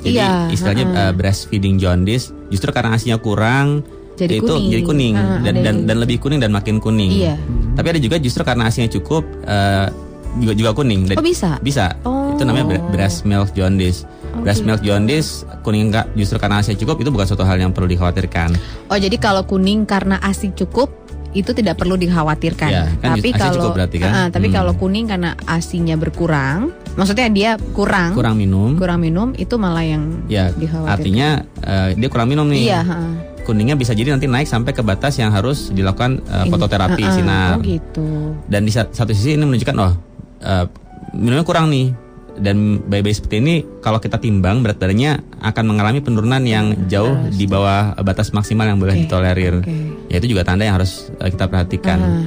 jadi 0.00 0.16
Iya, 0.16 0.30
istilahnya 0.48 0.86
ha-ha. 0.86 1.02
eh, 1.02 1.12
breastfeeding 1.12 1.76
jaundice 1.76 2.30
justru 2.46 2.70
karena 2.70 2.94
asinya 2.94 3.18
kurang 3.18 3.82
Jadi 4.14 4.36
itu 4.36 4.46
kuning. 4.46 4.68
jadi 4.70 4.82
kuning 4.84 5.14
Ha, 5.14 5.24
dan 5.42 5.54
dan 5.58 5.74
dan 5.84 5.96
lebih 5.98 6.16
kuning 6.18 6.38
dan 6.38 6.48
makin 6.50 6.78
kuning 6.78 7.10
Iya. 7.10 7.34
tapi 7.74 7.90
ada 7.90 7.98
juga 7.98 8.16
justru 8.16 8.40
karena 8.40 8.64
asinya 8.64 8.86
cukup 8.86 9.26
eh, 9.42 9.90
juga 10.38 10.52
juga 10.54 10.70
kuning 10.72 11.00
Dan- 11.04 11.18
Oh, 11.18 11.26
bisa? 11.26 11.58
bisa 11.58 11.90
Oh. 12.00 12.30
itu 12.30 12.42
namanya 12.44 12.70
bre- 12.70 12.86
breast 12.88 13.24
milk 13.24 13.50
jaundice 13.50 14.06
Oh, 14.30 14.40
breast 14.40 14.62
milk 14.62 14.78
gitu. 14.78 14.94
jaundice 14.94 15.42
kuning 15.60 15.90
enggak 15.90 16.06
justru 16.14 16.38
karena 16.38 16.60
asinya 16.60 16.78
cukup 16.78 16.96
itu 16.98 17.10
bukan 17.10 17.26
suatu 17.26 17.42
hal 17.42 17.58
yang 17.58 17.74
perlu 17.74 17.88
dikhawatirkan 17.88 18.54
Oh 18.86 18.94
jadi 18.94 19.16
kalau 19.16 19.42
kuning 19.42 19.82
karena 19.82 20.22
asi 20.22 20.54
cukup 20.54 20.99
itu 21.30 21.50
tidak 21.52 21.78
perlu 21.78 21.94
dikhawatirkan. 21.94 22.70
Ya, 22.70 22.84
kan 22.98 23.14
tapi 23.14 23.30
kalau 23.30 23.70
berarti 23.70 23.96
kan? 23.96 24.10
Ah, 24.10 24.26
tapi 24.28 24.50
Hmm. 24.50 24.54
kalau 24.56 24.72
kuning 24.74 25.06
karena 25.06 25.38
asinya 25.44 25.94
berkurang, 25.94 26.74
maksudnya 26.92 27.28
dia 27.28 27.50
kurang 27.70 28.12
kurang 28.12 28.34
minum 28.34 28.74
kurang 28.74 28.98
minum 28.98 29.30
itu 29.34 29.54
malah 29.54 29.82
yang 29.82 30.26
ya 30.26 30.50
dikhawatirkan. 30.50 30.90
artinya 30.90 31.28
eh, 31.62 31.88
dia 31.94 32.08
kurang 32.08 32.28
minum 32.28 32.44
nih 32.44 32.66
Iya, 32.66 32.80
ha. 32.82 32.98
kuningnya 33.40 33.74
bisa 33.74 33.92
jadi 33.92 34.10
nanti 34.10 34.26
naik 34.26 34.44
sampai 34.44 34.70
ke 34.70 34.82
batas 34.82 35.16
yang 35.16 35.30
harus 35.30 35.70
dilakukan 35.70 36.18
Ini- 36.20 36.50
fototerapi 36.50 36.98
Ah, 37.00 37.06
ah, 37.06 37.14
sinar 37.14 37.50
Oh 37.54 37.62
gitu. 37.62 38.34
dan 38.44 38.62
di 38.62 38.70
sa- 38.70 38.86
satu 38.86 39.10
sisi 39.10 39.34
ini 39.34 39.44
menunjukkan 39.44 39.76
oh 39.76 39.92
eh, 40.40 40.66
minumnya 41.12 41.42
kurang 41.42 41.68
nih 41.68 41.94
dan 42.40 42.80
bayi-bayi 42.82 43.14
seperti 43.14 43.36
ini 43.38 43.54
kalau 43.78 43.96
kita 43.96 44.16
timbang 44.16 44.60
berat 44.60 44.76
badannya 44.76 45.20
akan 45.38 45.64
mengalami 45.64 46.00
penurunan 46.00 46.42
yang 46.42 46.88
jauh 46.88 47.14
di 47.28 47.44
bawah 47.44 47.94
batas 48.00 48.32
maksimal 48.32 48.64
yang 48.64 48.76
boleh 48.76 48.96
Oke, 48.96 49.02
ditolerir. 49.04 49.54
oke. 49.60 49.74
Ya 50.08 50.16
itu 50.18 50.32
juga 50.32 50.42
tanda 50.42 50.64
yang 50.64 50.76
harus 50.76 51.12
eh, 51.14 51.28
kita 51.28 51.46
perhatikan. 51.46 51.98
Ah. 52.00 52.24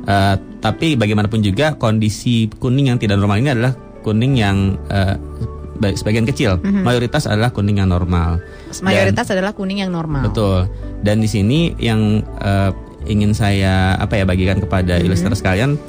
Eh, 0.00 0.34
tapi 0.58 0.96
bagaimanapun 0.96 1.40
juga 1.40 1.72
kondisi 1.74 2.48
kuning 2.50 2.88
yang 2.88 2.98
tidak 2.98 3.16
normal 3.16 3.36
ini 3.36 3.50
adalah 3.50 3.72
kuning 4.00 4.32
yang 4.34 4.80
ba- 5.76 5.92
sebagian 5.92 6.24
kecil, 6.24 6.56
Mhm. 6.56 6.84
mayoritas 6.84 7.24
adalah 7.24 7.48
kuning 7.48 7.80
yang 7.80 7.88
normal. 7.88 8.40
Mayoritas 8.80 9.28
adalah 9.28 9.52
kuning 9.52 9.80
yang 9.80 9.88
normal. 9.88 10.24
Betul. 10.24 10.68
Dan 11.00 11.20
di 11.20 11.28
sini 11.28 11.72
yang 11.76 12.20
eh, 12.40 12.70
ingin 13.02 13.32
saya 13.32 13.96
apa 13.96 14.12
ya 14.14 14.24
bagikan 14.24 14.56
kepada 14.58 14.96
Mhm. 14.96 15.04
ilustrator 15.04 15.36
sekalian, 15.36 15.80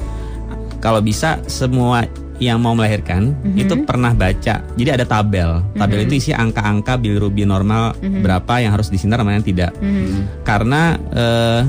kalau 0.80 1.00
bisa 1.00 1.44
semua 1.46 2.08
yang 2.42 2.58
mau 2.58 2.74
melahirkan 2.74 3.38
Mhm. 3.38 3.54
itu 3.56 3.74
pernah 3.86 4.12
baca. 4.12 4.66
Jadi 4.66 4.90
ada 4.90 5.06
tabel. 5.06 5.62
Tabel 5.78 5.98
Mhm. 6.02 6.06
itu 6.10 6.14
isi 6.18 6.32
angka-angka 6.34 6.98
bilirubin 6.98 7.48
normal 7.48 7.94
Mhm. 7.96 8.26
berapa 8.26 8.54
yang 8.58 8.74
harus 8.74 8.90
disinar 8.90 9.22
mana 9.22 9.38
yang 9.38 9.46
tidak. 9.46 9.72
Mhm. 9.78 10.42
Karena 10.42 10.98
eh, 10.98 11.62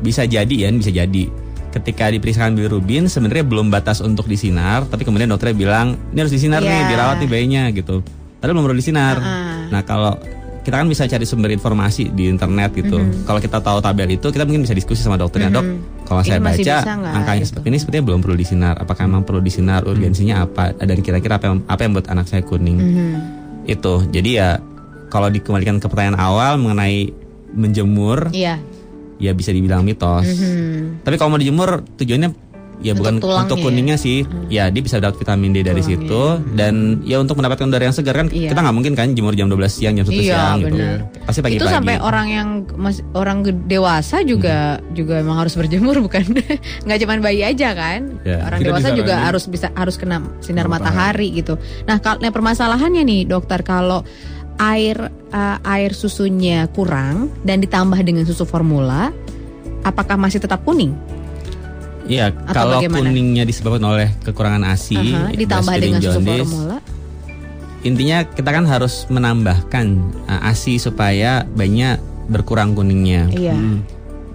bisa 0.00 0.24
jadi 0.24 0.50
ya, 0.50 0.68
bisa 0.72 0.88
jadi 0.88 1.24
ketika 1.70 2.08
diperiksakan 2.08 2.52
bilirubin 2.52 3.06
sebenarnya 3.06 3.44
belum 3.44 3.68
batas 3.68 4.00
untuk 4.00 4.24
disinar, 4.24 4.84
tapi 4.84 5.04
kemudian 5.04 5.28
dokternya 5.28 5.56
bilang 5.56 5.86
ini 6.10 6.18
harus 6.18 6.32
disinar 6.32 6.60
nih, 6.60 6.68
Iya. 6.68 6.88
dirawat 6.88 7.16
nih 7.20 7.28
bayinya 7.28 7.64
gitu. 7.70 8.00
Padahal 8.36 8.56
belum 8.56 8.66
perlu 8.66 8.78
disinar. 8.78 9.16
Ah. 9.16 9.68
Nah 9.70 9.82
kalau 9.84 10.16
kita 10.62 10.78
kan 10.78 10.86
bisa 10.86 11.04
cari 11.04 11.26
sumber 11.26 11.50
informasi 11.50 12.14
di 12.14 12.30
internet 12.30 12.70
gitu. 12.72 12.94
Mhm. 12.94 13.26
Kalau 13.26 13.42
kita 13.42 13.58
tahu 13.58 13.82
tabel 13.82 14.14
itu, 14.14 14.30
kita 14.30 14.46
mungkin 14.46 14.62
bisa 14.62 14.72
diskusi 14.72 15.02
sama 15.02 15.18
dokternya 15.18 15.50
Mhm. 15.50 15.56
dok. 15.58 15.66
Kalau 16.06 16.22
Ini 16.22 16.28
saya 16.28 16.38
baca 16.38 16.74
angkanya 17.18 17.42
gitu? 17.42 17.48
seperti 17.50 17.66
ini, 17.66 17.78
sepertinya 17.82 18.04
belum 18.06 18.20
perlu 18.22 18.36
disinar. 18.38 18.74
Apakah 18.78 19.02
memang 19.04 19.22
perlu 19.22 19.40
disinar? 19.40 19.82
Urgensinya 19.82 20.34
apa? 20.40 20.70
Dan 20.76 21.02
kira-kira 21.02 21.36
apa 21.36 21.50
yang, 21.50 21.58
apa 21.66 21.80
yang 21.82 21.92
buat 21.92 22.06
anak 22.06 22.26
saya 22.30 22.46
kuning? 22.46 22.78
Mhm. 22.78 23.12
Itu. 23.66 24.06
Jadi 24.06 24.30
ya 24.38 24.62
kalau 25.08 25.28
dikembalikan 25.28 25.82
ke 25.82 25.86
pertanyaan 25.86 26.18
awal 26.18 26.56
mengenai 26.56 27.10
menjemur, 27.52 28.30
Iya. 28.30 28.62
ya 29.18 29.32
bisa 29.34 29.50
dibilang 29.50 29.82
mitos. 29.82 30.24
Mhm. 30.24 31.02
Tapi 31.02 31.14
kalau 31.16 31.34
mau 31.34 31.40
dijemur 31.40 31.82
tujuannya 31.96 32.30
ya 32.82 32.92
Untuk 32.92 32.98
bukan 32.98 33.14
tulangnya 33.18 33.42
untuk 33.46 33.58
ya? 33.58 33.64
kuningnya 33.64 33.96
sih. 33.96 34.18
Ya 34.50 34.64
dia 34.68 34.82
bisa 34.82 34.98
dapat 34.98 35.16
vitamin 35.16 35.50
D 35.54 35.62
dari 35.62 35.80
Tulangnya. 35.80 36.02
situ 36.02 36.22
dan 36.54 36.74
ya 37.02 37.16
untuk 37.18 37.38
mendapatkan 37.38 37.66
udara 37.66 37.84
yang 37.86 37.96
segar 37.96 38.14
kan 38.14 38.26
Iya. 38.28 38.50
kita 38.50 38.60
nggak 38.60 38.76
mungkin 38.76 38.92
kan 38.92 39.14
jemur 39.14 39.32
jam 39.32 39.46
12 39.46 39.70
siang 39.70 39.94
jam 39.96 40.04
1 40.04 40.12
Iya, 40.12 40.22
siang 40.22 40.56
gitu. 40.60 40.76
Pasti 41.22 41.40
pagi-pagi. 41.40 41.62
Itu 41.62 41.66
sampai 41.70 41.94
orang 41.98 42.26
yang 42.28 42.48
masih 42.74 43.02
orang 43.14 43.38
dewasa 43.64 44.20
juga 44.22 44.82
juga 44.92 45.22
emang 45.22 45.40
harus 45.40 45.54
berjemur 45.54 45.96
bukan? 46.06 46.22
nggak 46.84 46.98
cuman 47.02 47.18
bayi 47.22 47.46
aja 47.46 47.72
kan? 47.72 48.18
Ya. 48.26 48.42
Orang 48.44 48.60
dewasa 48.60 48.90
juga 48.92 49.14
disarankan 49.16 49.26
harus 49.30 49.44
bisa 49.46 49.66
harus 49.72 49.96
kena 49.96 50.18
sinar 50.42 50.62
Sinar 50.62 50.66
matahari 50.68 51.32
gitu. 51.32 51.56
Nah, 51.88 51.96
kalau 51.98 52.20
nah, 52.20 52.28
permasalahannya 52.28 53.02
nih 53.02 53.20
dokter 53.24 53.64
kalau 53.64 54.04
air 54.60 55.08
eh, 55.32 55.58
air 55.64 55.90
susunya 55.96 56.68
kurang 56.70 57.32
dan 57.42 57.58
ditambah 57.58 57.96
dengan 58.04 58.28
susu 58.28 58.44
formula, 58.44 59.10
apakah 59.82 60.20
masih 60.20 60.38
tetap 60.38 60.62
kuning? 60.62 60.92
Iya, 62.04 62.34
kalau 62.50 62.82
bagaimana? 62.82 63.10
kuningnya 63.10 63.44
disebabkan 63.46 63.84
oleh 63.86 64.08
kekurangan 64.22 64.62
ASI, 64.66 64.98
Aha, 64.98 65.30
ditambah 65.32 65.70
breastfeeding 65.70 65.94
dengan 65.94 66.00
susu 66.02 66.20
formula. 66.20 66.76
intinya 67.82 68.18
kita 68.22 68.50
kan 68.54 68.64
harus 68.66 68.94
menambahkan 69.10 69.86
uh, 70.26 70.50
ASI 70.50 70.78
supaya 70.78 71.42
bayinya 71.54 71.98
berkurang 72.30 72.74
kuningnya. 72.74 73.26
Iya. 73.30 73.54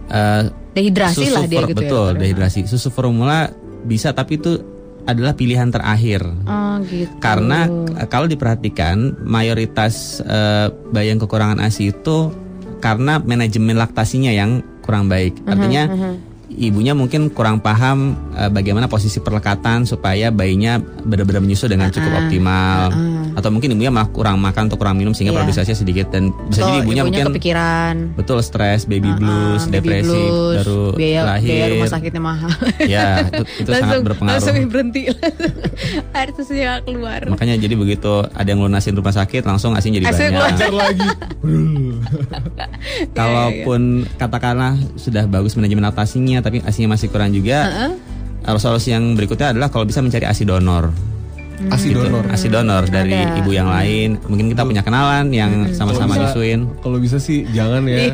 Eh, 0.08 0.44
Dehidrasi 0.76 1.28
susu 1.28 1.36
lah 1.36 1.44
dia 1.48 1.64
gitu 1.64 1.72
ya, 1.72 1.78
betul, 1.80 2.10
ya. 2.16 2.20
dehidrasi. 2.20 2.60
Susu 2.68 2.92
formula 2.92 3.50
bisa 3.84 4.12
tapi 4.12 4.36
itu 4.38 4.60
adalah 5.08 5.32
pilihan 5.32 5.72
terakhir. 5.72 6.24
Oh 6.44 6.76
gitu. 6.88 7.12
Karena 7.24 7.68
eh, 7.96 8.08
kalau 8.08 8.28
diperhatikan 8.28 9.24
mayoritas 9.24 10.20
bayi 10.92 11.12
yang 11.12 11.20
kekurangan 11.20 11.64
ASI 11.64 11.96
itu 11.96 12.32
karena 12.78 13.18
manajemen 13.18 13.80
laktasinya 13.80 14.30
yang 14.30 14.60
kurang 14.84 15.08
baik. 15.08 15.40
Artinya 15.48 15.88
ibunya 16.50 16.92
mungkin 16.92 17.28
kurang 17.28 17.60
paham 17.60 18.16
eh, 18.32 18.48
bagaimana 18.48 18.88
posisi 18.88 19.20
perlekatan 19.20 19.84
supaya 19.84 20.30
bayinya 20.30 20.78
benar-benar 20.80 21.40
menyusu 21.40 21.68
dengan 21.68 21.90
cukup 21.90 22.12
optimal. 22.18 22.92
Atau 23.34 23.54
mungkin 23.54 23.70
ibunya 23.70 23.90
malah 23.90 24.08
kurang 24.08 24.38
makan 24.38 24.66
atau 24.66 24.76
kurang 24.76 24.96
minum 24.96 25.12
sehingga 25.12 25.30
Iya. 25.30 25.46
produksinya 25.46 25.78
sedikit 25.78 26.08
dan 26.10 26.34
bisa 26.48 26.64
jadi 26.64 26.82
ibunya, 26.82 27.04
mungkin 27.06 27.30
kepikiran. 27.30 27.96
betul 28.16 28.42
stres, 28.42 28.84
baby 28.84 29.14
blues, 29.14 29.62
Ah, 29.62 29.70
baby 29.70 29.78
depresi 29.94 30.10
blues, 30.10 30.58
baru 30.58 30.82
biaya, 30.96 31.22
lahir. 31.28 31.46
biaya 31.48 31.66
rumah 31.70 31.90
sakitnya 31.92 32.22
mahal. 32.24 32.52
Ya, 32.82 33.08
itu, 33.24 33.44
itu 33.62 33.70
sangat 33.70 34.02
berpengaruh. 34.02 34.42
Langsung 34.42 34.56
berhenti. 34.66 35.02
Air 36.18 36.30
susunya 36.34 36.82
keluar. 36.82 37.30
Makanya 37.30 37.62
jadi 37.62 37.76
begitu 37.76 38.26
ada 38.26 38.48
yang 38.48 38.58
lunasin 38.60 38.98
rumah 38.98 39.14
sakit 39.14 39.46
langsung 39.46 39.78
asin 39.78 39.94
jadi 39.94 40.10
Asin 40.10 40.34
banyak. 40.34 40.72
lagi. 40.74 41.08
Kalaupun 43.14 43.82
katakanlah 44.18 44.74
sudah 44.96 45.26
bagus 45.26 45.54
manajemen 45.54 45.86
laktasinya 46.38 46.42
tapi 46.44 46.58
asinya 46.64 46.94
masih 46.94 47.08
kurang 47.10 47.34
juga. 47.34 47.92
uh, 48.46 48.58
Solusi 48.58 48.94
yang 48.94 49.12
berikutnya 49.14 49.52
adalah 49.52 49.68
kalau 49.68 49.84
bisa 49.84 50.00
mencari 50.00 50.24
asi 50.24 50.46
donor. 50.46 50.94
Asi 51.68 51.90
Gitu. 51.90 51.98
donor. 52.00 52.22
Asi 52.30 52.48
donor 52.48 52.86
dari 52.86 53.18
Ada. 53.18 53.42
ibu 53.42 53.50
yang 53.50 53.66
lain. 53.66 54.22
Mungkin 54.24 54.54
kita 54.54 54.62
punya 54.62 54.80
kenalan 54.80 55.34
yang 55.34 55.74
sama-sama 55.74 56.14
bisa- 56.14 56.30
nyusuin. 56.30 56.60
Kalau 56.80 56.98
bisa 57.02 57.18
sih 57.18 57.50
jangan 57.50 57.82
ya. 57.84 58.14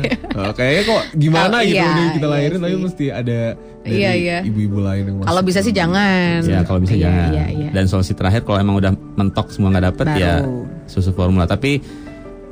kayaknya 0.56 0.82
kok 0.88 1.02
gimana 1.14 1.54
Oh, 1.54 1.62
gitu 1.62 1.76
iya, 1.76 1.84
udah 1.84 2.06
kita 2.10 2.24
iya 2.24 2.32
lahirin 2.32 2.58
tapi 2.58 2.72
sih. 2.72 2.82
mesti 2.82 3.04
ada 3.12 3.38
dari 3.84 3.94
Iya, 3.94 4.10
iya. 4.16 4.38
ibu-ibu 4.42 4.80
lain 4.80 5.04
yang. 5.04 5.16
Kalau 5.22 5.42
bisa 5.44 5.60
sih 5.60 5.70
jangan. 5.70 6.40
Ya 6.40 6.64
kalau 6.64 6.80
bisa 6.80 6.96
Iya, 6.96 7.04
jangan. 7.04 7.28
Iya, 7.30 7.44
iya. 7.52 7.68
Dan 7.70 7.84
solusi 7.84 8.16
terakhir 8.16 8.42
kalau 8.42 8.58
emang 8.58 8.80
udah 8.80 8.90
mentok 9.14 9.52
semua 9.52 9.68
nggak 9.70 9.86
dapet 9.92 10.06
ya 10.16 10.40
Baru. 10.40 10.64
susu 10.88 11.12
formula. 11.12 11.44
Tapi 11.44 11.84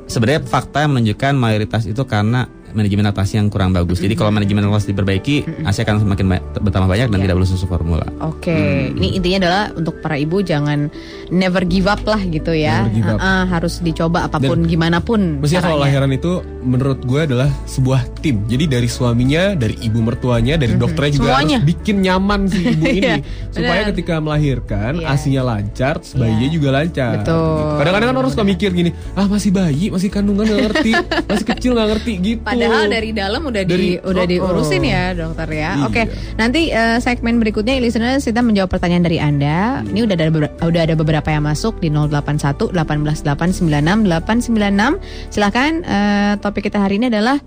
sebenarnya 0.05 0.45
fakta 0.45 0.85
yang 0.85 0.93
menunjukkan 0.93 1.33
mayoritas 1.33 1.83
itu 1.83 2.05
karena 2.05 2.45
manajemen 2.73 3.05
laktasi 3.05 3.33
yang 3.35 3.47
kurang 3.47 3.71
bagus. 3.71 3.97
Jadi 3.97 4.13
kalau 4.13 4.29
manajemen 4.29 4.61
laktasi 4.63 4.91
diperbaiki, 4.91 5.35
ASI 5.61 5.81
akan 5.81 6.01
semakin 6.01 6.25
ba- 6.27 6.43
bertambah 6.57 6.85
banyak 6.87 7.07
dan 7.07 7.15
Iya. 7.15 7.23
tidak 7.23 7.35
perlu 7.35 7.47
susu 7.47 7.65
formula. 7.65 8.05
Oke, 8.19 8.59
ini 8.91 9.13
intinya 9.13 9.37
adalah 9.41 9.63
untuk 9.71 9.99
para 9.99 10.15
ibu 10.15 10.39
jangan 10.39 10.89
never 11.29 11.63
give 11.63 11.85
up 11.85 12.01
lah 12.01 12.19
gitu 12.19 12.51
ya. 12.51 12.83
Never 12.83 12.93
give 12.93 13.09
up. 13.09 13.17
Ah, 13.17 13.25
ah, 13.25 13.43
harus 13.49 13.79
dicoba 13.79 14.25
apa 14.25 14.37
pun 14.37 14.63
gimana 14.63 14.99
pun. 14.99 15.39
Mestinya 15.39 15.63
kalau 15.63 15.79
lahiran 15.79 16.09
itu 16.09 16.31
menurut 16.59 16.99
gue 16.99 17.21
adalah 17.23 17.49
sebuah 17.65 17.91
tim. 18.17 18.43
Jadi 18.45 18.65
dari 18.67 18.87
suaminya, 18.87 19.53
dari 19.53 19.77
ibu 19.79 19.99
mertuanya, 19.99 20.55
dari 20.55 20.73
dokternya 20.73 21.11
juga 21.13 21.29
Semuanya. 21.31 21.57
harus 21.57 21.69
bikin 21.69 21.95
nyaman 21.99 22.41
si 22.45 22.59
ibu 22.73 22.85
ini 22.85 23.01
Iya, 23.03 23.15
supaya 23.49 23.79
benar. 23.79 23.89
ketika 23.91 24.13
melahirkan 24.17 24.91
Iya. 24.95 25.07
asinya 25.09 25.41
lancar, 25.45 25.95
bayinya 26.13 26.39
Iya. 26.41 26.51
juga 26.51 26.69
lancar. 26.71 27.13
Betul. 27.19 27.41
Gitu. 27.53 27.75
Kadang-kadang 27.75 28.07
kan 28.07 28.17
orang 28.17 28.31
suka 28.31 28.45
mikir 28.45 28.69
gini, 28.71 28.89
ah 29.13 29.25
masih 29.25 29.51
bayi, 29.51 29.85
masih 29.87 30.09
kandungan 30.09 30.45
nggak 30.45 30.61
ngerti, 30.65 30.91
masih 31.29 31.45
kecil 31.47 31.71
nggak 31.73 31.89
ngerti 31.91 32.13
gitu. 32.17 32.41
Padahal 32.41 32.62
dari 32.67 33.09
dalam 33.11 33.41
udah 33.43 33.63
di 33.63 33.71
Dari- 33.73 33.97
udah 33.99 34.23
oh, 34.23 34.29
diurusin 34.29 34.83
oh. 34.83 34.93
ya 34.93 35.03
dokter 35.13 35.47
ya. 35.49 35.71
Iya. 35.75 35.85
Oke, 35.87 36.01
nanti 36.35 36.61
eh, 36.69 36.97
segmen 36.99 37.39
berikutnya 37.39 37.79
listeners 37.79 38.23
kita 38.23 38.39
menjawab 38.39 38.69
pertanyaan 38.71 39.03
dari 39.03 39.17
Anda. 39.19 39.81
Ini 39.83 39.99
udah 40.05 40.15
ada 40.15 40.27
udah 40.63 40.81
ada 40.87 40.95
beberapa 40.95 41.29
yang 41.29 41.43
masuk 41.43 41.81
di 41.83 41.91
081 41.91 42.71
18 42.71 43.25
896 43.25 44.07
896. 44.07 45.33
Silahkan 45.33 45.71
eh, 45.83 46.33
topik 46.39 46.67
kita 46.67 46.79
hari 46.79 47.01
ini 47.01 47.09
adalah 47.09 47.39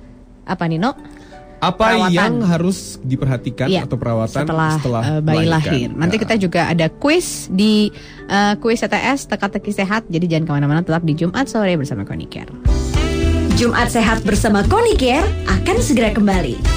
apa 0.45 0.65
Nino? 0.67 0.93
Apa 1.57 1.97
Perawatan. 1.97 2.13
yang 2.13 2.35
harus 2.45 3.01
diperhatikan 3.01 3.65
Iya, 3.73 3.89
atau 3.89 3.97
perawatan 3.97 4.45
setelah, 4.45 4.77
setelah, 4.77 5.03
eh, 5.09 5.21
bayi 5.25 5.49
lahir. 5.49 5.89
Nanti 5.89 6.21
Ya. 6.21 6.23
kita 6.29 6.35
juga 6.37 6.69
ada 6.69 6.87
quiz 6.93 7.49
di 7.49 7.89
eh, 8.29 8.55
quiz 8.61 8.85
CTS 8.85 9.25
teka-teki 9.33 9.73
sehat. 9.73 10.05
Jadi 10.13 10.29
jangan 10.29 10.45
ke 10.45 10.53
mana-mana, 10.53 10.81
tetap 10.85 11.01
di 11.01 11.17
Jumat 11.17 11.49
sore 11.49 11.81
bersama 11.81 12.05
Koniker. 12.05 12.76
Jumat 13.57 13.89
Sehat 13.89 14.21
bersama 14.21 14.61
Konicare 14.69 15.25
akan 15.49 15.81
segera 15.81 16.13
kembali. 16.13 16.76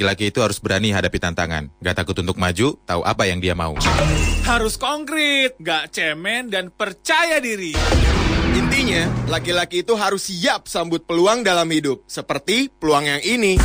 Laki-laki 0.00 0.32
itu 0.32 0.40
harus 0.40 0.56
berani 0.56 0.96
hadapi 0.96 1.20
tantangan. 1.20 1.68
Gak 1.84 1.92
takut 1.92 2.16
untuk 2.24 2.40
maju, 2.40 2.72
tahu 2.88 3.04
apa 3.04 3.28
yang 3.28 3.36
dia 3.36 3.52
mau. 3.52 3.76
Harus 4.48 4.80
konkret, 4.80 5.60
gak 5.60 5.92
cemen 5.92 6.48
dan 6.48 6.72
percaya 6.72 7.36
diri. 7.36 7.76
Intinya, 8.56 9.12
laki-laki 9.28 9.84
itu 9.84 9.92
harus 10.00 10.32
siap 10.32 10.72
sambut 10.72 11.04
peluang 11.04 11.44
dalam 11.44 11.68
hidup. 11.68 12.00
Seperti 12.08 12.72
peluang 12.72 13.12
yang 13.12 13.20
ini. 13.20 13.60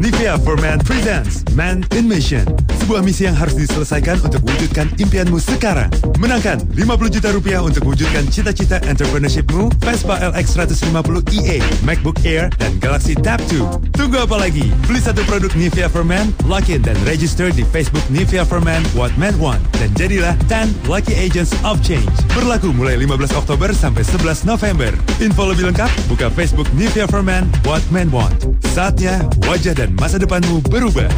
Nivea 0.00 0.40
for 0.40 0.56
Man 0.56 0.80
presents 0.80 1.44
Man 1.52 1.84
in 1.92 2.08
Mission. 2.08 2.48
Sebuah 2.80 3.04
misi 3.04 3.28
yang 3.28 3.36
harus 3.36 3.52
diselesaikan 3.52 4.24
untuk 4.24 4.40
wujudkan 4.48 4.88
impianmu 4.96 5.36
sekarang. 5.36 5.92
Menangkan 6.16 6.64
50 6.72 7.12
juta 7.12 7.28
rupiah 7.28 7.60
untuk 7.60 7.84
wujudkan 7.84 8.24
cita-cita 8.32 8.80
entrepreneurshipmu, 8.88 9.68
Vespa 9.84 10.16
LX 10.24 10.56
150 10.56 11.20
EA, 11.36 11.60
MacBook 11.84 12.16
Air, 12.24 12.48
dan 12.56 12.80
Galaxy 12.80 13.12
Tab 13.12 13.44
2. 13.52 13.92
Tunggu 13.92 14.24
apa 14.24 14.40
lagi? 14.40 14.72
Beli 14.88 15.04
satu 15.04 15.20
produk 15.28 15.52
Nivea 15.52 15.92
for 15.92 16.00
Man, 16.00 16.32
login 16.48 16.80
dan 16.80 16.96
register 17.04 17.52
di 17.52 17.60
Facebook 17.68 18.02
Nivea 18.08 18.48
for 18.48 18.64
Man 18.64 18.80
What 18.96 19.12
Men 19.20 19.36
Want, 19.36 19.60
dan 19.76 19.92
jadilah 20.00 20.32
10 20.48 20.72
Lucky 20.88 21.12
Agents 21.12 21.52
of 21.60 21.76
Change. 21.84 22.08
Berlaku 22.32 22.72
mulai 22.72 22.96
15 22.96 23.36
Oktober 23.36 23.68
sampai 23.76 24.00
11 24.08 24.48
November. 24.48 24.96
Info 25.20 25.44
lebih 25.44 25.68
lengkap, 25.68 25.92
buka 26.08 26.32
Facebook 26.32 26.72
Nivea 26.72 27.04
for 27.04 27.20
Man 27.20 27.44
What 27.68 27.84
Men 27.92 28.08
Want. 28.08 28.48
Saatnya 28.70 29.26
wajah 29.50 29.74
dan 29.74 29.89
masa 29.98 30.20
depanmu 30.20 30.62
berubah. 30.68 31.08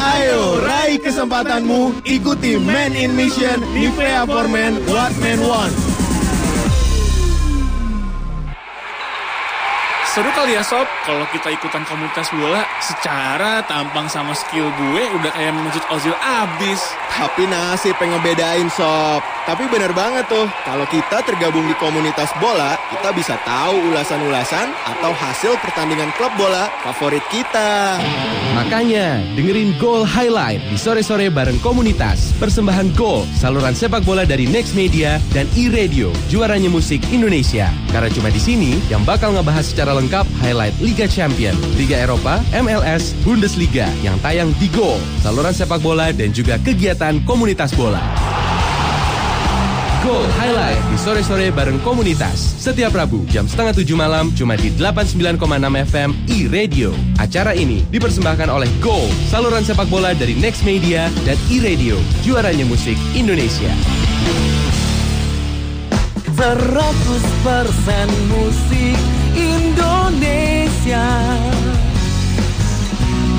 Ayo, 0.00 0.64
raih 0.64 0.98
kesempatanmu. 0.98 2.02
Ikuti 2.08 2.56
Man 2.56 2.96
in 2.96 3.12
Mission 3.14 3.60
Nivea 3.76 4.24
for 4.24 4.48
Men 4.48 4.80
What 4.88 5.12
Men 5.20 5.38
Want. 5.44 5.99
Seru 10.10 10.26
kali 10.34 10.58
ya 10.58 10.64
sob, 10.66 10.90
kalau 11.06 11.22
kita 11.30 11.54
ikutan 11.54 11.86
komunitas 11.86 12.34
bola, 12.34 12.66
secara 12.82 13.62
tampang 13.70 14.10
sama 14.10 14.34
skill 14.34 14.66
gue 14.74 15.06
udah 15.06 15.30
kayak 15.30 15.54
Mesut 15.54 15.86
Ozil 15.86 16.10
abis. 16.18 16.82
Tapi 17.14 17.46
nasib 17.46 17.94
yang 18.02 18.18
ngebedain 18.18 18.66
sob. 18.74 19.22
Tapi 19.46 19.70
bener 19.70 19.94
banget 19.94 20.26
tuh, 20.26 20.50
kalau 20.66 20.82
kita 20.90 21.22
tergabung 21.22 21.62
di 21.70 21.78
komunitas 21.78 22.26
bola, 22.42 22.74
kita 22.90 23.14
bisa 23.14 23.38
tahu 23.46 23.94
ulasan-ulasan 23.94 24.74
atau 24.98 25.14
hasil 25.14 25.54
pertandingan 25.62 26.10
klub 26.18 26.34
bola 26.34 26.66
favorit 26.82 27.22
kita. 27.30 28.02
Makanya, 28.58 29.22
dengerin 29.38 29.78
Goal 29.78 30.02
Highlight 30.02 30.58
di 30.66 30.74
sore-sore 30.74 31.30
bareng 31.30 31.62
komunitas. 31.62 32.34
Persembahan 32.42 32.98
Goal, 32.98 33.30
saluran 33.38 33.78
sepak 33.78 34.02
bola 34.02 34.26
dari 34.26 34.50
Next 34.50 34.74
Media 34.74 35.22
dan 35.30 35.46
e-radio, 35.54 36.10
juaranya 36.26 36.66
musik 36.66 36.98
Indonesia. 37.14 37.70
Karena 37.94 38.10
cuma 38.10 38.26
di 38.34 38.42
sini 38.42 38.82
yang 38.90 39.06
bakal 39.06 39.38
ngebahas 39.38 39.70
secara 39.70 39.99
lengkap 40.00 40.24
highlight 40.40 40.72
Liga 40.80 41.04
Champion, 41.04 41.52
Liga 41.76 42.00
Eropa, 42.00 42.40
MLS, 42.56 43.12
Bundesliga 43.20 43.84
yang 44.00 44.16
tayang 44.24 44.56
di 44.56 44.72
Goal, 44.72 44.96
saluran 45.20 45.52
sepak 45.52 45.84
bola 45.84 46.08
dan 46.08 46.32
juga 46.32 46.56
kegiatan 46.56 47.20
komunitas 47.28 47.76
bola. 47.76 48.00
Goal 50.00 50.24
Highlight 50.40 50.80
di 50.88 50.96
sore-sore 50.96 51.52
bareng 51.52 51.76
komunitas. 51.84 52.40
Setiap 52.56 52.96
Rabu 52.96 53.28
jam 53.28 53.44
setengah 53.44 53.76
tujuh 53.76 54.00
malam 54.00 54.32
cuma 54.32 54.56
di 54.56 54.72
89,6 54.72 55.36
FM 55.92 56.10
e-radio. 56.24 56.88
Acara 57.20 57.52
ini 57.52 57.84
dipersembahkan 57.92 58.48
oleh 58.48 58.72
Goal, 58.80 59.12
saluran 59.28 59.60
sepak 59.60 59.92
bola 59.92 60.16
dari 60.16 60.32
Next 60.40 60.64
Media 60.64 61.12
dan 61.28 61.36
e-radio, 61.52 62.00
juaranya 62.24 62.64
musik 62.64 62.96
Indonesia. 63.12 63.68
100% 66.40 68.08
musik 68.32 69.09
Indonesia. 69.40 71.08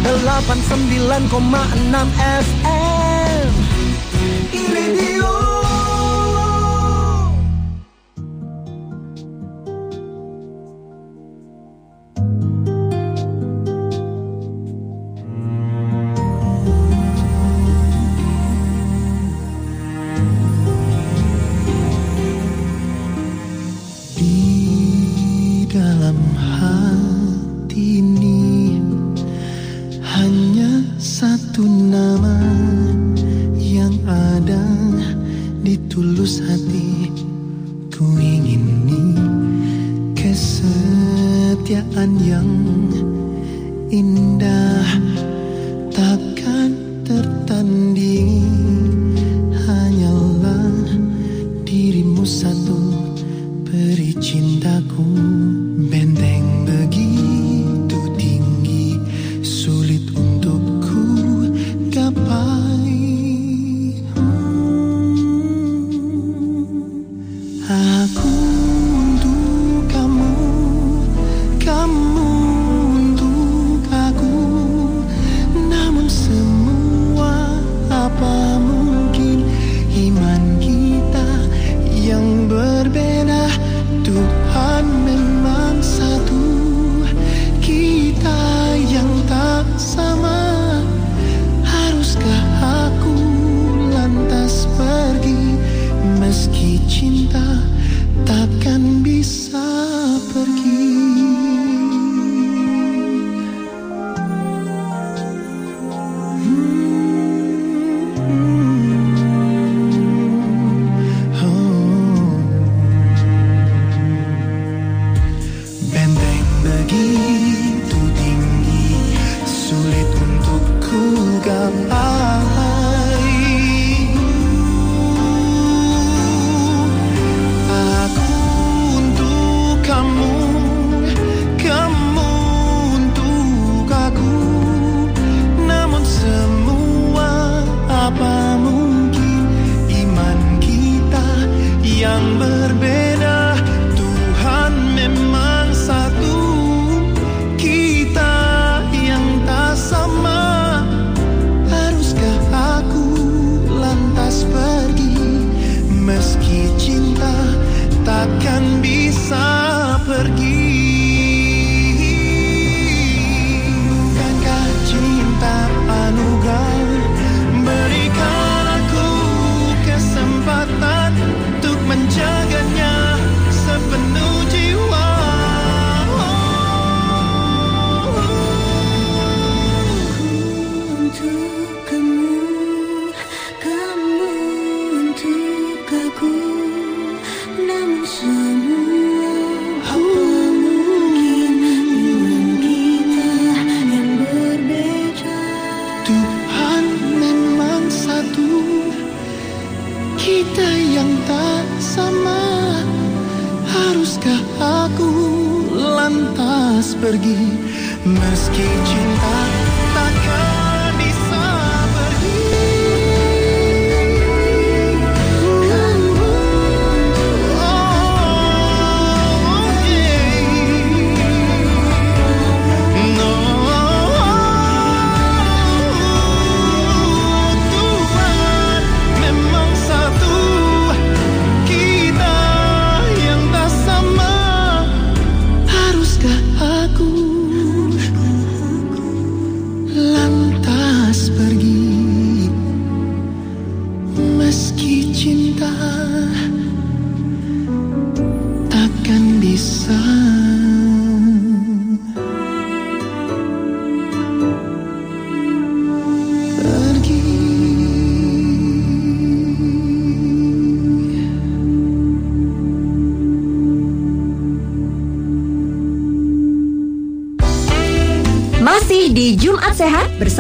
89,6 0.04 1.30
FM 2.42 3.54
Radio 4.74 5.41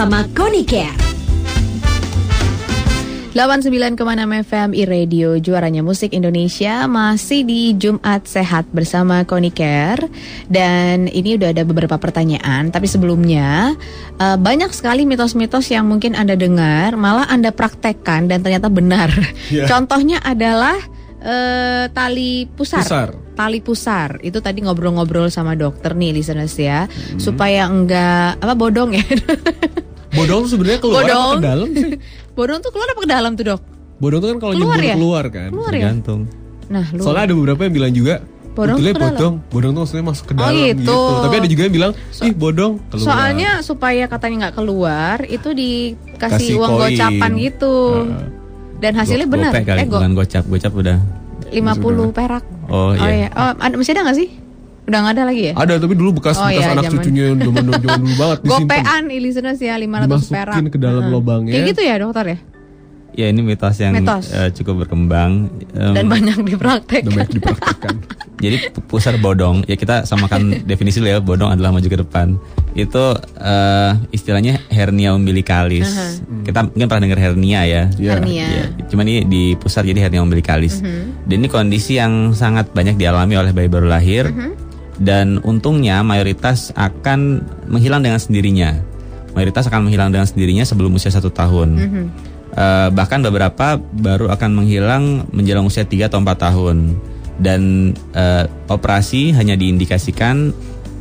bersama 0.01 0.25
Konicare. 0.33 0.97
89,6 3.37 4.49
FM 4.49 4.69
iRadio 4.73 5.37
juaranya 5.37 5.85
musik 5.85 6.17
Indonesia 6.17 6.89
masih 6.89 7.45
di 7.45 7.77
Jumat 7.77 8.25
Sehat 8.25 8.65
bersama 8.73 9.21
Konicare 9.29 10.09
dan 10.49 11.05
ini 11.05 11.37
udah 11.37 11.53
ada 11.53 11.61
beberapa 11.61 12.01
pertanyaan 12.01 12.73
tapi 12.73 12.89
sebelumnya 12.89 13.77
eh, 14.17 14.41
banyak 14.41 14.73
sekali 14.73 15.05
mitos-mitos 15.05 15.69
yang 15.69 15.85
mungkin 15.85 16.17
Anda 16.17 16.33
dengar 16.33 16.97
malah 16.97 17.29
Anda 17.29 17.53
praktekkan 17.53 18.25
dan 18.25 18.41
ternyata 18.41 18.73
benar. 18.73 19.13
Ya. 19.53 19.67
Contohnya 19.69 20.17
adalah 20.25 20.81
eh, 21.21 21.93
tali 21.93 22.49
pusar. 22.49 22.81
Pusar. 22.89 23.09
Tali 23.37 23.61
pusar 23.61 24.17
itu 24.25 24.41
tadi 24.41 24.65
ngobrol-ngobrol 24.65 25.29
sama 25.29 25.53
dokter 25.53 25.93
nih 25.93 26.09
listeners 26.09 26.57
ya 26.57 26.89
supaya 27.21 27.69
enggak 27.69 28.41
apa 28.41 28.57
bodong 28.57 28.97
ya. 28.97 29.05
Bodong 30.11 30.43
sebenarnya 30.45 30.79
keluar 30.79 31.01
apa 31.01 31.07
Bodong. 31.07 31.31
ke 31.33 31.45
dalam 31.45 31.67
sih? 31.71 31.91
bodong 32.37 32.59
tuh 32.59 32.69
keluar 32.69 32.87
apa 32.87 32.99
ke 32.99 33.09
dalam 33.09 33.31
tuh 33.33 33.45
dok? 33.47 33.61
Bodong 33.97 34.19
tuh 34.19 34.29
kan 34.29 34.37
kalau 34.39 34.53
Keluar 34.53 34.75
nyembur 34.75 34.83
ya? 34.83 34.95
keluar 34.95 35.25
kan. 35.27 35.49
Keluar 35.49 35.71
ya? 35.71 35.79
Tergantung. 35.79 36.21
Nah, 36.67 36.85
lu 36.89 37.01
Soalnya 37.01 37.23
ada 37.23 37.33
beberapa 37.33 37.61
yang 37.61 37.73
bilang 37.73 37.91
juga 37.91 38.15
Bodong 38.51 38.75
Betulnya 38.75 38.95
bodong, 38.97 39.35
bodong 39.47 39.71
tuh 39.71 39.81
maksudnya 39.81 40.05
masuk 40.05 40.25
ke 40.27 40.33
Oh, 40.33 40.39
dalam 40.41 40.51
gitu. 40.51 40.75
gitu. 40.75 40.97
Tapi 41.23 41.35
ada 41.37 41.47
juga 41.47 41.61
yang 41.63 41.73
bilang, 41.73 41.91
ih 42.19 42.33
bodong 42.33 42.73
keluar. 42.85 43.05
Soalnya 43.07 43.49
supaya 43.61 44.03
katanya 44.05 44.35
nggak 44.41 44.55
keluar 44.57 45.17
itu 45.23 45.49
dikasih 45.51 46.19
Kasih 46.19 46.53
uang 46.59 46.71
koin. 46.73 46.83
gocapan 46.91 47.31
gitu. 47.39 47.75
Dan 48.77 48.91
hasilnya 48.93 49.23
Go- 49.23 49.31
benar. 49.31 49.51
Eh 49.55 49.87
go, 49.87 49.95
bukan 49.95 50.11
gocap. 50.13 50.43
Gocap 50.45 50.71
udah. 50.73 50.97
50 51.47 52.11
perak. 52.11 52.43
Oh, 52.67 52.91
iya. 52.91 53.31
Oh, 53.31 53.55
ada, 53.55 53.71
masih 53.71 53.91
ada 53.93 54.03
nggak 54.03 54.17
sih? 54.17 54.29
Udah 54.81 54.97
nggak 54.99 55.13
ada 55.13 55.23
lagi 55.23 55.41
ya? 55.43 55.53
ada 55.53 55.73
tapi 55.77 55.93
dulu 55.93 56.09
bekas 56.17 56.35
Oh, 56.35 56.45
bekas 56.45 56.57
iya, 56.57 56.73
anak 56.73 56.83
zaman. 56.83 56.95
cucunya 56.97 57.23
zaman 57.31 57.63
zaman 57.63 57.99
dulu 57.99 58.13
banget 58.15 58.37
disimpan. 58.41 58.81
Gopean 58.81 59.03
listeners 59.13 59.59
ya 59.59 59.75
500 59.75 60.03
Dimasukin 60.03 60.33
perak. 60.33 60.55
ke 60.67 60.77
dalam 60.77 61.01
Heeh. 61.01 61.13
lubangnya. 61.13 61.51
Kayak 61.51 61.65
gitu 61.69 61.81
ya 61.81 61.95
dokter 61.97 62.25
ya? 62.27 62.37
Ya 63.11 63.25
ini 63.27 63.43
mitos 63.43 63.75
yang 63.75 63.93
Mitos. 63.93 64.31
eh, 64.31 64.49
cukup 64.51 64.73
berkembang. 64.81 65.51
Em, 65.69 65.93
Dan 65.93 66.07
banyak 66.07 66.47
dipraktek. 66.47 67.03
Jadi 68.41 68.71
pu- 68.71 68.81
pusar 68.87 69.19
bodong, 69.19 69.61
ya 69.63 69.75
kita 69.75 70.01
samakan 70.01 70.41
definisi 70.69 70.97
dulu 70.97 71.11
ya, 71.11 71.19
bodong 71.19 71.51
adalah 71.51 71.69
maju 71.69 71.85
ke 71.85 71.99
depan. 71.99 72.39
Itu 72.73 73.11
eh, 73.37 73.91
istilahnya 74.09 74.63
hernia 74.67 75.11
umbilikalis. 75.11 75.85
Aha. 75.85 76.07
Kita 76.41 76.59
mungkin 76.65 76.87
pernah 76.87 77.03
dengar 77.03 77.19
hernia 77.21 77.61
ya. 77.63 77.83
Hernia. 77.91 78.47
Ya, 78.47 78.63
Cuman 78.87 79.05
ini 79.05 79.21
di 79.23 79.43
pusar 79.53 79.83
jadi 79.83 80.01
hernia 80.01 80.19
umbilikalis. 80.19 80.79
Mhm. 80.79 81.27
Dan 81.27 81.35
ini 81.37 81.47
kondisi 81.47 81.99
yang 81.99 82.31
sangat 82.31 82.71
banyak 82.71 82.95
dialami 82.95 83.35
oleh 83.35 83.51
bayi 83.51 83.67
baru 83.67 83.85
lahir. 83.85 84.31
Mhm. 84.31 84.70
Dan 85.01 85.41
untungnya 85.41 86.05
mayoritas 86.05 86.69
akan 86.71 87.41
menghilang 87.65 88.05
dengan 88.05 88.21
sendirinya. 88.21 88.77
Mayoritas 89.33 89.65
akan 89.65 89.89
menghilang 89.89 90.13
dengan 90.13 90.29
sendirinya 90.29 90.61
sebelum 90.61 90.93
usia 90.93 91.09
satu 91.09 91.27
tahun. 91.27 91.69
Mhm. 91.73 92.05
Eh, 92.51 92.89
bahkan 92.91 93.23
beberapa 93.23 93.79
baru 93.79 94.27
akan 94.29 94.49
menghilang 94.53 95.03
menjelang 95.31 95.63
usia 95.63 95.87
3 95.87 96.05
atau 96.05 96.19
4 96.19 96.35
tahun 96.37 96.99
dan 97.39 97.61
eh, 98.11 98.43
operasi 98.67 99.31
hanya 99.31 99.55
diindikasikan 99.55 100.51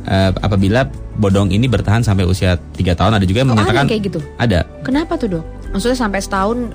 eh, 0.07 0.31
apabila 0.31 0.87
bodong 1.13 1.51
ini 1.51 1.67
bertahan 1.67 2.01
sampai 2.01 2.23
usia 2.23 2.55
3 2.55 2.95
tahun 2.95 3.19
ada 3.19 3.25
juga 3.27 3.43
yang 3.43 3.51
Oh, 3.51 3.53
ada 3.53 3.67
menyatakan 3.67 3.85
kayak 3.85 4.01
gitu. 4.07 4.19
ada 4.39 4.63
Kenapa 4.79 5.19
tuh 5.19 5.27
dok? 5.27 5.43
Maksudnya 5.75 5.99
sampai 5.99 6.23
setahun 6.23 6.71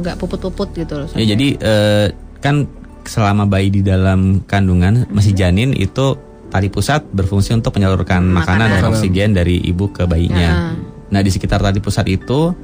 nggak 0.00 0.16
puput-puput 0.16 0.68
gitu 0.76 0.94
loh. 0.94 1.08
ya 1.12 1.24
jadi 1.26 1.46
eh, 1.58 2.06
kan 2.38 2.62
selama 3.06 3.44
bayi 3.44 3.68
di 3.68 3.80
dalam 3.80 4.42
kandungan 4.44 5.06
masih 5.10 5.32
janin 5.32 5.72
itu 5.72 6.16
tali 6.48 6.70
pusat 6.70 7.02
berfungsi 7.10 7.50
untuk 7.52 7.74
menyalurkan 7.74 8.22
makanan 8.24 8.70
dan 8.70 8.80
Makanan. 8.80 8.90
oksigen 8.94 9.30
dari 9.34 9.58
ibu 9.60 9.90
ke 9.90 10.06
bayinya. 10.06 10.72
Nah 11.10 11.20
di 11.20 11.30
sekitar 11.30 11.58
tali 11.58 11.82
pusat 11.82 12.06
itu 12.06 12.54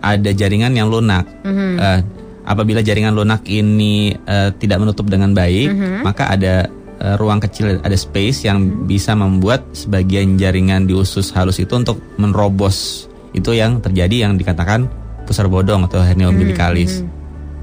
ada 0.00 0.30
jaringan 0.30 0.76
yang 0.76 0.92
lunak. 0.92 1.24
Mhm. 1.42 1.70
Eh, 1.80 2.00
apabila 2.44 2.84
jaringan 2.84 3.16
lunak 3.16 3.48
ini 3.48 4.12
eh, 4.12 4.52
tidak 4.60 4.84
menutup 4.84 5.08
dengan 5.08 5.32
baik, 5.32 5.68
Mhm. 5.72 6.00
maka 6.04 6.28
ada 6.28 6.68
eh, 6.94 7.16
ruang 7.18 7.40
kecil, 7.40 7.80
ada 7.82 7.96
space 7.96 8.46
yang 8.46 8.86
bisa 8.86 9.16
membuat 9.16 9.66
sebagian 9.74 10.36
jaringan 10.36 10.86
di 10.86 10.94
usus 10.94 11.32
halus 11.32 11.58
itu 11.58 11.72
untuk 11.74 11.98
menerobos. 12.16 13.08
Itu 13.32 13.50
yang 13.50 13.82
terjadi 13.82 14.28
yang 14.28 14.38
dikatakan 14.38 14.86
pusar 15.26 15.48
bodong 15.48 15.88
atau 15.88 16.04
hernia 16.04 16.30
umbilikalis. 16.30 17.02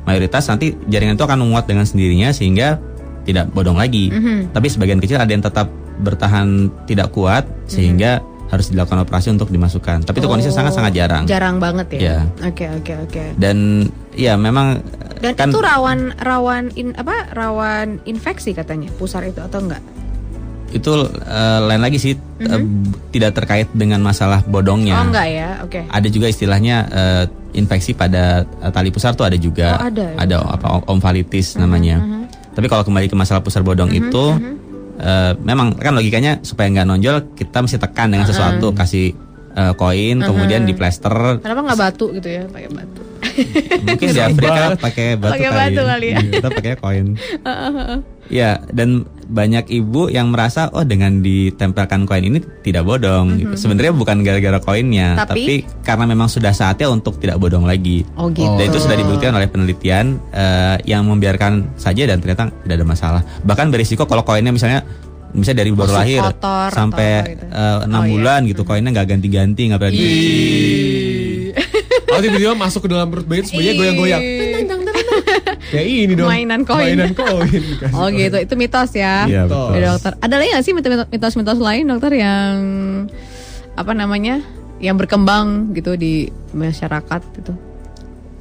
Mayoritas 0.05 0.49
nanti 0.49 0.73
jaringan 0.89 1.15
itu 1.15 1.25
akan 1.25 1.39
menguat 1.45 1.69
dengan 1.69 1.85
sendirinya 1.85 2.33
sehingga 2.33 2.81
tidak 3.25 3.53
bodong 3.53 3.77
lagi. 3.77 4.09
Mhm. 4.09 4.53
Tapi 4.53 4.67
sebagian 4.67 4.97
kecil 4.97 5.21
ada 5.21 5.29
yang 5.29 5.45
tetap 5.45 5.69
bertahan 6.01 6.73
tidak 6.89 7.13
kuat 7.13 7.45
sehingga 7.69 8.25
harus 8.51 8.67
dilakukan 8.67 9.07
operasi 9.07 9.31
untuk 9.31 9.47
dimasukkan. 9.47 10.03
Tapi 10.03 10.17
itu 10.19 10.27
kondisi 10.27 10.51
Oh, 10.51 10.57
sangat-sangat 10.59 10.91
jarang. 10.91 11.23
Jarang 11.23 11.63
banget 11.63 11.87
ya. 11.95 11.99
Iya. 12.01 12.17
Oke 12.51 12.65
oke 12.67 12.93
oke. 13.07 13.23
Dan 13.39 13.87
ya 14.11 14.35
memang 14.35 14.83
Dan 15.23 15.37
kan 15.39 15.53
itu 15.53 15.63
rawan 15.63 16.11
rawan 16.19 16.73
in, 16.75 16.91
apa 16.99 17.31
rawan 17.31 18.03
infeksi 18.03 18.51
katanya 18.51 18.91
pusar 18.99 19.23
itu 19.23 19.39
atau 19.39 19.63
enggak? 19.63 19.79
Itu 20.71 20.91
eh, 21.21 21.59
lain 21.61 21.79
lagi 21.79 21.97
sih 21.97 22.13
b- 22.15 22.63
tidak 23.09 23.31
terkait 23.33 23.67
dengan 23.71 23.99
masalah 23.99 24.41
bodongnya. 24.41 24.97
Oh 24.97 25.07
enggak 25.07 25.27
ya, 25.27 25.49
oke. 25.61 25.79
Ada 25.85 26.07
juga 26.07 26.27
istilahnya 26.27 26.75
eh, 26.87 27.23
infeksi 27.53 27.91
pada 27.91 28.43
tali 28.69 28.89
pusar 28.89 29.11
tuh 29.11 29.23
ada 29.23 29.35
juga. 29.35 29.75
Oh, 29.75 29.87
ada 29.87 30.03
ya? 30.03 30.15
Ada 30.17 30.35
apa 30.41 30.67
omfalitis 30.85 31.55
namanya. 31.55 31.99
Tapi 32.51 32.67
kalau 32.67 32.81
kembali 32.81 33.07
ke 33.07 33.15
masalah 33.15 33.39
pusar 33.39 33.61
bodong 33.61 33.87
Mhm, 33.87 33.99
itu 34.01 34.25
eh, 34.97 35.31
memang 35.37 35.75
kan 35.75 35.91
logikanya 35.91 36.39
supaya 36.41 36.67
nggak 36.69 36.87
nonjol 36.87 37.15
kita 37.33 37.57
mesti 37.59 37.77
tekan 37.77 38.07
dengan 38.09 38.25
sesuatu 38.25 38.71
kasih 38.71 39.11
koin 39.75 40.23
kemudian 40.23 40.63
Mhm. 40.63 40.67
di 40.67 40.73
plester 40.73 41.11
Kenapa 41.37 41.59
nggak 41.61 41.79
batu 41.81 42.07
gitu 42.13 42.23
ya, 42.23 42.47
pakai 42.47 42.71
batu? 42.71 43.01
mungkin 43.85 44.07
di 44.07 44.19
Afrika 44.19 44.75
pakai 44.75 45.07
batu 45.15 45.33
Pakai 45.33 45.47
kali. 45.47 45.57
batu 45.57 45.81
kali 45.83 46.07
ya. 46.07 46.19
Kita 46.19 46.47
pakai 46.49 46.73
koin. 46.75 47.07
Ya, 48.31 48.63
dan 48.71 49.03
banyak 49.27 49.67
ibu 49.67 50.07
yang 50.07 50.31
merasa 50.31 50.71
oh 50.71 50.87
dengan 50.87 51.19
ditempelkan 51.19 52.07
koin 52.07 52.23
ini 52.23 52.39
tidak 52.63 52.87
bodong 52.87 53.35
gitu. 53.35 53.59
Sebenarnya 53.59 53.91
bukan 53.91 54.23
gara-gara 54.23 54.55
koinnya, 54.57 55.13
Mhm. 55.13 55.19
Tapi- 55.19 55.35
tapi, 55.35 55.55
karena 55.83 56.05
memang 56.07 56.31
sudah 56.31 56.55
saatnya 56.55 56.87
untuk 56.87 57.19
tidak 57.19 57.35
bodong 57.35 57.67
lagi. 57.67 58.07
Oh, 58.15 58.31
gitu. 58.31 58.47
Dan 58.55 58.71
itu 58.71 58.79
sudah 58.79 58.95
dibuktikan 58.95 59.35
oleh 59.35 59.51
penelitian 59.51 60.15
eh, 60.31 60.79
yang 60.85 61.03
membiarkan 61.03 61.75
saja 61.75 62.07
dan 62.07 62.23
ternyata 62.23 62.55
tidak 62.55 62.75
ada 62.77 62.87
masalah. 62.87 63.21
Bahkan 63.43 63.67
berisiko 63.67 64.07
kalau 64.07 64.23
koinnya 64.23 64.49
misalnya 64.49 64.87
misalnya 65.31 65.59
dari 65.59 65.71
baru 65.71 65.91
Masuk 65.91 65.99
lahir 65.99 66.21
kotor 66.25 66.69
sampai 66.71 67.11
gitu. 67.25 67.45
eh, 67.47 67.79
enam 67.83 67.99
Oh, 67.99 68.05
iya. 68.05 68.11
bulan 68.15 68.39
gitu 68.47 68.61
koinnya 68.63 68.89
nggak 68.91 69.07
ganti-ganti 69.09 69.61
nggak 69.67 69.79
pernah. 69.81 69.99
Oh 72.11 72.19
tiba-tiba 72.19 72.53
masuk 72.53 72.83
ke 72.83 72.89
dalam 72.89 73.07
perut 73.07 73.23
bayi 73.23 73.39
terus 73.41 73.53
bayinya 73.53 73.73
goyang-goyang. 73.77 74.21
Kayak 75.67 75.85
ini 75.87 76.13
dong. 76.13 76.27
Mainan 76.27 76.61
koin. 76.61 76.83
Mainan 76.93 77.11
koin. 77.13 77.61
Oh 77.93 78.05
koin. 78.05 78.19
gitu, 78.19 78.37
itu 78.37 78.53
mitos 78.55 78.91
ya. 78.93 79.23
Iya, 79.23 79.41
betul. 79.45 79.69
Ya, 79.73 79.87
dokter. 79.89 80.13
Ada 80.17 80.35
lagi 80.35 80.49
nggak 80.49 80.63
sih 80.63 80.73
mitos- 80.73 81.09
mitos-mitos 81.09 81.57
lain 81.57 81.83
dokter 81.85 82.11
yang 82.13 82.55
apa 83.73 83.91
namanya? 83.93 84.43
yang 84.79 84.97
berkembang 84.97 85.71
gitu 85.71 85.93
di 85.93 86.25
masyarakat 86.51 87.21
gitu. 87.37 87.53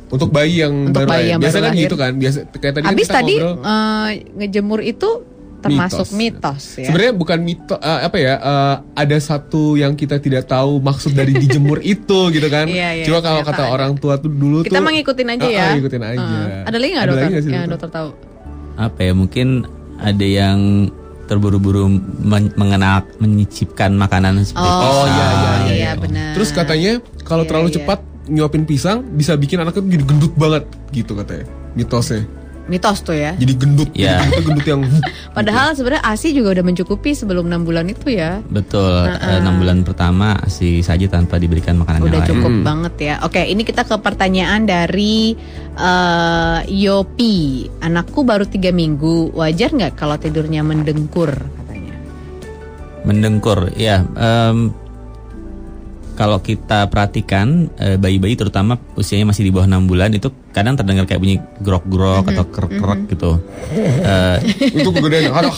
Untuk 0.08 0.32
bayi 0.32 0.64
yang 0.64 0.88
Untuk 0.88 1.04
baru 1.04 1.08
bayi 1.10 1.20
lahir. 1.20 1.30
yang 1.30 1.38
Biasa 1.38 1.52
baru 1.52 1.60
kan 1.60 1.70
lahir. 1.70 1.84
gitu 1.84 1.96
kan. 1.96 2.12
Biasa 2.16 2.38
kayak 2.50 2.72
tadi 2.72 2.80
kan 2.80 2.90
Habis 2.90 3.06
kita 3.06 3.14
tadi 3.14 3.34
ngobrol. 3.36 3.54
eh, 3.62 4.08
ngejemur 4.34 4.80
itu 4.80 5.08
termasuk 5.60 6.06
mitos, 6.12 6.62
ya. 6.74 6.86
Sebenarnya 6.86 7.14
bukan 7.14 7.38
mito 7.38 7.76
eh, 7.76 8.00
apa 8.02 8.16
ya? 8.16 8.34
eh, 8.34 8.74
ada 8.96 9.16
satu 9.16 9.74
yang 9.74 9.92
kita 9.92 10.16
tidak 10.16 10.44
tahu 10.44 10.78
maksud 10.78 11.12
dari 11.12 11.32
dijemur 11.34 11.78
itu 11.94 12.20
gitu 12.28 12.46
kan. 12.46 12.64
Iya, 12.64 12.88
iya, 12.94 13.04
Cuma 13.04 13.20
kalau 13.20 13.40
kata 13.40 13.62
ada. 13.62 13.70
orang 13.70 13.92
tua 13.94 14.16
tuh 14.16 14.28
dulu 14.28 14.60
Kita 14.60 14.74
tuh 14.74 14.82
mah 14.82 14.92
ngikutin 14.92 15.28
aja 15.30 15.46
ya. 15.46 15.60
ah, 15.62 15.72
ngikutin 15.74 16.02
aja. 16.02 16.24
Eh, 16.24 16.62
ada 16.64 16.76
lagi 16.76 16.90
nggak 16.90 16.98
Ada 16.98 17.10
dokter? 17.10 17.20
lagi 17.20 17.30
nggak 17.30 17.42
sih, 17.42 17.50
yang 17.50 17.62
dokter? 17.62 17.74
dokter 17.78 17.90
tahu? 17.92 18.10
apa 18.72 19.00
ya 19.02 19.12
mungkin 19.12 19.48
ada 19.98 20.24
yang 20.24 20.58
terburu-buru 21.26 21.84
men- 22.18 22.54
mengenal 22.54 23.04
menyicipkan 23.16 23.92
makanan 23.92 24.40
seperti 24.40 24.64
Oh, 24.64 24.80
pisang. 24.80 25.06
iya, 25.06 25.26
iya, 25.30 25.52
iya, 25.70 25.90
benar. 25.94 26.32
Terus 26.34 26.50
katanya 26.50 26.92
kalau 27.22 27.44
Iya, 27.44 27.48
terlalu 27.48 27.68
iya. 27.68 27.76
cepat 27.76 27.98
nyuapin 28.26 28.64
pisang 28.64 29.04
bisa 29.10 29.34
bikin 29.34 29.58
anaknya 29.58 29.84
jadi 29.90 30.04
gendut 30.04 30.32
banget 30.34 30.64
gitu 30.90 31.14
katanya. 31.14 31.44
Mitosnya. 31.72 32.24
Mitos 32.70 33.02
tuh 33.02 33.12
ya. 33.12 33.34
Jadi 33.34 33.52
gendut, 33.52 33.90
Iya. 33.92 34.22
jadi 34.22 34.46
gendut, 34.46 34.62
gendut 34.62 34.66
yang 34.70 34.80
Padahal 35.36 35.74
sebenarnya 35.74 36.06
ASI 36.06 36.30
juga 36.30 36.54
udah 36.54 36.62
mencukupi 36.62 37.10
sebelum 37.12 37.44
6 37.44 37.66
bulan 37.66 37.86
itu 37.86 38.06
ya. 38.08 38.38
Betul, 38.46 39.10
Nah, 39.10 39.18
eh, 39.18 39.42
enam 39.42 39.58
bulan 39.58 39.82
pertama 39.82 40.38
sih 40.46 40.78
saja 40.78 41.04
tanpa 41.06 41.36
diberikan 41.36 41.74
makanan 41.74 42.00
Udah 42.00 42.14
yang 42.14 42.22
lain. 42.22 42.30
cukup 42.30 42.54
banget 42.62 42.94
ya. 42.96 43.14
Oke, 43.20 43.42
ini 43.42 43.62
kita 43.62 43.82
ke 43.82 43.98
pertanyaan 43.98 44.62
dari 44.62 45.34
eh, 45.74 46.58
Yopi. 46.64 47.36
Anakku 47.80 48.22
baru 48.22 48.44
tiga 48.44 48.70
minggu, 48.70 49.32
wajar 49.32 49.70
nggak 49.70 49.96
kalau 49.96 50.14
tidurnya 50.14 50.62
mendengkur? 50.62 51.34
Katanya. 51.34 51.94
Mendengkur, 53.02 53.72
ya. 53.74 54.04
em, 54.12 54.70
kalau 56.20 56.36
kita 56.44 56.92
perhatikan 56.92 57.72
eh, 57.80 57.96
bayi-bayi 57.96 58.36
terutama 58.36 58.76
usianya 58.92 59.32
masih 59.32 59.48
di 59.48 59.50
bawah 59.56 59.64
enam 59.64 59.88
bulan 59.88 60.12
itu 60.12 60.28
kadang 60.52 60.76
terdengar 60.76 61.08
kayak 61.08 61.16
bunyi 61.16 61.40
grok-grok 61.64 62.28
atau 62.28 62.44
kerek-kerek 62.44 63.00
gitu. 63.08 63.40
Eh, 63.72 64.36
itu 64.84 64.88
kegedean. 64.92 65.32
Aduh. 65.32 65.54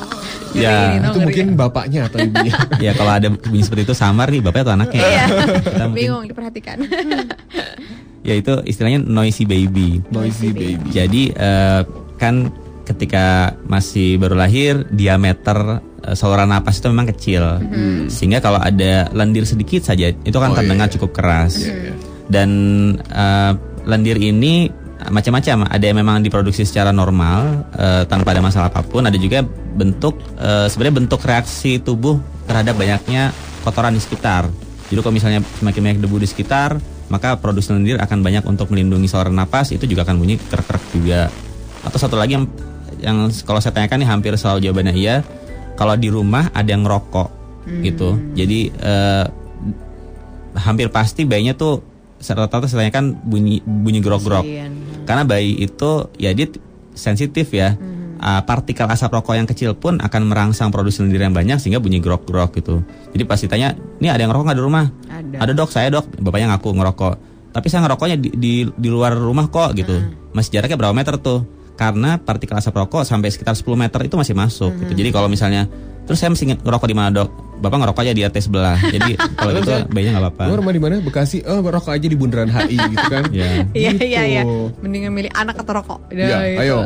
ya 0.64 0.96
itu 0.96 1.18
mungkin 1.20 1.60
bapaknya 1.60 2.08
atau 2.08 2.24
ibunya. 2.24 2.56
ya 2.88 2.96
kalau 2.96 3.20
ada 3.20 3.28
bunyi 3.28 3.60
seperti 3.60 3.84
itu 3.84 3.92
samar 3.92 4.32
nih 4.32 4.40
bapaknya 4.40 4.64
atau 4.64 4.74
anaknya. 4.80 5.02
Iya. 5.04 5.24
Kita 5.60 5.84
mungkin- 5.92 5.92
Bingung 6.00 6.24
diperhatikan. 6.24 6.76
ya 8.24 8.32
itu 8.32 8.52
istilahnya 8.64 9.04
noisy 9.04 9.44
baby. 9.44 10.00
Noisy 10.08 10.56
baby. 10.56 10.88
Jadi 10.88 11.36
eh, 11.36 11.84
kan 12.16 12.48
ketika 12.88 13.52
masih 13.68 14.16
baru 14.16 14.40
lahir 14.40 14.88
diameter 14.88 15.84
saluran 16.14 16.48
napas 16.48 16.78
itu 16.78 16.86
memang 16.90 17.08
kecil. 17.10 17.42
Sehingga 18.06 18.38
kalau 18.38 18.60
ada 18.60 19.10
lendir 19.12 19.44
sedikit 19.44 19.82
saja 19.82 20.10
itu 20.12 20.36
kan 20.38 20.52
Oh, 20.52 20.56
terdengar 20.56 20.88
iya. 20.88 20.94
cukup 20.94 21.10
keras. 21.12 21.58
Iya, 21.60 21.74
iya. 21.74 21.94
Dan 22.28 22.50
eh, 23.00 23.52
lendir 23.88 24.16
ini 24.20 24.68
macam-macam. 24.98 25.70
Ada 25.70 25.84
yang 25.90 25.98
memang 26.02 26.20
diproduksi 26.22 26.66
secara 26.66 26.90
normal 26.90 27.66
eh, 27.74 28.02
tanpa 28.06 28.34
ada 28.34 28.42
masalah 28.42 28.68
apa 28.70 28.82
pun. 28.84 29.06
Ada 29.06 29.18
juga 29.18 29.42
bentuk 29.74 30.18
eh, 30.38 30.66
sebenarnya 30.70 31.06
bentuk 31.06 31.20
reaksi 31.22 31.78
tubuh 31.82 32.18
terhadap 32.46 32.74
banyaknya 32.78 33.30
kotoran 33.62 33.94
di 33.94 34.02
sekitar. 34.02 34.48
Jadi 34.88 35.00
kalau 35.04 35.14
misalnya 35.14 35.40
semakin 35.60 35.80
banyak 35.84 35.98
debu 36.00 36.16
di 36.16 36.28
sekitar, 36.28 36.80
maka 37.12 37.36
produksi 37.36 37.76
lendir 37.76 38.00
akan 38.00 38.24
banyak 38.24 38.44
untuk 38.48 38.72
melindungi 38.72 39.04
saluran 39.04 39.36
napas. 39.36 39.68
Itu 39.74 39.84
juga 39.84 40.08
akan 40.08 40.16
bunyi 40.16 40.40
krek-krek 40.40 40.80
juga. 40.96 41.28
Atau 41.84 42.00
satu 42.00 42.16
lagi 42.16 42.40
yang 42.40 42.48
yang 42.98 43.30
kalau 43.46 43.62
saya 43.62 43.76
tanyakan 43.76 44.02
nih 44.02 44.08
hampir 44.08 44.32
selalu 44.34 44.64
jawabannya 44.64 44.94
iya. 44.96 45.22
Kalau 45.78 45.94
di 45.94 46.10
rumah 46.10 46.50
ada 46.50 46.66
yang 46.66 46.82
ngerokok 46.82 47.28
gitu. 47.86 48.18
Jadi 48.34 48.74
eh, 48.74 49.24
hampir 50.58 50.90
pasti 50.90 51.22
bayinya 51.22 51.54
tuh 51.54 51.84
rata-rata 52.18 52.66
saya 52.66 52.90
tanyakan 52.90 53.14
bunyi 53.22 53.62
bunyi 53.62 54.02
grog-grog. 54.02 54.42
Karena 55.06 55.22
bayi 55.22 55.54
itu 55.62 56.10
ya 56.18 56.34
dia 56.34 56.50
sensitif 56.98 57.54
ya. 57.54 57.78
Ah, 58.18 58.42
partikel 58.42 58.90
asap 58.90 59.14
rokok 59.14 59.38
yang 59.38 59.46
kecil 59.46 59.78
pun 59.78 60.02
akan 60.02 60.26
merangsang 60.26 60.74
produksi 60.74 61.06
lendir 61.06 61.22
yang 61.22 61.30
banyak 61.30 61.62
sehingga 61.62 61.78
bunyi 61.78 62.02
grog-grog 62.02 62.50
gitu. 62.50 62.82
Jadi 63.14 63.22
pasti 63.22 63.46
tanya, 63.46 63.78
"Ini 64.02 64.10
ada 64.10 64.26
yang 64.26 64.34
ngerokok 64.34 64.46
nggak 64.50 64.58
di 64.58 64.64
rumah?" 64.66 64.84
Ada. 65.38 65.54
dok, 65.54 65.70
saya 65.70 65.86
dok. 65.94 66.18
Bapaknya 66.18 66.50
ngaku 66.50 66.68
ngerokok. 66.74 67.14
Tapi 67.54 67.66
saya 67.70 67.86
ngerokoknya 67.86 68.16
di, 68.18 68.28
di, 68.34 68.52
di 68.66 68.88
luar 68.90 69.14
rumah 69.14 69.46
kok 69.46 69.70
gitu. 69.78 69.94
Masih 70.34 70.58
jaraknya 70.58 70.74
berapa 70.74 70.94
meter 70.98 71.14
tuh? 71.22 71.46
Karena 71.78 72.18
partikel 72.18 72.58
asap 72.58 72.74
rokok 72.74 73.06
sampai 73.06 73.30
sekitar 73.30 73.54
10 73.54 73.62
meter 73.78 74.00
itu 74.02 74.18
masih 74.18 74.34
masuk 74.34 74.74
gitu. 74.82 74.92
Jadi 74.98 75.14
kalau 75.14 75.30
misalnya 75.30 75.70
terus 76.08 76.18
saya 76.18 76.34
mesti 76.34 76.58
ngerokok 76.58 76.88
di 76.90 76.96
mana 76.96 77.14
dok? 77.14 77.30
Bapak 77.62 77.78
ngerokok 77.84 78.02
aja 78.02 78.12
di 78.16 78.22
RT 78.26 78.50
sebelah. 78.50 78.74
Jadi 78.94 79.14
kalau 79.14 79.54
gitu 79.54 79.70
bayinya 79.94 80.18
nggak 80.18 80.24
apa-apa. 80.26 80.58
Rumah 80.58 80.72
di 80.74 80.82
mana? 80.82 80.94
Bekasi. 80.98 81.46
Oh, 81.46 81.62
rokok 81.62 81.94
aja 81.94 82.06
di 82.10 82.16
bundaran 82.18 82.50
HI 82.50 82.74
gitu 82.74 83.06
kan. 83.06 83.24
Iya. 83.38 83.50
Iya 83.76 83.90
iya 84.02 84.22
iya. 84.26 84.42
Gitu. 84.42 84.74
Mendingan 84.82 85.14
milih 85.14 85.30
anak 85.38 85.62
atau 85.62 85.72
rokok. 85.78 86.10
Iya, 86.10 86.26
gitu. 86.26 86.62
ayo. 86.66 86.76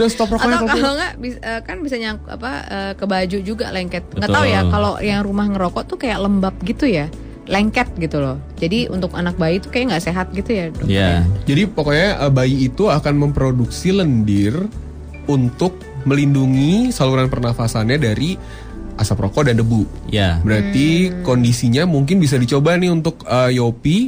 Udah 0.00 0.08
stop 0.08 0.28
rokoknya 0.38 0.56
Atau 0.56 0.68
kalau 0.72 0.80
kalau 0.80 0.94
nggak 0.96 1.12
eh, 1.20 1.60
kan 1.68 1.76
bisa 1.84 1.96
nyangkut 2.00 2.30
apa 2.32 2.50
eh, 2.64 2.92
ke 2.96 3.04
baju 3.04 3.38
juga 3.44 3.66
lengket. 3.76 4.04
Nggak 4.16 4.30
tahu 4.32 4.46
ya 4.48 4.60
kalau 4.72 4.92
yang 5.04 5.20
rumah 5.20 5.46
ngerokok 5.52 5.84
tuh 5.84 5.98
kayak 6.00 6.16
lembab 6.16 6.56
gitu 6.64 6.88
ya. 6.88 7.12
Lengket 7.48 7.88
gitu 7.96 8.20
loh. 8.20 8.36
Jadi 8.56 8.88
untuk 8.88 9.16
anak 9.16 9.36
bayi 9.36 9.58
tuh 9.58 9.70
kayak 9.70 9.96
nggak 9.96 10.04
sehat 10.04 10.26
gitu 10.32 10.50
ya. 10.52 10.64
dok? 10.68 10.86
Iya. 10.86 11.24
Jadi 11.44 11.62
pokoknya 11.66 12.08
eh, 12.20 12.32
bayi 12.32 12.68
itu 12.68 12.86
akan 12.86 13.14
memproduksi 13.16 13.90
lendir 13.90 14.54
untuk 15.26 15.76
melindungi 16.04 16.90
saluran 16.90 17.28
pernafasannya 17.28 17.96
dari 17.96 18.34
asap 18.96 19.16
rokok 19.24 19.48
dan 19.48 19.56
debu. 19.56 19.84
Ya. 20.08 20.38
Berarti 20.40 21.08
Hmm. 21.08 21.24
kondisinya 21.24 21.88
mungkin 21.88 22.20
bisa 22.20 22.36
dicoba 22.36 22.76
nih 22.76 22.92
untuk 22.92 23.24
eh, 23.24 23.56
Yopi 23.56 23.98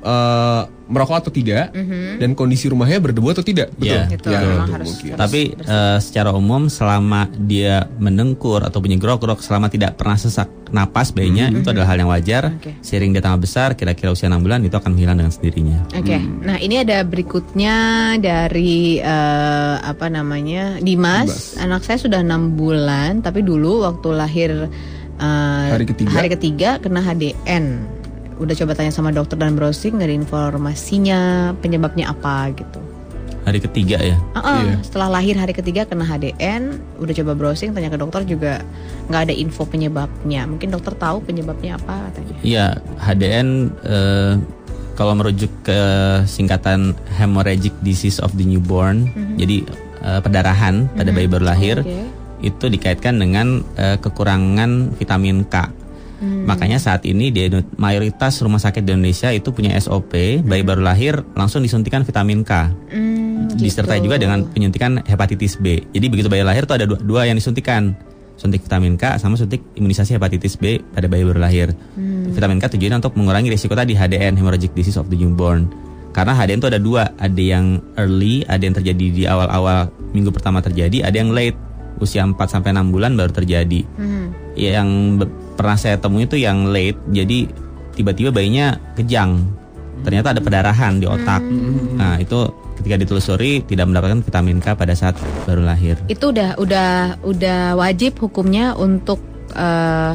eh, 0.00 0.62
merokok 0.88 1.16
atau 1.18 1.30
tidak 1.30 1.70
Mhm. 1.70 2.18
dan 2.18 2.30
kondisi 2.32 2.66
rumahnya 2.66 2.98
berdebu 2.98 3.28
atau 3.30 3.40
tidak. 3.40 3.68
Betul. 3.72 3.86
Iya, 3.86 4.00
Ya, 4.00 4.06
betul. 4.10 4.32
itu 4.32 4.84
mungkin. 4.88 5.10
Tapi 5.14 5.40
eh, 5.54 5.98
secara 5.98 6.30
umum 6.32 6.66
selama 6.66 7.28
dia 7.38 7.86
mendengkur 7.94 8.60
atau 8.60 8.80
bunyi 8.80 8.96
grok-grok 8.96 9.38
selama 9.38 9.68
tidak 9.68 9.94
pernah 9.94 10.16
sesak 10.16 10.48
napas 10.68 11.10
bayinya 11.10 11.48
Mhm. 11.48 11.60
itu 11.60 11.68
adalah 11.68 11.88
hal 11.88 11.98
yang 11.98 12.08
wajar. 12.08 12.52
Oke. 12.52 12.76
Seiring 12.80 13.10
dia 13.10 13.20
tambah 13.20 13.40
besar 13.40 13.72
kira-kira 13.72 14.10
usia 14.10 14.26
6 14.26 14.40
bulan 14.40 14.60
itu 14.60 14.74
akan 14.74 14.92
hilang 14.94 15.16
dengan 15.16 15.30
sendirinya. 15.30 15.88
Oke, 15.92 16.16
nah 16.42 16.56
ini 16.56 16.76
ada 16.78 17.00
berikutnya 17.02 17.76
dari 18.18 18.98
eh, 18.98 19.76
apa 19.78 20.08
namanya 20.08 20.76
Dimas. 20.78 21.56
Anak 21.56 21.82
saya 21.82 21.96
sudah 21.98 22.20
enam 22.20 22.52
bulan, 22.54 23.20
tapi 23.20 23.40
dulu 23.40 23.82
waktu 23.82 24.08
lahir 24.10 24.50
eh, 25.16 25.68
Hari 25.68 25.84
ketiga. 25.84 26.14
hari 26.14 26.28
ketiga 26.30 26.70
kena 26.78 27.00
HDN. 27.00 27.97
Udah 28.38 28.54
coba 28.54 28.72
tanya 28.72 28.94
sama 28.94 29.10
dokter 29.10 29.34
dan 29.34 29.54
browsing, 29.54 29.98
nggak 29.98 30.08
ada 30.08 30.16
informasinya 30.16 31.18
penyebabnya 31.58 32.10
apa 32.10 32.54
gitu. 32.54 32.78
Hari 33.42 33.64
ketiga 33.64 33.96
ya. 33.98 34.16
Ah, 34.36 34.38
ah, 34.38 34.60
Iya. 34.60 34.76
Setelah 34.84 35.08
lahir 35.18 35.34
hari 35.34 35.56
ketiga 35.56 35.88
kena 35.88 36.04
HDN, 36.04 36.78
udah 37.00 37.14
coba 37.16 37.32
browsing, 37.34 37.72
tanya 37.72 37.88
ke 37.88 37.96
dokter 37.96 38.22
juga 38.22 38.60
nggak 39.08 39.22
ada 39.26 39.34
info 39.34 39.64
penyebabnya. 39.64 40.44
Mungkin 40.44 40.68
dokter 40.68 40.92
tahu 40.94 41.24
penyebabnya 41.24 41.80
apa 41.80 42.12
katanya. 42.12 42.34
Iya, 42.44 42.66
HDN 43.00 43.48
eh, 43.82 44.32
kalau 44.94 45.14
merujuk 45.16 45.48
ke 45.64 45.80
singkatan 46.26 46.92
hemorrhagic 47.16 47.72
disease 47.80 48.20
of 48.20 48.34
the 48.36 48.44
newborn, 48.44 49.08
Mhm. 49.16 49.34
jadi 49.40 49.56
eh, 49.98 50.20
pendarahan 50.20 50.86
pada 50.92 51.10
bayi 51.10 51.26
baru 51.26 51.48
lahir 51.48 51.80
Oke. 51.82 52.04
itu 52.38 52.64
dikaitkan 52.68 53.16
dengan 53.16 53.64
eh, 53.74 53.96
kekurangan 53.96 54.92
vitamin 54.94 55.42
K. 55.48 55.72
Hmm. 56.18 56.50
Makanya 56.50 56.82
saat 56.82 57.06
ini 57.06 57.30
di 57.30 57.46
mayoritas 57.78 58.42
rumah 58.42 58.58
sakit 58.58 58.82
di 58.82 58.90
Indonesia 58.90 59.30
itu 59.30 59.54
punya 59.54 59.78
SOP 59.78 60.42
bayi 60.42 60.62
baru 60.66 60.82
lahir 60.82 61.22
langsung 61.38 61.62
disuntikan 61.62 62.02
vitamin 62.02 62.42
K. 62.42 62.74
Hmm, 62.90 63.46
Disertai 63.54 64.02
gitu. 64.02 64.10
juga 64.10 64.18
dengan 64.18 64.42
penyuntikan 64.50 64.98
hepatitis 65.06 65.56
B. 65.62 65.78
Jadi 65.94 66.06
begitu 66.10 66.26
bayi 66.26 66.42
lahir 66.42 66.66
tuh 66.66 66.74
ada 66.74 66.84
dua, 66.90 66.98
dua 66.98 67.22
yang 67.30 67.38
disuntikan. 67.38 67.94
Suntik 68.38 68.62
vitamin 68.62 68.94
K 68.94 69.18
sama 69.18 69.34
suntik 69.34 69.62
imunisasi 69.74 70.14
hepatitis 70.14 70.54
B 70.58 70.78
pada 70.94 71.10
bayi 71.10 71.26
baru 71.26 71.42
lahir. 71.42 71.74
Hmm. 71.94 72.30
Vitamin 72.34 72.58
K 72.58 72.70
tujuannya 72.70 72.98
untuk 73.02 73.14
mengurangi 73.18 73.50
risiko 73.50 73.74
tadi 73.78 73.94
HDN 73.94 74.38
hemorrhagic 74.38 74.74
disease 74.74 74.98
of 74.98 75.10
the 75.10 75.18
newborn. 75.18 75.70
Karena 76.14 76.34
HDN 76.34 76.58
itu 76.58 76.68
ada 76.70 76.80
dua, 76.82 77.02
ada 77.14 77.42
yang 77.42 77.78
early, 77.94 78.42
ada 78.46 78.62
yang 78.62 78.74
terjadi 78.74 79.06
di 79.10 79.22
awal-awal 79.26 79.90
minggu 80.10 80.34
pertama 80.34 80.58
terjadi, 80.58 81.06
ada 81.06 81.14
yang 81.14 81.30
late 81.30 81.54
usia 81.98 82.22
4 82.22 82.34
sampai 82.38 82.70
6 82.74 82.94
bulan 82.94 83.18
baru 83.18 83.34
terjadi. 83.34 83.82
Hmm. 83.98 84.30
Yang 84.54 84.88
pernah 85.58 85.74
saya 85.74 85.98
temui 85.98 86.30
itu 86.30 86.38
yang 86.38 86.70
late, 86.70 86.94
jadi 87.10 87.50
tiba-tiba 87.98 88.30
bayinya 88.30 88.78
kejang. 88.94 89.42
Ternyata 90.06 90.30
ada 90.30 90.38
pendarahan 90.38 91.02
di 91.02 91.10
otak. 91.10 91.42
Nah, 91.98 92.22
itu 92.22 92.46
ketika 92.78 92.94
ditelusuri 93.02 93.66
tidak 93.66 93.90
mendapatkan 93.90 94.22
vitamin 94.22 94.62
K 94.62 94.78
pada 94.78 94.94
saat 94.94 95.18
baru 95.42 95.66
lahir. 95.66 95.98
Itu 96.06 96.30
udah 96.30 96.54
udah 96.62 97.18
udah 97.26 97.74
wajib 97.74 98.22
hukumnya 98.22 98.78
untuk 98.78 99.18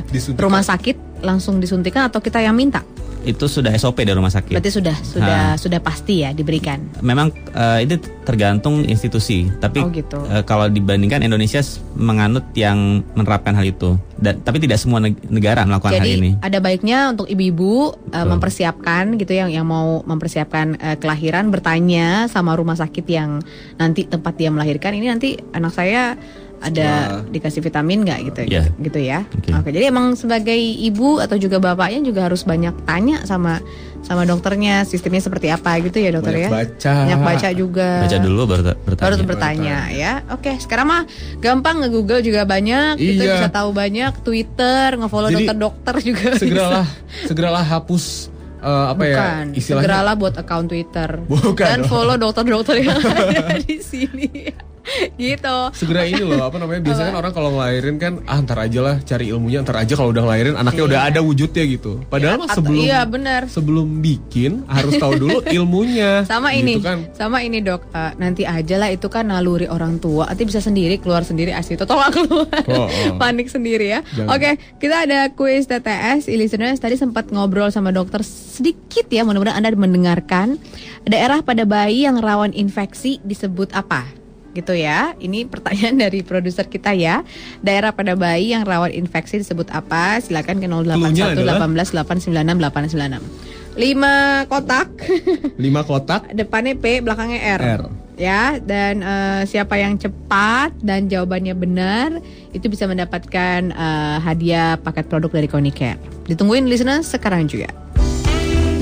Disuntikan. 0.07 0.39
rumah 0.39 0.63
sakit 0.63 1.19
langsung 1.19 1.59
disuntikan 1.59 2.07
atau 2.07 2.23
kita 2.23 2.39
yang 2.39 2.55
minta? 2.55 2.79
Itu 3.23 3.47
sudah 3.47 3.71
SOP 3.73 3.99
dari 3.99 4.13
rumah 4.13 4.29
sakit. 4.29 4.51
Berarti 4.51 4.69
sudah 4.69 4.95
sudah 4.97 5.39
Ha. 5.45 5.55
sudah 5.55 5.79
pasti 5.79 6.21
ya 6.21 6.31
diberikan. 6.31 6.83
Memang 6.99 7.31
eh, 7.49 7.79
itu 7.81 7.95
tergantung 8.21 8.83
institusi, 8.83 9.47
tapi 9.57 9.79
Oh, 9.79 9.87
gitu. 9.89 10.19
eh, 10.25 10.43
kalau 10.43 10.67
dibandingkan 10.67 11.19
Indonesia 11.19 11.59
menganut 11.93 12.43
yang 12.53 13.03
menerapkan 13.13 13.51
hal 13.51 13.65
itu, 13.65 13.95
dan 14.15 14.39
tapi 14.39 14.59
tidak 14.59 14.77
semua 14.77 14.99
neg- 14.99 15.19
negara 15.25 15.63
melakukan 15.63 15.95
hal 15.95 16.05
ini. 16.05 16.35
Jadi 16.35 16.43
ada 16.43 16.59
baiknya 16.59 16.99
untuk 17.09 17.27
ibu-ibu 17.27 17.73
eh, 18.09 18.25
mempersiapkan 18.25 19.15
gitu 19.15 19.33
yang 19.33 19.49
yang 19.49 19.63
mau 19.63 20.03
mempersiapkan 20.03 20.75
eh, 20.75 20.97
kelahiran 20.97 21.47
bertanya 21.47 22.27
sama 22.27 22.53
rumah 22.53 22.75
sakit 22.75 23.05
yang 23.05 23.39
nanti 23.75 24.03
tempat 24.03 24.35
dia 24.35 24.47
melahirkan 24.47 24.93
ini 24.93 25.07
nanti 25.07 25.29
anak 25.51 25.71
saya 25.71 26.15
ada 26.63 26.89
dikasih 27.25 27.59
vitamin 27.59 28.01
nggak 28.01 28.19
gitu 28.25 28.41
Iya. 28.47 28.63
gitu 28.73 28.97
ya. 28.97 29.27
Oke, 29.53 29.69
jadi 29.69 29.87
emang 29.87 30.15
sebagai 30.15 30.55
ibu 30.55 31.19
atau 31.19 31.35
juga 31.35 31.59
bapaknya 31.59 31.99
juga 32.01 32.25
harus 32.25 32.41
banyak 32.41 32.71
tanya 32.83 33.21
sama 33.23 33.59
sama 33.99 34.23
dokternya 34.23 34.83
sistemnya 34.83 35.19
seperti 35.19 35.47
apa 35.47 35.79
gitu 35.79 35.95
ya 35.95 36.11
dokter 36.11 36.31
Banyak 36.33 36.43
ya. 36.43 36.49
baca. 36.53 36.93
Banyak 37.03 37.19
baca 37.21 37.49
juga. 37.53 37.89
Baca 38.01 38.17
dulu 38.17 38.41
baru 38.45 38.61
ta- 38.65 38.79
bertanya. 38.81 39.03
Baru 39.05 39.15
bertanya 39.25 39.77
ya. 39.89 40.13
Oke, 40.29 40.51
sekarang 40.57 40.85
mah 40.85 41.03
gampang 41.37 41.75
nge-google 41.79 42.19
juga 42.19 42.43
banyak, 42.43 42.95
kita 42.95 43.21
Iya. 43.21 43.33
bisa 43.37 43.47
tahu 43.49 43.69
banyak, 43.71 44.11
Twitter, 44.21 44.87
nge-follow 44.97 45.29
dokter-dokter 45.29 45.95
juga. 46.01 46.29
segeralah 46.35 46.87
bisa. 46.87 47.27
segeralah 47.27 47.63
hapus 47.65 48.27
eh, 48.59 48.85
apa 48.89 49.03
ya 49.03 49.17
Bukan, 49.17 49.45
istilahnya 49.53 49.83
segeralah 49.83 50.13
buat 50.15 50.33
account 50.37 50.67
Twitter 50.67 51.09
Bukan 51.21 51.63
dan 51.65 51.79
dong. 51.79 51.89
follow 51.89 52.15
dokter-dokter 52.17 52.75
yang 52.79 52.95
ada 52.97 53.55
di 53.57 53.77
sini. 53.77 54.27
gitu. 55.19 55.57
Segera 55.73 56.03
ini 56.03 56.21
loh 56.21 56.43
apa 56.43 56.57
namanya 56.57 56.81
biasanya 56.83 57.11
kan 57.11 57.17
orang 57.19 57.33
kalau 57.33 57.49
ngelahirin 57.55 57.95
kan 57.97 58.13
ah 58.25 58.39
ntar 58.39 58.59
aja 58.59 58.79
lah 58.79 58.95
cari 58.99 59.29
ilmunya 59.29 59.63
ntar 59.63 59.79
aja 59.79 59.93
kalau 59.93 60.11
udah 60.11 60.23
ngelahirin 60.23 60.55
anaknya 60.55 60.83
udah 60.83 60.99
ada 61.07 61.19
wujudnya 61.19 61.63
gitu. 61.65 62.03
Padahal 62.07 62.37
mah 62.37 62.47
Atau- 62.47 62.57
sebelum 62.61 62.83
iya 62.83 63.01
benar. 63.03 63.41
sebelum 63.47 63.99
bikin 63.99 64.67
harus 64.67 64.95
tahu 64.97 65.13
dulu 65.17 65.39
ilmunya. 65.57 66.23
Sama 66.23 66.51
Gitu 66.53 66.59
ini, 66.59 66.73
kan. 66.79 66.97
sama 67.17 67.41
ini 67.41 67.59
dok. 67.59 67.89
Eh, 67.89 68.11
nanti 68.17 68.43
aja 68.43 68.75
lah 68.77 68.89
itu 68.89 69.07
kan 69.07 69.25
naluri 69.25 69.65
orang 69.65 69.97
tua. 69.97 70.29
Nanti 70.29 70.43
bisa 70.43 70.59
sendiri 70.59 70.97
keluar 70.97 71.23
sendiri 71.23 71.49
asli. 71.49 71.73
Toto 71.73 71.93
nggak 71.93 72.11
keluar. 72.13 72.61
Oh, 72.69 72.85
oh. 72.85 73.15
Panik 73.21 73.49
sendiri 73.49 73.89
ya. 73.89 73.99
Oke, 74.27 74.55
kita 74.77 75.03
ada 75.03 75.27
kuis 75.29 75.65
TTS. 75.65 76.29
Listeners 76.29 76.77
tadi 76.77 76.93
sempat 76.93 77.29
ngobrol 77.29 77.69
sama 77.69 77.89
dokter 77.89 78.21
sedikit 78.21 79.07
ya. 79.07 79.23
Mudah-mudahan 79.23 79.59
anda 79.59 79.73
mendengarkan. 79.73 80.61
Daerah 81.03 81.41
pada 81.41 81.63
bayi 81.63 82.05
yang 82.05 82.17
rawan 82.17 82.53
infeksi 82.53 83.19
disebut 83.21 83.73
apa? 83.73 84.05
Gitu 84.53 84.73
ya. 84.77 85.17
Ini 85.17 85.49
pertanyaan 85.49 85.99
dari 86.07 86.21
produser 86.21 86.69
kita 86.69 86.93
ya. 86.93 87.25
Daerah 87.59 87.91
pada 87.91 88.13
bayi 88.13 88.53
yang 88.53 88.63
rawan 88.63 88.93
infeksi 88.93 89.41
disebut 89.41 89.73
apa? 89.73 90.21
Silakan 90.21 90.61
ke 90.61 90.67
081 90.69 91.41
adalah? 91.41 91.57
18 91.59 92.29
896 92.29 92.61
896. 92.61 93.53
5 93.73 94.49
kotak. 94.49 94.87
Lima 95.63 95.81
kotak 95.81 96.29
depannya 96.37 96.77
P, 96.77 97.01
belakangnya 97.01 97.41
R. 97.57 97.61
R. 97.61 97.83
Ya, 98.13 98.61
dan 98.61 99.01
eh, 99.01 99.41
siapa 99.49 99.73
yang 99.81 99.97
cepat 99.97 100.77
dan 100.85 101.09
jawabannya 101.09 101.57
benar 101.57 102.21
itu 102.53 102.69
bisa 102.69 102.85
mendapatkan 102.85 103.73
eh, 103.73 104.17
hadiah 104.21 104.77
paket 104.77 105.09
produk 105.09 105.33
dari 105.33 105.49
Konicare. 105.49 105.97
Ditungguin 106.29 106.69
listeners 106.69 107.09
sekarang 107.09 107.49
juga. 107.49 107.73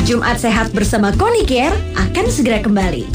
Jumat 0.04 0.44
Sehat 0.44 0.76
bersama 0.76 1.16
Konicare 1.16 1.78
akan 1.96 2.26
segera 2.28 2.60
kembali. 2.60 3.08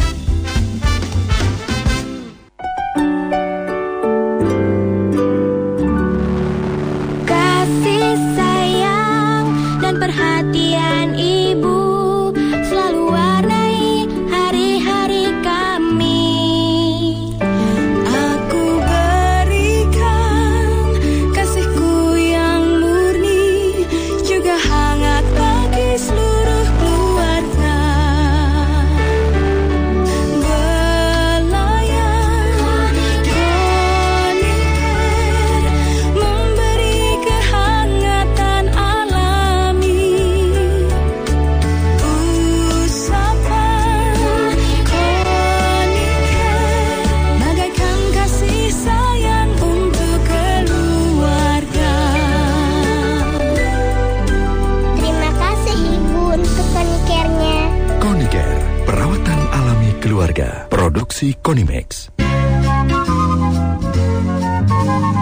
Produksi 61.26 61.42
Konimex. 61.42 61.88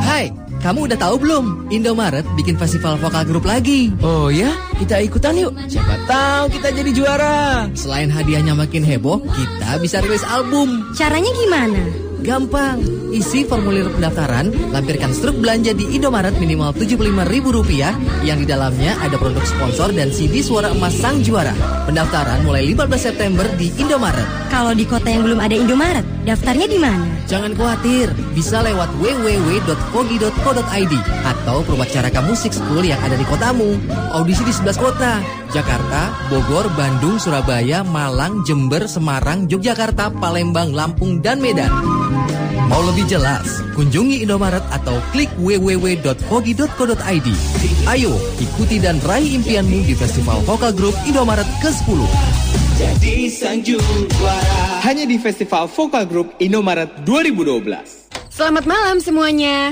Hai, 0.05 0.28
kamu 0.61 0.92
udah 0.92 0.98
tahu 1.00 1.16
belum? 1.24 1.72
Indomaret 1.72 2.28
bikin 2.36 2.61
festival 2.61 3.00
vokal 3.00 3.24
grup 3.24 3.48
lagi. 3.48 3.88
Oh 4.05 4.28
ya? 4.28 4.52
Kita 4.75 4.99
ikutan 4.99 5.39
yuk. 5.39 5.53
Siapa 5.70 5.95
tahu 6.11 6.45
kita 6.51 6.68
jadi 6.75 6.91
juara. 6.91 7.70
Selain 7.79 8.11
hadiahnya 8.11 8.59
makin 8.59 8.83
heboh, 8.83 9.22
kita 9.22 9.79
bisa 9.79 10.03
rilis 10.03 10.27
album. 10.27 10.83
Caranya 10.99 11.31
gimana? 11.31 11.83
Gampang, 12.25 12.81
isi 13.12 13.45
formulir 13.45 13.85
pendaftaran, 13.93 14.49
lampirkan 14.72 15.12
struk 15.12 15.37
belanja 15.45 15.77
di 15.77 15.93
Indomaret 15.93 16.33
minimal 16.41 16.72
Rp75.000 16.72 18.25
yang 18.25 18.41
di 18.41 18.49
dalamnya 18.49 18.97
ada 19.05 19.20
produk 19.20 19.45
sponsor 19.45 19.93
dan 19.93 20.09
CD 20.09 20.41
suara 20.41 20.72
emas 20.72 20.97
sang 20.97 21.20
juara. 21.20 21.53
Pendaftaran 21.85 22.41
mulai 22.49 22.64
15 22.72 22.97
September 22.97 23.45
di 23.61 23.68
Indomaret. 23.77 24.25
Kalau 24.49 24.72
di 24.72 24.89
kota 24.89 25.12
yang 25.12 25.29
belum 25.29 25.37
ada 25.37 25.53
Indomaret, 25.53 26.01
daftarnya 26.25 26.64
di 26.64 26.81
mana? 26.81 27.05
Jangan 27.29 27.53
khawatir, 27.53 28.09
bisa 28.33 28.64
lewat 28.64 28.89
www.kogi.co.id 28.97 30.95
atau 31.29 31.61
Perwacaraka 31.61 32.25
Musik 32.25 32.57
School 32.57 32.89
yang 32.89 33.05
ada 33.05 33.20
di 33.20 33.25
kotamu. 33.29 33.77
Audisi 34.16 34.49
di 34.49 34.53
11 34.57 34.74
kota, 34.77 35.22
Jakarta, 35.51 36.14
Bogor, 36.31 36.66
Bandung, 36.75 37.18
Surabaya, 37.20 37.83
Malang, 37.87 38.43
Jember, 38.43 38.87
Semarang, 38.91 39.47
Yogyakarta, 39.47 40.11
Palembang, 40.18 40.75
Lampung, 40.75 41.22
dan 41.22 41.39
Medan. 41.39 41.70
Mau 42.66 42.81
lebih 42.81 43.05
jelas? 43.07 43.61
Kunjungi 43.77 44.25
Indomaret 44.25 44.64
atau 44.72 44.97
klik 45.12 45.29
www.kogi.co.id. 45.37 47.29
Ayo, 47.87 48.12
ikuti 48.41 48.81
dan 48.81 48.99
raih 49.05 49.37
impianmu 49.37 49.85
di 49.85 49.95
Festival 49.95 50.41
Vokal 50.49 50.72
Group 50.72 50.97
Indomaret 51.05 51.47
ke-10. 51.61 52.01
Jadi 52.75 53.31
sang 53.31 53.62
juara 53.62 54.83
Hanya 54.83 55.07
di 55.07 55.14
Festival 55.14 55.70
Vokal 55.70 56.11
Group 56.11 56.35
Indomaret 56.43 56.91
2012 57.07 58.05
Selamat 58.35 58.66
malam 58.66 58.99
semuanya. 58.99 59.70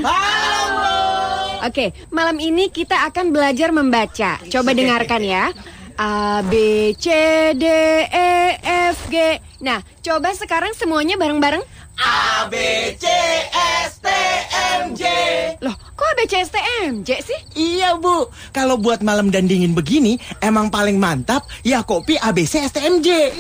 Oke, 1.62 1.94
malam 2.10 2.42
ini 2.42 2.74
kita 2.74 3.06
akan 3.06 3.30
belajar 3.30 3.70
membaca. 3.70 4.42
Coba 4.50 4.74
dengarkan 4.74 5.22
ya. 5.22 5.54
A 5.94 6.42
B 6.42 6.90
C 6.98 7.06
D 7.54 7.64
E 8.10 8.58
F 8.90 9.06
G. 9.06 9.38
Nah, 9.62 9.78
coba 10.02 10.34
sekarang 10.34 10.74
semuanya 10.74 11.14
bareng-bareng. 11.14 11.62
A 12.00 12.48
B 12.48 12.56
C 12.96 13.04
S 13.84 14.00
T 14.00 14.08
M 14.80 14.96
J 14.96 15.04
Loh, 15.60 15.76
kok 15.92 16.08
A 16.08 16.14
B 16.16 16.24
C 16.24 16.40
S 16.40 16.48
T 16.48 16.56
M 16.88 17.04
J 17.04 17.20
sih? 17.20 17.40
Iya 17.52 18.00
bu, 18.00 18.32
kalau 18.56 18.80
buat 18.80 19.04
malam 19.04 19.28
dan 19.28 19.44
dingin 19.44 19.76
begini 19.76 20.16
emang 20.40 20.72
paling 20.72 20.96
mantap 20.96 21.44
ya 21.60 21.84
kopi 21.84 22.16
ABC 22.16 22.64
STMJ. 22.72 23.36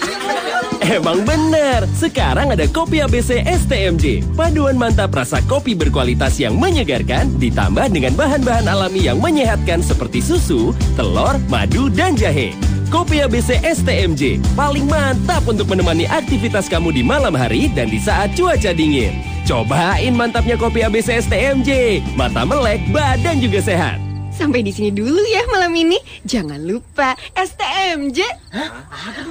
Emang 0.82 1.22
bener, 1.22 1.86
sekarang 1.96 2.52
ada 2.52 2.66
kopi 2.68 3.00
ABC 3.00 3.40
STMJ. 3.46 4.34
Paduan 4.36 4.76
mantap 4.76 5.14
rasa 5.14 5.40
kopi 5.48 5.72
berkualitas 5.72 6.36
yang 6.36 6.58
menyegarkan 6.58 7.32
ditambah 7.38 7.88
dengan 7.88 8.12
bahan-bahan 8.18 8.68
alami 8.68 9.06
yang 9.08 9.22
menyehatkan 9.22 9.80
seperti 9.80 10.20
susu, 10.20 10.76
telur, 10.98 11.38
madu, 11.48 11.88
dan 11.88 12.18
jahe. 12.18 12.52
Kopi 12.92 13.24
ABC 13.24 13.56
STMJ 13.64 14.36
paling 14.52 14.84
mantap 14.84 15.48
untuk 15.48 15.64
menemani 15.72 16.04
aktivitas 16.04 16.68
kamu 16.68 16.92
di 16.92 17.00
malam 17.00 17.32
hari 17.32 17.72
dan 17.72 17.88
di 17.88 17.96
saat 17.96 18.36
cuaca 18.36 18.68
dingin. 18.76 19.16
Cobain 19.48 20.12
mantapnya 20.12 20.60
kopi 20.60 20.84
ABC 20.84 21.24
STMJ. 21.24 22.04
Mata 22.20 22.44
melek, 22.44 22.84
badan 22.92 23.40
juga 23.40 23.64
sehat. 23.64 23.96
Sampai 24.28 24.60
di 24.60 24.76
sini 24.76 24.92
dulu 24.92 25.24
ya 25.24 25.40
malam 25.48 25.72
ini. 25.72 25.96
Jangan 26.28 26.60
lupa 26.60 27.16
STMJ. 27.32 28.28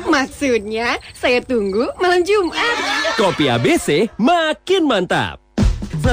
Maksudnya 0.10 0.98
saya 1.14 1.46
tunggu 1.46 1.86
malam 2.02 2.26
Jumat. 2.26 2.82
Kopi 3.14 3.46
ABC 3.46 4.10
makin 4.18 4.90
mantap. 4.90 5.38
100% 6.02 6.10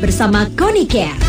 bersama 0.00 0.48
Konicare. 0.56 1.28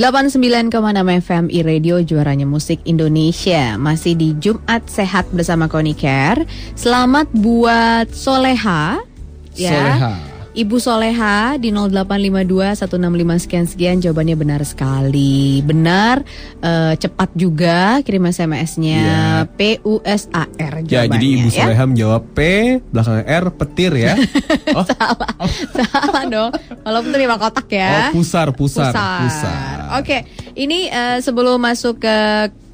89,6 0.00 0.72
FM 1.20 1.44
iRadio 1.52 2.00
juaranya 2.00 2.48
musik 2.48 2.80
Indonesia 2.88 3.76
Masih 3.76 4.16
di 4.16 4.32
Jumat 4.40 4.88
Sehat 4.88 5.28
bersama 5.28 5.68
Konicare 5.68 6.48
Selamat 6.72 7.28
buat 7.36 8.08
Soleha 8.08 9.04
ya. 9.52 9.76
Soleha. 9.76 10.29
Ibu 10.50 10.82
Soleha 10.82 11.54
di 11.62 11.70
0852 11.70 12.82
165 12.82 13.42
sekian 13.46 13.66
sekian. 13.70 13.96
Jawabannya 14.02 14.34
benar 14.34 14.60
sekali. 14.66 15.62
Benar 15.62 16.26
eh, 16.58 16.94
cepat 16.98 17.30
juga 17.38 18.02
kirim 18.02 18.26
SMS-nya 18.26 19.02
PUSAR 19.46 20.74
Ya, 20.90 21.06
jadi 21.06 21.26
Ibu 21.38 21.48
jawabannya, 21.48 21.54
ya. 21.54 21.62
Soleha 21.70 21.84
menjawab 21.86 22.22
P, 22.34 22.38
belakang 22.90 23.22
R, 23.22 23.44
petir 23.54 23.92
ya. 23.94 24.14
oh, 24.78 24.84
Salah. 24.84 25.32
Dong. 26.30 26.50
Walaupun 26.82 27.10
terima 27.14 27.38
kotak 27.38 27.70
ya. 27.70 28.10
Oh, 28.10 28.18
pusar, 28.18 28.50
pusar, 28.50 28.90
Pusar. 28.90 29.18
pusar. 29.26 29.76
Oke, 30.02 30.18
ini 30.58 30.90
eh, 30.90 31.18
sebelum 31.22 31.62
masuk 31.62 32.02
ke 32.02 32.18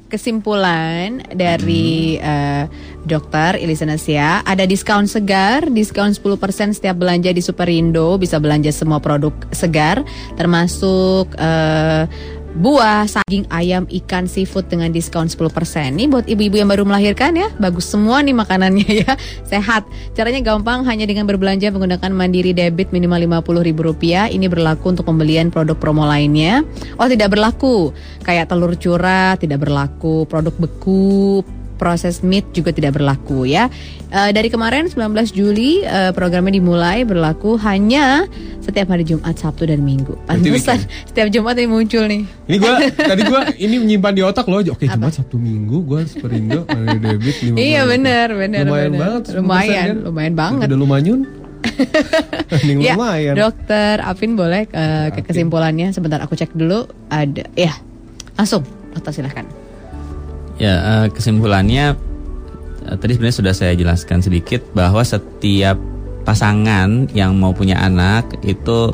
kesimpulan 0.07 1.19
dari 1.35 2.15
eh, 2.17 2.63
dokter 3.07 3.55
Elisa 3.55 3.87
Nasia, 3.87 4.43
ada 4.43 4.67
diskon 4.67 5.07
segar, 5.07 5.71
diskon 5.71 6.11
10% 6.11 6.75
setiap 6.75 6.99
belanja 6.99 7.31
di 7.31 7.39
Superindo, 7.39 8.19
bisa 8.19 8.37
belanja 8.37 8.69
semua 8.75 8.99
produk 8.99 9.33
segar 9.55 10.03
termasuk 10.35 11.31
eh, 11.39 12.05
buah, 12.57 13.05
saging, 13.05 13.45
ayam, 13.53 13.85
ikan, 13.85 14.25
seafood 14.25 14.65
dengan 14.67 14.89
diskon 14.89 15.29
10%. 15.29 15.93
Ini 15.93 16.09
buat 16.09 16.25
ibu-ibu 16.25 16.57
yang 16.57 16.69
baru 16.73 16.83
melahirkan 16.89 17.37
ya, 17.37 17.47
bagus 17.61 17.85
semua 17.85 18.19
nih 18.25 18.33
makanannya 18.33 18.89
ya, 19.05 19.13
sehat. 19.45 19.85
Caranya 20.17 20.41
gampang, 20.41 20.81
hanya 20.89 21.05
dengan 21.05 21.29
berbelanja 21.29 21.69
menggunakan 21.69 22.09
Mandiri 22.09 22.57
Debit 22.57 22.89
minimal 22.89 23.29
Rp50.000. 23.45 24.33
Ini 24.33 24.45
berlaku 24.49 24.85
untuk 24.97 25.05
pembelian 25.05 25.53
produk 25.53 25.77
promo 25.77 26.03
lainnya. 26.09 26.65
Oh, 26.97 27.05
tidak 27.05 27.37
berlaku. 27.37 27.93
Kayak 28.25 28.49
telur 28.49 28.73
curah 28.75 29.37
tidak 29.37 29.61
berlaku, 29.61 30.25
produk 30.25 30.53
beku, 30.57 31.45
proses 31.77 32.25
meat 32.25 32.43
juga 32.51 32.73
tidak 32.73 32.97
berlaku 32.97 33.45
ya. 33.45 33.69
Eh, 34.07 34.31
dari 34.33 34.49
kemarin 34.49 34.89
19 34.89 35.13
Juli 35.31 35.85
eh, 35.85 36.11
programnya 36.11 36.57
dimulai 36.57 37.05
berlaku 37.05 37.55
hanya 37.61 38.25
setiap 38.63 38.91
hari 38.91 39.07
Jumat, 39.07 39.37
Sabtu 39.39 39.69
dan 39.69 39.85
Minggu. 39.85 40.17
Pantesan 40.27 40.83
setiap 41.07 41.31
Jumat 41.31 41.55
ini 41.55 41.69
muncul 41.71 42.03
nih. 42.03 42.27
Ini 42.51 42.57
gua 42.59 42.73
tadi 42.91 43.21
gua 43.23 43.41
ini 43.55 43.75
menyimpan 43.79 44.13
di 44.15 44.21
otak 44.25 44.45
loh. 44.51 44.59
Oke, 44.59 44.89
Jumat 44.89 45.15
Sabtu 45.15 45.39
Minggu 45.39 45.85
gua 45.87 46.03
Superindo 46.03 46.67
ada 46.67 46.97
debit 46.97 47.55
50. 47.55 47.55
Iya 47.55 47.81
benar, 47.87 48.27
benar. 48.35 48.63
Lumayan 48.67 48.91
benar. 48.91 48.99
banget. 48.99 49.21
10% 49.31 49.39
Lumayan, 49.39 49.87
kan? 49.87 49.95
lumayan 50.03 50.33
banget. 50.35 50.67
Udah 50.67 50.79
lumayan. 50.79 51.19
Ya, 52.79 52.95
lumayan. 52.95 53.33
dokter 53.35 53.99
Apin 54.01 54.33
boleh 54.39 54.65
eh, 54.71 55.07
ke 55.13 55.21
kesimpulannya 55.25 55.91
sebentar 55.91 56.21
aku 56.21 56.33
cek 56.33 56.55
dulu 56.55 56.87
ada 57.11 57.43
ya 57.53 57.73
langsung 58.37 58.63
dokter 58.93 59.11
silahkan 59.21 59.45
Ya, 60.57 61.05
eh, 61.05 61.07
kesimpulannya 61.13 61.93
eh, 62.89 62.95
tadi 62.97 63.13
sebenarnya 63.13 63.37
sudah 63.37 63.53
saya 63.53 63.73
jelaskan 63.77 64.25
sedikit 64.25 64.65
bahwa 64.73 65.05
setiap 65.05 65.77
pasangan 66.25 67.07
yang 67.15 67.37
mau 67.37 67.55
punya 67.55 67.79
anak 67.79 68.41
itu 68.43 68.91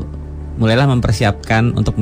mulailah 0.60 0.86
mempersiapkan 0.92 1.74
untuk 1.74 1.96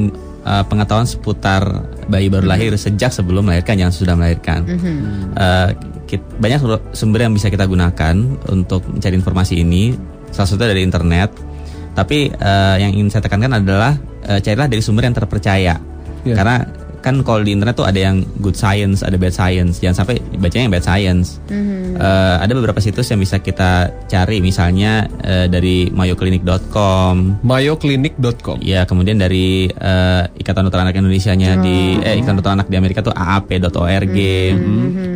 eh, 0.43 0.63
pengetahuan 0.65 1.05
seputar 1.05 1.87
bayi 2.09 2.27
baru 2.27 2.49
lahir 2.49 2.73
sejak 2.75 3.13
sebelum 3.13 3.47
melahirkan 3.47 3.77
jangan 3.79 3.93
sudah 3.93 4.13
melahirkan. 4.17 4.59
Kit- 6.11 6.27
banyak 6.43 6.59
sumber 6.91 7.23
yang 7.23 7.31
bisa 7.31 7.47
kita 7.47 7.63
gunakan 7.63 8.15
untuk 8.51 8.83
mencari 8.83 9.15
informasi 9.15 9.63
ini. 9.63 9.95
Salah 10.35 10.43
satunya 10.43 10.75
dari 10.75 10.83
internet. 10.83 11.31
Tapi 11.95 12.27
eh, 12.35 12.75
yang 12.83 12.91
ingin 12.91 13.07
saya 13.07 13.23
tekankan 13.23 13.63
adalah 13.63 13.95
eh, 14.27 14.43
carilah 14.43 14.67
dari 14.67 14.83
sumber 14.83 15.07
yang 15.07 15.15
terpercaya. 15.15 15.79
Iya. 16.27 16.35
Karena 16.35 16.67
kan 17.01 17.25
kalau 17.25 17.41
di 17.41 17.51
internet 17.57 17.75
tuh 17.75 17.89
ada 17.89 17.97
yang 17.97 18.21
good 18.39 18.53
science, 18.53 19.01
ada 19.01 19.17
bad 19.17 19.33
science. 19.33 19.81
Jangan 19.81 20.05
sampai 20.05 20.21
bacanya 20.37 20.63
yang 20.69 20.73
bad 20.73 20.85
science. 20.85 21.41
Eh, 21.49 22.35
ada 22.37 22.53
beberapa 22.53 22.77
situs 22.77 23.09
yang 23.09 23.19
bisa 23.19 23.41
kita 23.41 23.89
cari, 24.05 24.39
misalnya 24.39 25.09
eh, 25.25 25.45
dari 25.49 25.89
mayoclinic.com, 25.89 27.41
mayoclinic.com. 27.41 28.61
Ya, 28.61 28.85
kemudian 28.85 29.17
dari 29.17 29.67
eh, 29.67 30.23
Ikatan 30.37 30.69
Dokter 30.69 30.81
Anak 30.85 30.95
Indonesia-nya 30.97 31.59
di 31.59 31.97
eh 31.99 32.21
Ikatan 32.21 32.37
Dokter 32.39 32.53
Anak 32.53 32.67
di 32.69 32.77
Amerika 32.77 33.01
tuh 33.01 33.13
aap.org. 33.13 34.17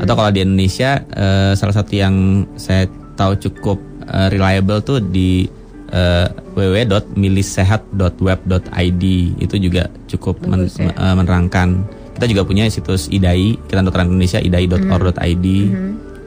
Atau 0.02 0.14
kalau 0.18 0.30
di 0.34 0.42
Indonesia 0.42 1.06
eh, 1.06 1.54
salah 1.54 1.76
satu 1.78 1.94
yang 1.94 2.46
saya 2.58 2.90
tahu 3.16 3.38
cukup 3.40 3.78
eh, 4.10 4.28
reliable 4.34 4.82
tuh 4.84 5.00
di 5.00 5.48
eh, 5.92 6.28
www.milisehat.web.id 6.56 9.04
itu 9.38 9.56
juga 9.58 9.84
cukup 10.08 10.36
men- 10.46 10.70
ya. 10.70 10.92
eh, 10.92 11.16
menerangkan. 11.16 11.70
Kita 12.16 12.26
juga 12.32 12.48
punya 12.48 12.64
situs 12.72 13.12
IDAI, 13.12 13.60
Ikatan 13.60 13.84
Dokter 13.84 14.02
Anak 14.02 14.12
Indonesia 14.14 14.40
idai.or.id. 14.40 15.46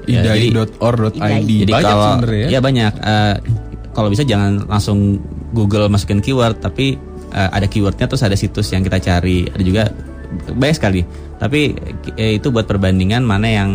Ya, 0.09 0.21
jadi- 0.25 0.51
idai.or.id. 0.53 1.49
jadi 1.65 1.73
Banyak 1.73 1.85
kalau 1.85 2.09
ya. 2.29 2.47
ya 2.49 2.61
banyak. 2.61 2.93
Eh, 2.93 3.35
kalau 3.93 4.09
bisa 4.09 4.23
jangan 4.23 4.63
langsung 4.69 5.19
Google 5.51 5.89
masukin 5.89 6.21
keyword, 6.21 6.61
tapi 6.61 7.01
eh, 7.29 7.49
ada 7.51 7.65
keywordnya 7.65 8.05
terus 8.05 8.23
ada 8.23 8.37
situs 8.37 8.69
yang 8.71 8.85
kita 8.85 9.01
cari. 9.01 9.49
Ada 9.49 9.63
juga 9.65 9.83
banyak 10.53 10.77
sekali. 10.77 11.01
Tapi 11.41 11.61
eh, 12.15 12.37
itu 12.37 12.53
buat 12.53 12.69
perbandingan 12.69 13.25
mana 13.25 13.49
yang 13.49 13.71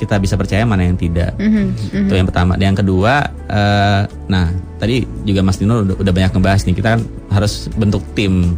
kita 0.00 0.16
bisa 0.16 0.34
percaya, 0.34 0.64
mana 0.64 0.82
yang 0.82 0.96
tidak. 0.96 1.36
Mhm, 1.36 2.08
Itu 2.08 2.14
yang 2.14 2.24
pertama. 2.24 2.56
Dan 2.56 2.72
yang 2.72 2.78
kedua, 2.78 3.20
eh, 3.44 4.00
nah 4.26 4.48
tadi 4.76 5.04
juga 5.22 5.40
Mas 5.40 5.54
Dino 5.54 5.84
udah, 5.84 5.94
udah 5.94 6.08
banyak 6.10 6.32
ngebahas 6.32 6.64
nih. 6.64 6.74
Kita 6.74 6.88
kan 6.90 7.00
harus 7.28 7.68
bentuk 7.70 8.00
tim. 8.12 8.56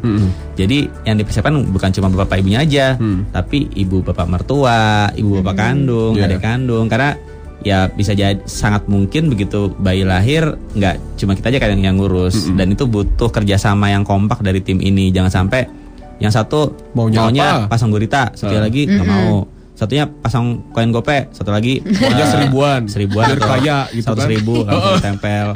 Jadi 0.55 0.87
yang 1.03 1.19
dipersiapkan 1.19 1.51
bukan 1.67 1.91
cuma 1.91 2.07
bapak 2.09 2.39
ibunya 2.39 2.63
aja, 2.63 2.95
tapi 3.29 3.67
ibu 3.75 4.01
bapak 4.01 4.27
mertua, 4.27 5.11
ibu 5.13 5.43
bapak 5.43 5.55
kandung, 5.59 6.15
Iya. 6.15 6.31
adik 6.31 6.41
kandung. 6.41 6.87
Karena 6.87 7.19
ya 7.63 7.87
bisa 7.87 8.11
jadi 8.11 8.43
sangat 8.43 8.87
mungkin 8.87 9.27
begitu 9.29 9.71
bayi 9.77 10.03
lahir 10.03 10.43
nggak 10.73 11.15
cuma 11.15 11.35
kita 11.35 11.47
aja 11.47 11.59
kan 11.59 11.71
yang, 11.73 11.83
yang 11.85 11.97
ngurus 11.97 12.51
dan 12.53 12.75
itu 12.75 12.85
butuh 12.85 13.31
kerjasama 13.31 13.87
yang 13.87 14.03
kompak 14.03 14.39
dari 14.41 14.59
tim 14.59 14.79
ini. 14.79 15.11
Jangan 15.11 15.31
sampai 15.33 15.63
yang 16.19 16.31
satu 16.31 16.71
Maunya 16.95 17.27
apa? 17.27 17.67
pasang 17.69 17.91
gurita, 17.91 18.31
satu 18.33 18.55
Ah. 18.55 18.63
lagi 18.63 18.87
nggak 18.87 19.03
Mm-mm. 19.03 19.27
mau. 19.27 19.47
Satunya 19.83 20.07
pasang 20.07 20.63
koin 20.71 20.95
gope, 20.95 21.27
satu 21.35 21.51
lagi 21.51 21.83
eh, 21.83 22.27
seribuan. 22.31 22.87
seribuan 22.87 23.35
Biar 23.35 23.39
atau 23.43 23.51
kaya 23.51 23.79
gitu 23.91 24.07
seratus 24.07 24.23
kan. 24.23 24.31
ribu 24.31 24.55
langsung 24.71 25.03
tempel 25.03 25.47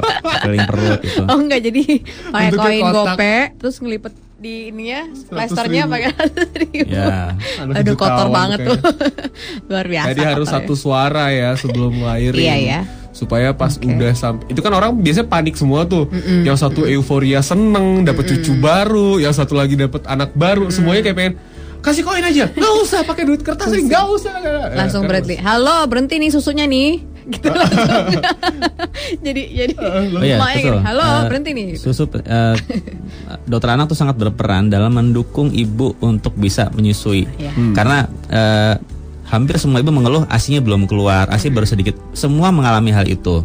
keliling 0.43 0.67
perut 0.67 0.99
gitu. 0.99 1.23
oh 1.23 1.37
enggak 1.39 1.61
jadi 1.63 1.83
pakai 2.27 2.51
koin 2.59 2.83
gope 2.91 3.35
terus 3.55 3.79
ngelipet 3.79 4.11
di 4.37 4.69
ininya 4.69 5.07
100 5.07 5.31
plasternya 5.31 5.83
pakai 5.87 6.09
100 6.11 6.61
ribu. 6.67 6.91
Ya. 6.91 7.39
Aduh 7.71 7.95
kotor 7.95 8.27
banget 8.29 8.67
tuh. 8.67 8.77
Luar 9.71 9.87
biasa. 9.87 10.07
Jadi 10.11 10.21
harus 10.27 10.47
satu 10.51 10.73
suara 10.75 11.31
ya 11.31 11.55
sebelum 11.55 11.95
ngelahirin. 12.03 12.37
Iya, 12.37 12.55
ya. 12.59 12.79
Supaya 13.15 13.55
pas 13.55 13.79
udah 13.81 14.13
sampai 14.13 14.45
itu 14.51 14.59
kan 14.61 14.75
orang 14.75 14.93
biasanya 15.01 15.25
panik 15.31 15.55
semua 15.55 15.89
tuh. 15.89 16.05
Yang 16.43 16.67
satu 16.67 16.83
euforia 16.85 17.41
seneng 17.41 18.03
dapat 18.03 18.27
cucu 18.29 18.53
baru, 18.59 19.17
yang 19.23 19.33
satu 19.33 19.55
lagi 19.57 19.73
dapat 19.73 20.05
anak 20.05 20.35
baru, 20.37 20.69
semuanya 20.69 21.01
kayak 21.01 21.17
pengen 21.17 21.33
kasih 21.87 22.03
koin 22.03 22.23
aja. 22.23 22.45
Nggak 22.51 22.73
usah 22.83 22.99
pakai 23.07 23.23
duit 23.23 23.41
kertas, 23.41 23.71
nggak 23.71 24.05
usah. 24.11 24.33
langsung 24.75 25.07
Kan 25.07 25.09
berhenti. 25.09 25.35
Halo, 25.39 25.87
berhenti 25.87 26.19
nih 26.19 26.29
susunya 26.29 26.67
nih. 26.67 26.99
Gitu 27.33 27.47
langsung. 27.59 28.23
jadi 29.25 29.41
jadi 29.51 29.73
Oh 29.75 30.23
iya, 30.23 30.39
betul. 30.39 30.63
gini, 30.63 30.79
halo, 30.83 31.03
Eh, 31.03 31.23
berhenti 31.27 31.49
nih. 31.55 31.67
Susu 31.75 32.07
eh, 32.23 32.55
dokter 33.47 33.69
anak 33.75 33.91
tuh 33.91 33.99
sangat 33.99 34.15
berperan 34.15 34.71
dalam 34.71 34.95
mendukung 34.95 35.51
ibu 35.51 35.95
untuk 36.03 36.35
bisa 36.39 36.71
menyusui. 36.71 37.27
Iya. 37.39 37.51
Hmm. 37.51 37.75
Karena 37.75 38.07
eh, 38.31 38.75
hampir 39.27 39.59
semua 39.59 39.83
ibu 39.83 39.91
mengeluh 39.91 40.23
ASINya 40.31 40.63
belum 40.63 40.87
keluar, 40.87 41.27
ASI 41.27 41.51
baru 41.51 41.67
sedikit. 41.67 41.99
Semua 42.15 42.51
mengalami 42.51 42.95
hal 42.95 43.07
itu. 43.07 43.43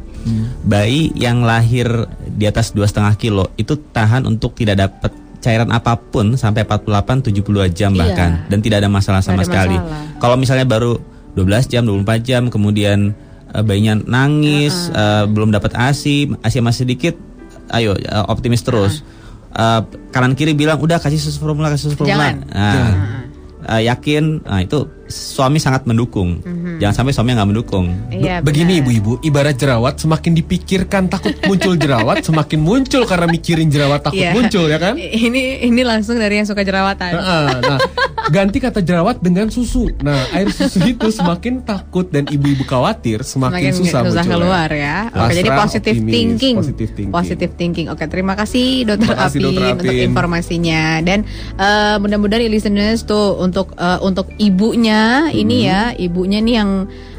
Bayi 0.62 1.10
yang 1.18 1.42
lahir 1.42 2.06
di 2.22 2.46
atas 2.46 2.70
dua 2.70 2.86
setengah 2.86 3.18
kilo 3.18 3.50
itu 3.58 3.74
tahan 3.74 4.22
untuk 4.30 4.54
tidak 4.54 4.78
dapat 4.78 5.10
cairan 5.42 5.68
apa 5.68 5.98
pun 5.98 6.32
sampai 6.32 6.62
48 6.62 7.34
72 7.34 7.66
jam 7.68 7.90
Iya. 7.90 8.00
bahkan 8.00 8.30
dan 8.46 8.58
tidak 8.62 8.78
ada 8.78 8.88
masalah 8.88 9.18
sama 9.18 9.42
ada 9.42 9.50
sekali. 9.50 9.74
masalah. 9.74 10.22
Kalau 10.22 10.36
misalnya 10.38 10.64
baru 10.64 11.02
12 11.34 11.66
jam, 11.66 11.82
24 11.82 12.22
jam 12.22 12.42
kemudian 12.46 13.10
eh, 13.50 13.62
bayinya 13.62 13.98
nangis, 13.98 14.88
eh, 14.88 15.24
belum 15.26 15.50
dapat 15.50 15.74
ASI, 15.74 16.30
ASI 16.40 16.62
masih 16.62 16.86
sedikit, 16.86 17.14
ayo 17.68 17.92
eh, 17.92 18.24
optimis 18.26 18.62
terus. 18.62 19.02
Eh, 19.50 19.80
kanan 20.08 20.32
kiri 20.32 20.54
bilang 20.54 20.78
udah 20.78 20.96
kasih 20.96 21.18
susu 21.18 21.36
formula, 21.36 21.68
kasih 21.68 21.90
susu 21.90 21.96
formula. 21.98 22.32
Jangan. 22.32 22.36
Nah, 22.48 22.92
eh, 23.68 23.82
yakin, 23.84 24.24
nah 24.42 24.60
itu 24.60 24.78
suami 25.12 25.56
sangat 25.56 25.84
mendukung. 25.84 26.40
Jangan 26.78 26.94
sampai 26.96 27.12
suami 27.12 27.30
nggak 27.32 27.46
mendukung. 27.46 27.86
Iya, 28.08 28.40
Begini 28.40 28.80
ibu-ibu, 28.80 29.20
ibarat 29.20 29.54
jerawat 29.54 29.96
semakin 29.96 30.32
dipikirkan 30.34 31.06
takut 31.06 31.36
muncul 31.42 31.76
jerawat, 31.76 32.24
semakin 32.26 32.58
muncul 32.58 33.04
karena 33.04 33.26
mikirin 33.26 33.68
jerawat 33.68 34.00
takut 34.00 34.18
Iya. 34.18 34.32
muncul 34.32 34.64
ya 34.66 34.78
kan? 34.78 34.96
Ini 34.96 35.42
ini 35.62 35.82
langsung 35.82 36.16
dari 36.16 36.34
yang 36.34 36.44
suka 36.44 36.62
jerawatan. 36.62 37.12
Heeh, 37.12 37.46
nah, 37.62 37.78
ganti 38.26 38.56
kata 38.56 38.80
jerawat 38.80 39.20
dengan 39.20 39.46
susu. 39.48 39.92
Nah, 39.98 40.32
air 40.32 40.48
susu 40.48 40.80
itu 40.80 41.08
semakin 41.08 41.60
takut 41.60 42.06
dan 42.06 42.24
ibu-ibu 42.24 42.62
khawatir 42.62 43.20
semakin, 43.20 43.68
Semakin 43.68 43.72
susah, 43.74 44.00
susah 44.02 44.22
munculnya. 44.22 44.32
keluar 44.32 44.68
ya. 44.70 44.96
Oke, 45.12 45.32
jadi 45.34 45.50
positive 45.52 45.96
optimis, 45.96 46.12
thinking. 46.12 46.54
Positive 46.56 46.90
thinking. 46.90 47.10
Positive 47.12 47.52
thinking. 47.52 47.86
Oke, 47.88 48.04
terima 48.06 48.34
kasih 48.34 48.66
Dokter 48.84 49.12
Terima 49.12 49.20
kasih, 49.20 49.38
Apin 49.38 49.52
Dr. 49.52 49.72
untuk 49.74 49.92
Apin. 49.92 50.06
informasinya 50.06 50.82
dan 51.00 51.18
eh, 51.54 51.96
mudah-mudahan 51.98 52.42
listeners 52.44 53.02
tuh 53.02 53.36
untuk 53.36 53.74
eh, 53.74 53.98
untuk 54.00 54.30
ibunya 54.38 55.01
ini 55.32 55.56
Hmm. 55.62 55.68
ya, 55.68 55.80
ibunya 55.96 56.38
nih 56.42 56.54
yang 56.62 56.70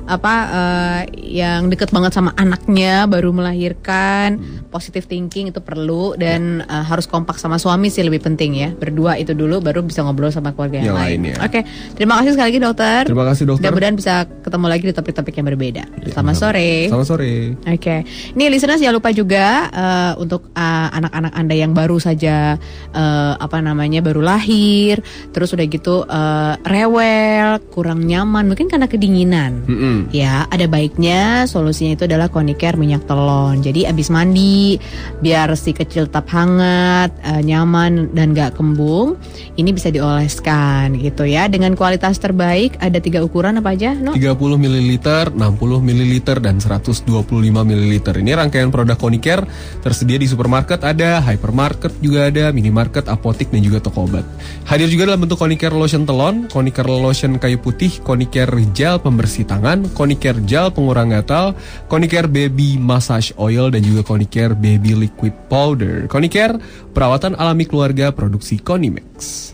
apa 0.06 0.34
eh, 0.45 1.01
yang 1.39 1.68
deket 1.68 1.89
banget 1.89 2.12
sama 2.12 2.36
anaknya 2.36 3.06
baru 3.06 3.32
melahirkan 3.32 4.36
Hmm. 4.36 4.66
positive 4.68 5.06
thinking 5.06 5.49
itu 5.49 5.60
perlu 5.60 6.16
dan 6.16 6.62
eh, 6.62 6.84
harus 6.84 7.06
kompak 7.06 7.38
sama 7.38 7.56
suami 7.56 7.88
sih 7.88 8.01
lebih 8.01 8.20
penting 8.20 8.51
ya 8.56 8.70
berdua 8.74 9.16
itu 9.16 9.32
dulu 9.32 9.60
baru 9.60 9.82
bisa 9.82 10.01
ngobrol 10.01 10.30
sama 10.30 10.51
keluarga 10.51 10.82
yang, 10.82 10.93
Yang 10.93 10.97
lain. 10.97 11.20
lain, 11.24 11.32
ya. 11.32 11.36
Oke 11.43 11.60
terima 11.93 12.14
kasih 12.20 12.30
sekali 12.34 12.47
lagi 12.49 12.60
dokter. 12.60 13.01
Terima 13.06 13.26
kasih, 13.26 13.43
dokter. 13.45 13.62
Mudah-mudahan 13.64 13.95
bisa 13.95 14.14
ketemu 14.41 14.66
lagi 14.68 14.84
di 14.84 14.93
topik-topik 14.93 15.34
yang 15.34 15.47
berbeda. 15.47 15.84
Selamat 16.10 16.36
sore. 16.36 16.72
Selamat 16.89 17.08
sore. 17.08 17.34
Oke, 17.64 17.95
ini 18.34 18.43
listeners 18.47 18.80
jangan 18.80 18.95
lupa 18.97 19.10
juga 19.12 19.45
eh, 19.70 20.14
untuk 20.18 20.49
eh, 20.51 20.88
anak-anak 20.93 21.34
anda 21.34 21.56
yang 21.56 21.72
baru 21.72 21.97
saja 21.97 22.58
eh, 22.91 23.34
apa 23.38 23.58
namanya 23.60 24.01
baru 24.01 24.20
lahir, 24.20 24.99
terus 25.32 25.54
udah 25.54 25.66
gitu 25.66 26.04
eh, 26.04 26.54
rewel, 26.64 27.62
kurang 27.72 28.04
nyaman, 28.04 28.45
mungkin 28.45 28.68
karena 28.68 28.86
kedinginan. 28.86 29.64
Mm-mm. 29.94 30.10
Ya, 30.10 30.50
ada 30.50 30.66
baiknya 30.66 31.46
solusinya 31.46 31.94
itu 31.94 32.10
adalah 32.10 32.34
Konicare 32.34 32.76
minyak 32.82 33.06
telon. 33.06 33.62
Jadi 33.62 33.86
abis 33.86 34.10
mandi, 34.10 34.82
biar 35.22 35.54
si 35.54 35.72
kecil 35.78 36.10
tetap 36.10 36.26
hangat, 36.34 37.14
eh, 37.22 37.41
nyaman 37.46 38.10
dan 38.18 38.34
gak 38.34 38.58
kembung, 38.58 39.22
ini 39.54 39.70
bisa 39.70 39.94
dioleskan 39.94 40.98
gitu 40.98 41.30
ya. 41.30 41.46
Dengan 41.46 41.78
kualitas 41.78 42.18
terbaik, 42.18 42.82
ada 42.82 42.98
tiga 42.98 43.22
ukuran 43.22 43.62
apa 43.62 43.78
aja? 43.78 43.94
No? 43.94 44.18
30 44.18 44.58
ml, 44.58 44.89
60 45.38 45.38
ml 45.86 46.14
dan 46.41 46.58
125 46.58 47.62
ml. 47.62 47.94
Ini 48.24 48.32
rangkaian 48.34 48.74
produk 48.74 48.98
Konicare 48.98 49.46
tersedia 49.86 50.18
di 50.18 50.26
supermarket 50.26 50.82
ada, 50.82 51.22
hypermarket 51.22 51.94
juga 52.02 52.32
ada, 52.32 52.50
minimarket, 52.50 53.06
apotik 53.12 53.52
dan 53.54 53.62
juga 53.62 53.84
toko 53.84 54.08
obat. 54.10 54.26
Hadir 54.66 54.88
juga 54.89 55.12
dalam 55.12 55.22
bentuk 55.22 55.38
Konicare 55.38 55.76
lotion 55.76 56.08
telon, 56.08 56.48
Konicare 56.48 56.89
lotion 56.89 57.38
kayu 57.38 57.60
putih, 57.60 58.00
Konicare 58.02 58.64
gel 58.72 58.98
pembersih 59.04 59.44
tangan, 59.44 59.82
Konicare 59.91 60.39
gel 60.47 60.71
pengurang 60.71 61.11
gatal, 61.11 61.51
Konicare 61.91 62.31
baby 62.31 62.79
massage 62.79 63.36
oil 63.36 63.67
dan 63.67 63.84
juga 63.84 64.07
Konicare 64.07 64.55
baby 64.55 64.95
liquid 64.95 65.36
powder. 65.51 66.07
Konicare 66.07 66.61
perawatan 66.95 67.36
alami 67.36 67.67
keluarga 67.67 68.15
produksi 68.15 68.63
Konimex. 68.63 69.51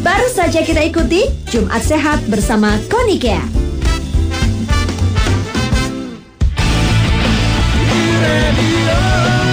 Baru 0.00 0.28
saja 0.32 0.62
kita 0.62 0.80
ikuti 0.86 1.26
Jumat 1.50 1.82
Sehat 1.82 2.24
bersama 2.30 2.78
Konicare. 2.88 3.70
Radio 8.20 9.49